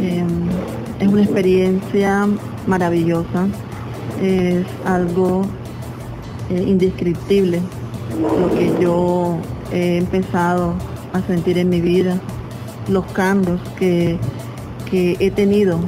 Em, 0.00 0.48
es 1.00 1.08
una 1.08 1.22
experiencia 1.22 2.28
maravillosa, 2.66 3.48
es 4.22 4.64
algo 4.84 5.42
eh, 6.50 6.64
indescriptible 6.66 7.60
lo 8.20 8.50
que 8.50 8.72
yo 8.80 9.38
he 9.72 9.98
empezado 9.98 10.74
a 11.12 11.20
sentir 11.22 11.58
en 11.58 11.68
mi 11.68 11.80
vida, 11.80 12.18
los 12.88 13.04
cambios 13.06 13.60
que, 13.78 14.18
he 14.90 15.30
tenido 15.32 15.78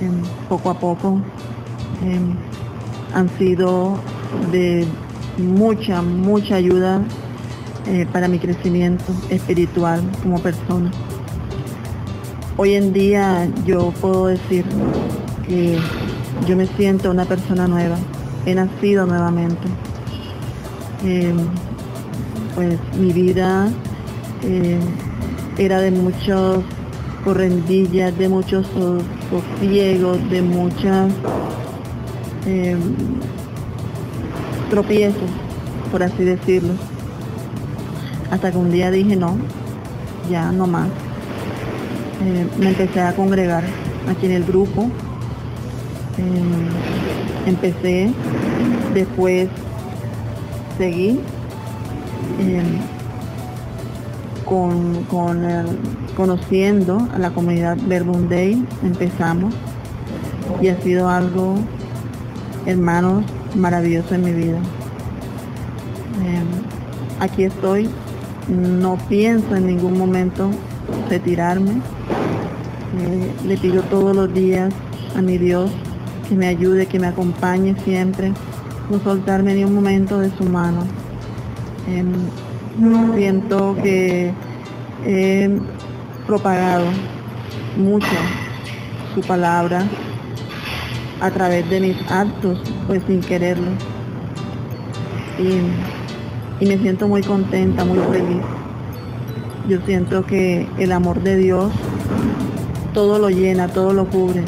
em, 0.00 0.20
poco 0.48 0.68
a 0.70 0.78
poco 0.78 1.18
em, 2.02 2.34
han 3.14 3.28
sido 3.38 3.96
de 4.52 4.86
mucha, 5.38 6.02
mucha 6.02 6.56
ayuda 6.56 7.00
eh, 7.86 8.06
para 8.12 8.28
mi 8.28 8.38
crecimiento 8.38 9.12
espiritual 9.30 10.02
como 10.22 10.40
persona. 10.40 10.90
Hoy 12.56 12.74
en 12.74 12.92
día 12.92 13.48
yo 13.66 13.90
puedo 14.00 14.26
decir 14.26 14.64
que 15.44 15.76
yo 16.46 16.56
me 16.56 16.68
siento 16.68 17.10
una 17.10 17.24
persona 17.24 17.66
nueva, 17.66 17.96
he 18.46 18.54
nacido 18.54 19.06
nuevamente. 19.06 19.66
Em, 21.04 21.36
pues 22.54 22.78
mi 22.96 23.12
vida 23.12 23.68
eh, 24.44 24.78
era 25.58 25.80
de 25.80 25.90
muchos 25.90 26.62
correndillas, 27.24 28.16
de 28.16 28.28
muchos 28.28 28.64
sosiegos, 29.58 30.30
de 30.30 30.42
muchas 30.42 31.12
em, 32.46 32.78
tropiezos, 34.70 35.30
por 35.90 36.04
así 36.04 36.22
decirlo. 36.22 36.74
Hasta 38.30 38.52
que 38.52 38.58
un 38.58 38.70
día 38.70 38.92
dije 38.92 39.16
no, 39.16 39.36
ya 40.30 40.52
no 40.52 40.68
más. 40.68 40.88
Eh, 42.24 42.46
me 42.58 42.68
empecé 42.68 43.00
a 43.00 43.14
congregar 43.14 43.64
aquí 44.08 44.26
en 44.26 44.32
el 44.32 44.44
grupo. 44.44 44.84
Eh, 46.16 47.46
empecé, 47.46 48.12
después 48.94 49.48
seguí 50.78 51.20
eh, 52.40 52.62
con, 54.44 55.04
conociendo 56.16 57.08
a 57.12 57.18
la 57.18 57.30
comunidad 57.30 57.76
Verbum 57.86 58.28
Day, 58.28 58.64
empezamos 58.82 59.54
y 60.62 60.68
ha 60.68 60.80
sido 60.80 61.08
algo, 61.08 61.56
hermanos, 62.64 63.24
maravilloso 63.54 64.14
en 64.14 64.24
mi 64.24 64.32
vida. 64.32 64.58
aquí 67.20 67.44
estoy 67.44 67.88
no 68.48 68.98
pienso 69.08 69.54
en 69.56 69.66
ningún 69.66 69.98
momento 69.98 70.50
retirarme. 71.08 71.80
Eh, 72.96 73.32
le 73.46 73.56
pido 73.56 73.82
todos 73.82 74.14
los 74.14 74.32
días 74.32 74.72
a 75.16 75.22
mi 75.22 75.36
Dios 75.36 75.70
que 76.28 76.36
me 76.36 76.46
ayude, 76.46 76.86
que 76.86 77.00
me 77.00 77.08
acompañe 77.08 77.74
siempre, 77.84 78.32
no 78.88 79.00
soltarme 79.00 79.54
ni 79.54 79.64
un 79.64 79.74
momento 79.74 80.20
de 80.20 80.30
su 80.36 80.44
mano. 80.44 80.86
Em, 81.88 82.12
siento 83.16 83.76
que 83.82 84.32
he 85.04 85.50
propagado 86.26 86.86
mucho 87.76 88.06
su 89.14 89.20
palabra 89.22 89.84
a 91.20 91.30
través 91.30 91.68
de 91.68 91.80
mis 91.80 91.96
actos, 92.10 92.60
pues 92.86 93.02
sin 93.08 93.20
quererlo. 93.20 93.72
Y 96.60 96.66
me 96.66 96.78
siento 96.78 97.08
muy 97.08 97.22
contenta, 97.22 97.84
muy 97.84 97.98
feliz. 97.98 98.42
Yo 99.68 99.78
siento 99.84 100.24
que 100.24 100.68
el 100.78 100.92
amor 100.92 101.22
de 101.22 101.36
Dios 101.36 101.72
todo 102.94 103.18
lo 103.18 103.28
llena, 103.28 103.68
todo 103.68 103.92
lo 103.92 104.06
cubre. 104.06 104.42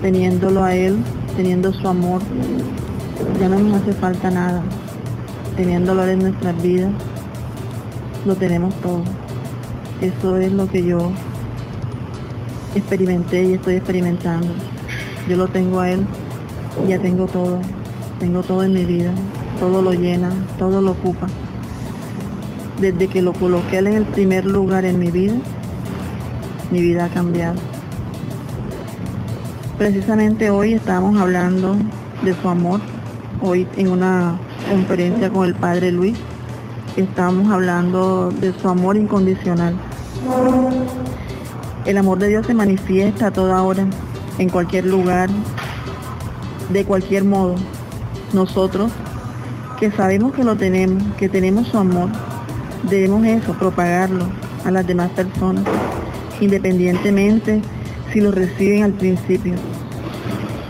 Teniéndolo 0.00 0.64
a 0.64 0.74
Él, 0.74 0.96
teniendo 1.36 1.72
su 1.72 1.86
amor, 1.86 2.22
ya 3.38 3.48
no 3.50 3.58
nos 3.58 3.82
hace 3.82 3.92
falta 3.92 4.30
nada. 4.30 4.62
Teniéndolo 5.56 6.06
en 6.06 6.20
nuestras 6.20 6.62
vidas, 6.62 6.92
lo 8.24 8.34
tenemos 8.36 8.74
todo. 8.76 9.02
Eso 10.00 10.38
es 10.38 10.52
lo 10.52 10.66
que 10.68 10.82
yo 10.82 11.12
experimenté 12.74 13.44
y 13.44 13.52
estoy 13.54 13.74
experimentando. 13.74 14.48
Yo 15.28 15.36
lo 15.36 15.48
tengo 15.48 15.80
a 15.80 15.90
Él, 15.90 16.06
ya 16.88 16.98
tengo 16.98 17.26
todo, 17.26 17.60
tengo 18.18 18.42
todo 18.42 18.64
en 18.64 18.72
mi 18.72 18.86
vida 18.86 19.12
todo 19.62 19.80
lo 19.80 19.92
llena, 19.92 20.32
todo 20.58 20.82
lo 20.82 20.90
ocupa. 20.90 21.28
Desde 22.80 23.06
que 23.06 23.22
lo 23.22 23.32
coloqué 23.32 23.78
en 23.78 23.86
el 23.86 24.04
primer 24.04 24.44
lugar 24.44 24.84
en 24.84 24.98
mi 24.98 25.12
vida, 25.12 25.34
mi 26.72 26.80
vida 26.80 27.04
ha 27.04 27.08
cambiado. 27.10 27.71
Precisamente 29.82 30.48
hoy 30.48 30.74
estamos 30.74 31.20
hablando 31.20 31.74
de 32.22 32.40
su 32.40 32.48
amor. 32.48 32.80
Hoy 33.40 33.66
en 33.76 33.88
una 33.88 34.38
conferencia 34.70 35.28
con 35.28 35.44
el 35.44 35.56
Padre 35.56 35.90
Luis 35.90 36.16
estamos 36.96 37.50
hablando 37.50 38.30
de 38.30 38.52
su 38.52 38.68
amor 38.68 38.96
incondicional. 38.96 39.74
El 41.84 41.98
amor 41.98 42.20
de 42.20 42.28
Dios 42.28 42.46
se 42.46 42.54
manifiesta 42.54 43.26
a 43.26 43.30
toda 43.32 43.60
hora, 43.64 43.84
en 44.38 44.50
cualquier 44.50 44.86
lugar, 44.86 45.28
de 46.72 46.84
cualquier 46.84 47.24
modo. 47.24 47.56
Nosotros 48.32 48.92
que 49.80 49.90
sabemos 49.90 50.32
que 50.32 50.44
lo 50.44 50.54
tenemos, 50.54 51.02
que 51.18 51.28
tenemos 51.28 51.66
su 51.66 51.78
amor, 51.78 52.08
debemos 52.88 53.26
eso, 53.26 53.52
propagarlo 53.54 54.26
a 54.64 54.70
las 54.70 54.86
demás 54.86 55.10
personas, 55.10 55.64
independientemente 56.40 57.60
si 58.12 58.20
lo 58.20 58.30
reciben 58.30 58.84
al 58.84 58.92
principio. 58.92 59.54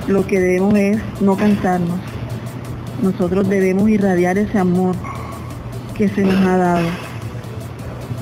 Lo 0.09 0.26
que 0.26 0.40
debemos 0.40 0.74
es 0.74 0.98
no 1.20 1.36
cansarnos. 1.36 2.00
Nosotros 3.03 3.48
debemos 3.48 3.88
irradiar 3.88 4.36
ese 4.36 4.59
amor 4.59 4.96
que 5.94 6.09
se 6.09 6.22
nos 6.22 6.44
ha 6.44 6.57
dado, 6.57 6.88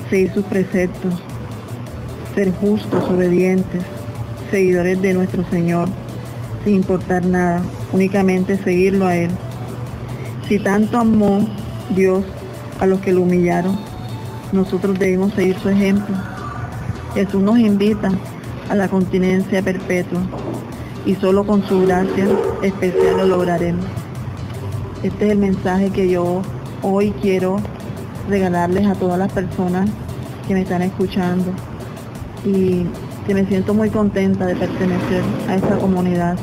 seguir 0.09 0.31
sus 0.31 0.45
preceptos, 0.45 1.13
ser 2.35 2.53
justos, 2.53 3.03
obedientes, 3.09 3.81
seguidores 4.51 5.01
de 5.01 5.15
nuestro 5.15 5.43
Señor, 5.49 5.89
sin 6.63 6.75
importar 6.75 7.25
nada, 7.25 7.63
únicamente 7.91 8.57
seguirlo 8.57 9.07
a 9.07 9.15
Él. 9.15 9.31
Si 10.47 10.59
tanto 10.59 10.99
amó 10.99 11.47
Dios 11.95 12.23
a 12.79 12.85
los 12.85 12.99
que 12.99 13.11
lo 13.11 13.21
humillaron, 13.21 13.79
nosotros 14.51 14.99
debemos 14.99 15.33
seguir 15.33 15.57
su 15.57 15.69
ejemplo. 15.69 16.15
Jesús 17.15 17.41
nos 17.41 17.57
invita 17.57 18.11
a 18.69 18.75
la 18.75 18.87
continencia 18.87 19.63
perpetua 19.63 20.21
y 21.05 21.15
solo 21.15 21.45
con 21.45 21.63
su 21.67 21.81
gracia 21.81 22.27
especial 22.61 23.17
lo 23.17 23.25
lograremos. 23.25 23.85
Este 25.03 25.25
es 25.25 25.31
el 25.31 25.37
mensaje 25.37 25.89
que 25.89 26.09
yo 26.09 26.41
hoy 26.83 27.11
quiero 27.21 27.57
regalarles 28.29 28.87
a 28.87 28.95
todas 28.95 29.17
las 29.17 29.31
personas 29.31 29.89
que 30.47 30.53
me 30.53 30.61
están 30.61 30.81
escuchando 30.81 31.51
y 32.45 32.85
que 33.25 33.33
me 33.33 33.45
siento 33.45 33.73
muy 33.73 33.89
contenta 33.89 34.45
de 34.45 34.55
pertenecer 34.55 35.23
a 35.47 35.55
esta 35.55 35.77
comunidad 35.77 36.37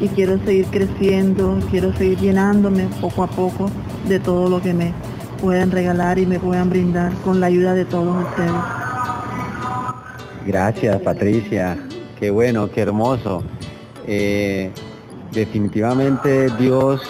y 0.00 0.08
quiero 0.08 0.38
seguir 0.44 0.66
creciendo, 0.66 1.58
quiero 1.70 1.94
seguir 1.94 2.18
llenándome 2.18 2.88
poco 3.00 3.22
a 3.22 3.26
poco 3.26 3.70
de 4.08 4.20
todo 4.20 4.48
lo 4.48 4.60
que 4.60 4.74
me 4.74 4.92
puedan 5.40 5.70
regalar 5.70 6.18
y 6.18 6.26
me 6.26 6.38
puedan 6.38 6.70
brindar 6.70 7.12
con 7.24 7.40
la 7.40 7.46
ayuda 7.46 7.74
de 7.74 7.84
todos 7.84 8.24
ustedes. 8.24 8.50
Gracias 10.46 11.00
Patricia, 11.00 11.78
qué 12.18 12.30
bueno, 12.30 12.70
qué 12.70 12.82
hermoso. 12.82 13.42
Eh, 14.06 14.70
definitivamente 15.32 16.48
Dios 16.58 17.02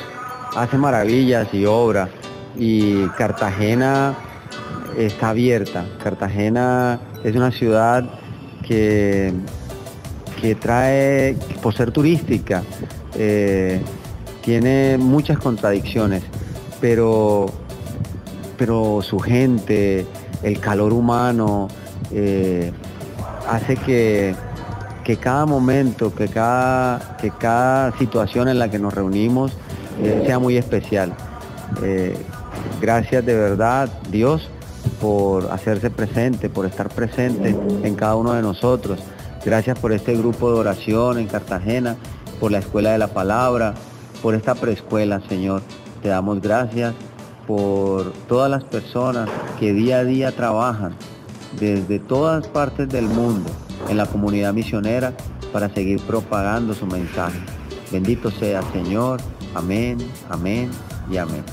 hace 0.56 0.78
maravillas 0.78 1.52
y 1.52 1.66
obra 1.66 2.08
y 2.56 3.06
Cartagena 3.18 4.14
está 4.96 5.30
abierta. 5.30 5.84
Cartagena 6.02 7.00
es 7.22 7.36
una 7.36 7.50
ciudad 7.50 8.04
que, 8.66 9.32
que 10.40 10.54
trae, 10.54 11.36
por 11.62 11.74
ser 11.74 11.90
turística, 11.90 12.62
eh, 13.14 13.80
tiene 14.42 14.96
muchas 14.98 15.38
contradicciones, 15.38 16.22
pero, 16.80 17.46
pero 18.56 19.00
su 19.02 19.18
gente, 19.18 20.06
el 20.42 20.60
calor 20.60 20.92
humano, 20.92 21.68
eh, 22.12 22.72
hace 23.48 23.76
que, 23.76 24.34
que 25.06 25.18
cada 25.18 25.46
momento, 25.46 26.12
que 26.12 26.26
cada, 26.26 27.16
que 27.18 27.30
cada 27.30 27.96
situación 27.96 28.48
en 28.48 28.58
la 28.58 28.68
que 28.68 28.80
nos 28.80 28.92
reunimos 28.92 29.52
eh, 30.02 30.24
sea 30.26 30.40
muy 30.40 30.56
especial. 30.56 31.12
gracias 32.80 33.24
de 33.24 33.36
verdad, 33.36 33.88
Dios, 34.10 34.50
por 35.00 35.52
hacerse 35.52 35.90
presente, 35.90 36.50
por 36.50 36.66
estar 36.66 36.88
presente 36.88 37.56
en 37.84 37.94
cada 37.94 38.16
uno 38.16 38.32
de 38.32 38.42
nosotros. 38.42 38.98
Gracias 39.44 39.78
por 39.78 39.92
este 39.92 40.16
grupo 40.16 40.52
de 40.52 40.58
oración 40.58 41.18
en 41.18 41.28
Cartagena, 41.28 41.94
por 42.40 42.50
la 42.50 42.58
Escuela 42.58 42.90
de 42.90 42.98
la 42.98 43.06
Palabra, 43.06 43.74
por 44.22 44.34
esta 44.34 44.56
preescuela, 44.56 45.20
Señor. 45.28 45.62
Te 46.02 46.08
damos 46.08 46.40
gracias 46.40 46.94
por 47.46 48.12
todas 48.26 48.50
las 48.50 48.64
personas 48.64 49.28
que 49.60 49.72
día 49.72 49.98
a 49.98 50.04
día 50.04 50.32
trabajan 50.32 50.96
desde 51.60 52.00
todas 52.00 52.48
partes 52.48 52.88
del 52.88 53.04
mundo 53.04 53.48
en 53.88 53.96
la 53.96 54.06
comunidad 54.06 54.52
misionera 54.52 55.12
para 55.52 55.68
seguir 55.68 56.00
propagando 56.00 56.74
su 56.74 56.86
mensaje. 56.86 57.38
Bendito 57.90 58.30
sea, 58.30 58.62
Señor. 58.72 59.20
Amén, 59.54 59.98
amén 60.28 60.70
y 61.10 61.16
amén. 61.16 61.44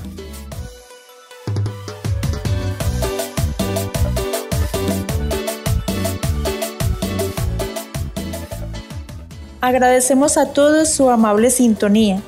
Agradecemos 9.62 10.38
a 10.38 10.52
todos 10.52 10.90
su 10.90 11.10
amable 11.10 11.50
sintonía. 11.50 12.22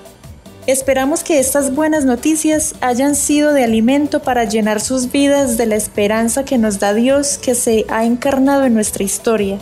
Esperamos 0.68 1.22
que 1.22 1.38
estas 1.38 1.76
buenas 1.76 2.06
noticias 2.06 2.76
hayan 2.80 3.14
sido 3.14 3.52
de 3.52 3.66
alimento 3.66 4.22
para 4.22 4.46
llenar 4.46 4.80
sus 4.80 5.12
vidas 5.12 5.58
de 5.58 5.66
la 5.66 5.76
esperanza 5.76 6.46
que 6.46 6.58
nos 6.58 6.80
da 6.80 6.93
Dios 6.93 7.38
que 7.38 7.54
se 7.54 7.86
ha 7.89 8.06
encarnado 8.06 8.64
en 8.64 8.74
nuestra 8.74 9.04
historia. 9.04 9.60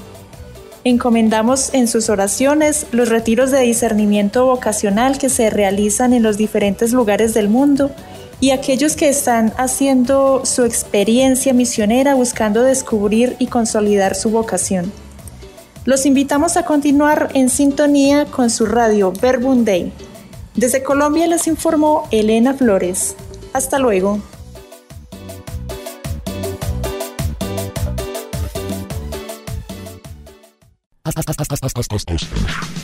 Encomendamos 0.86 1.74
en 1.74 1.88
sus 1.88 2.10
oraciones 2.10 2.88
los 2.92 3.08
retiros 3.08 3.52
de 3.52 3.62
discernimiento 3.62 4.46
vocacional 4.46 5.18
que 5.18 5.30
se 5.30 5.50
realizan 5.50 6.12
en 6.12 6.24
los 6.24 6.38
diferentes 6.38 6.92
lugares 6.92 7.34
del 7.34 7.48
mundo 7.48 7.92
y 8.42 8.52
aquellos 8.52 8.98
que 8.98 9.08
están 9.08 9.54
haciendo 9.58 10.42
su 10.44 10.66
experiencia 10.66 11.54
misionera 11.54 12.16
buscando 12.16 12.64
descubrir 12.64 13.38
y 13.40 13.48
consolidar 13.48 14.16
su 14.16 14.30
vocación. 14.30 14.92
Los 15.86 16.06
invitamos 16.06 16.58
a 16.58 16.66
continuar 16.66 17.30
en 17.34 17.50
sintonía 17.50 18.26
con 18.26 18.50
su 18.50 18.66
radio 18.66 19.14
Verbum 19.22 19.64
Day. 19.64 19.94
Desde 20.56 20.84
Colombia 20.84 21.28
les 21.28 21.48
informó 21.48 22.10
Elena 22.12 22.54
Flores. 22.54 23.16
Hasta 23.54 23.80
luego. 23.80 24.20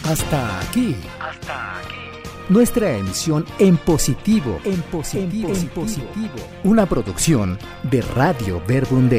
Hasta 0.04 0.60
aquí. 0.60 0.96
Hasta 1.20 1.80
aquí. 1.80 1.96
Nuestra 2.50 2.96
emisión 2.96 3.46
en 3.60 3.78
positivo. 3.78 4.60
En 4.64 4.82
positivo. 4.84 5.50
En 5.50 5.68
positivo. 5.70 6.36
Una 6.64 6.86
producción 6.88 7.58
de 7.84 8.02
Radio 8.02 8.62
Verbum 8.68 9.10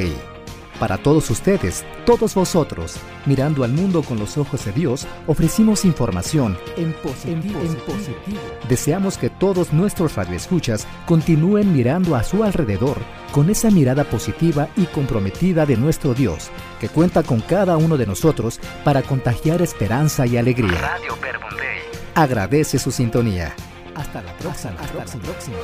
para 0.81 0.97
todos 0.97 1.29
ustedes, 1.31 1.85
todos 2.07 2.35
vosotros, 2.35 2.97
mirando 3.27 3.63
al 3.63 3.73
mundo 3.73 4.03
con 4.03 4.19
los 4.19 4.39
ojos 4.39 4.65
de 4.65 4.73
Dios, 4.73 5.07
ofrecimos 5.27 5.85
información 5.85 6.59
en 6.77 6.95
positivo. 6.95 7.61
En 7.61 7.75
positivo. 7.77 8.41
Deseamos 8.69 9.19
que 9.19 9.29
todos 9.29 9.73
nuestros 9.75 10.17
radioescuchas 10.17 10.87
continúen 11.07 11.73
mirando 11.73 12.17
a 12.17 12.25
su 12.25 12.43
alrededor 12.43 12.97
con 13.31 13.51
esa 13.51 13.71
mirada 13.71 14.05
positiva 14.05 14.69
y 14.77 14.87
comprometida 14.87 15.67
de 15.67 15.77
nuestro 15.77 16.15
Dios, 16.15 16.51
que 16.81 16.89
cuenta 16.89 17.23
con 17.23 17.41
cada 17.41 17.77
uno 17.77 17.99
de 17.99 18.07
nosotros 18.07 18.59
para 18.83 19.03
contagiar 19.03 19.61
esperanza 19.63 20.27
y 20.27 20.39
alegría. 20.39 20.81
Radio 20.81 21.21
Agradece 22.15 22.79
su 22.79 22.91
sintonía. 22.91 23.55
Hasta 23.95 24.23
la 24.23 24.33
próxima. 24.39 24.75
Hasta 24.81 25.17
la 25.17 25.23
próxima. 25.23 25.57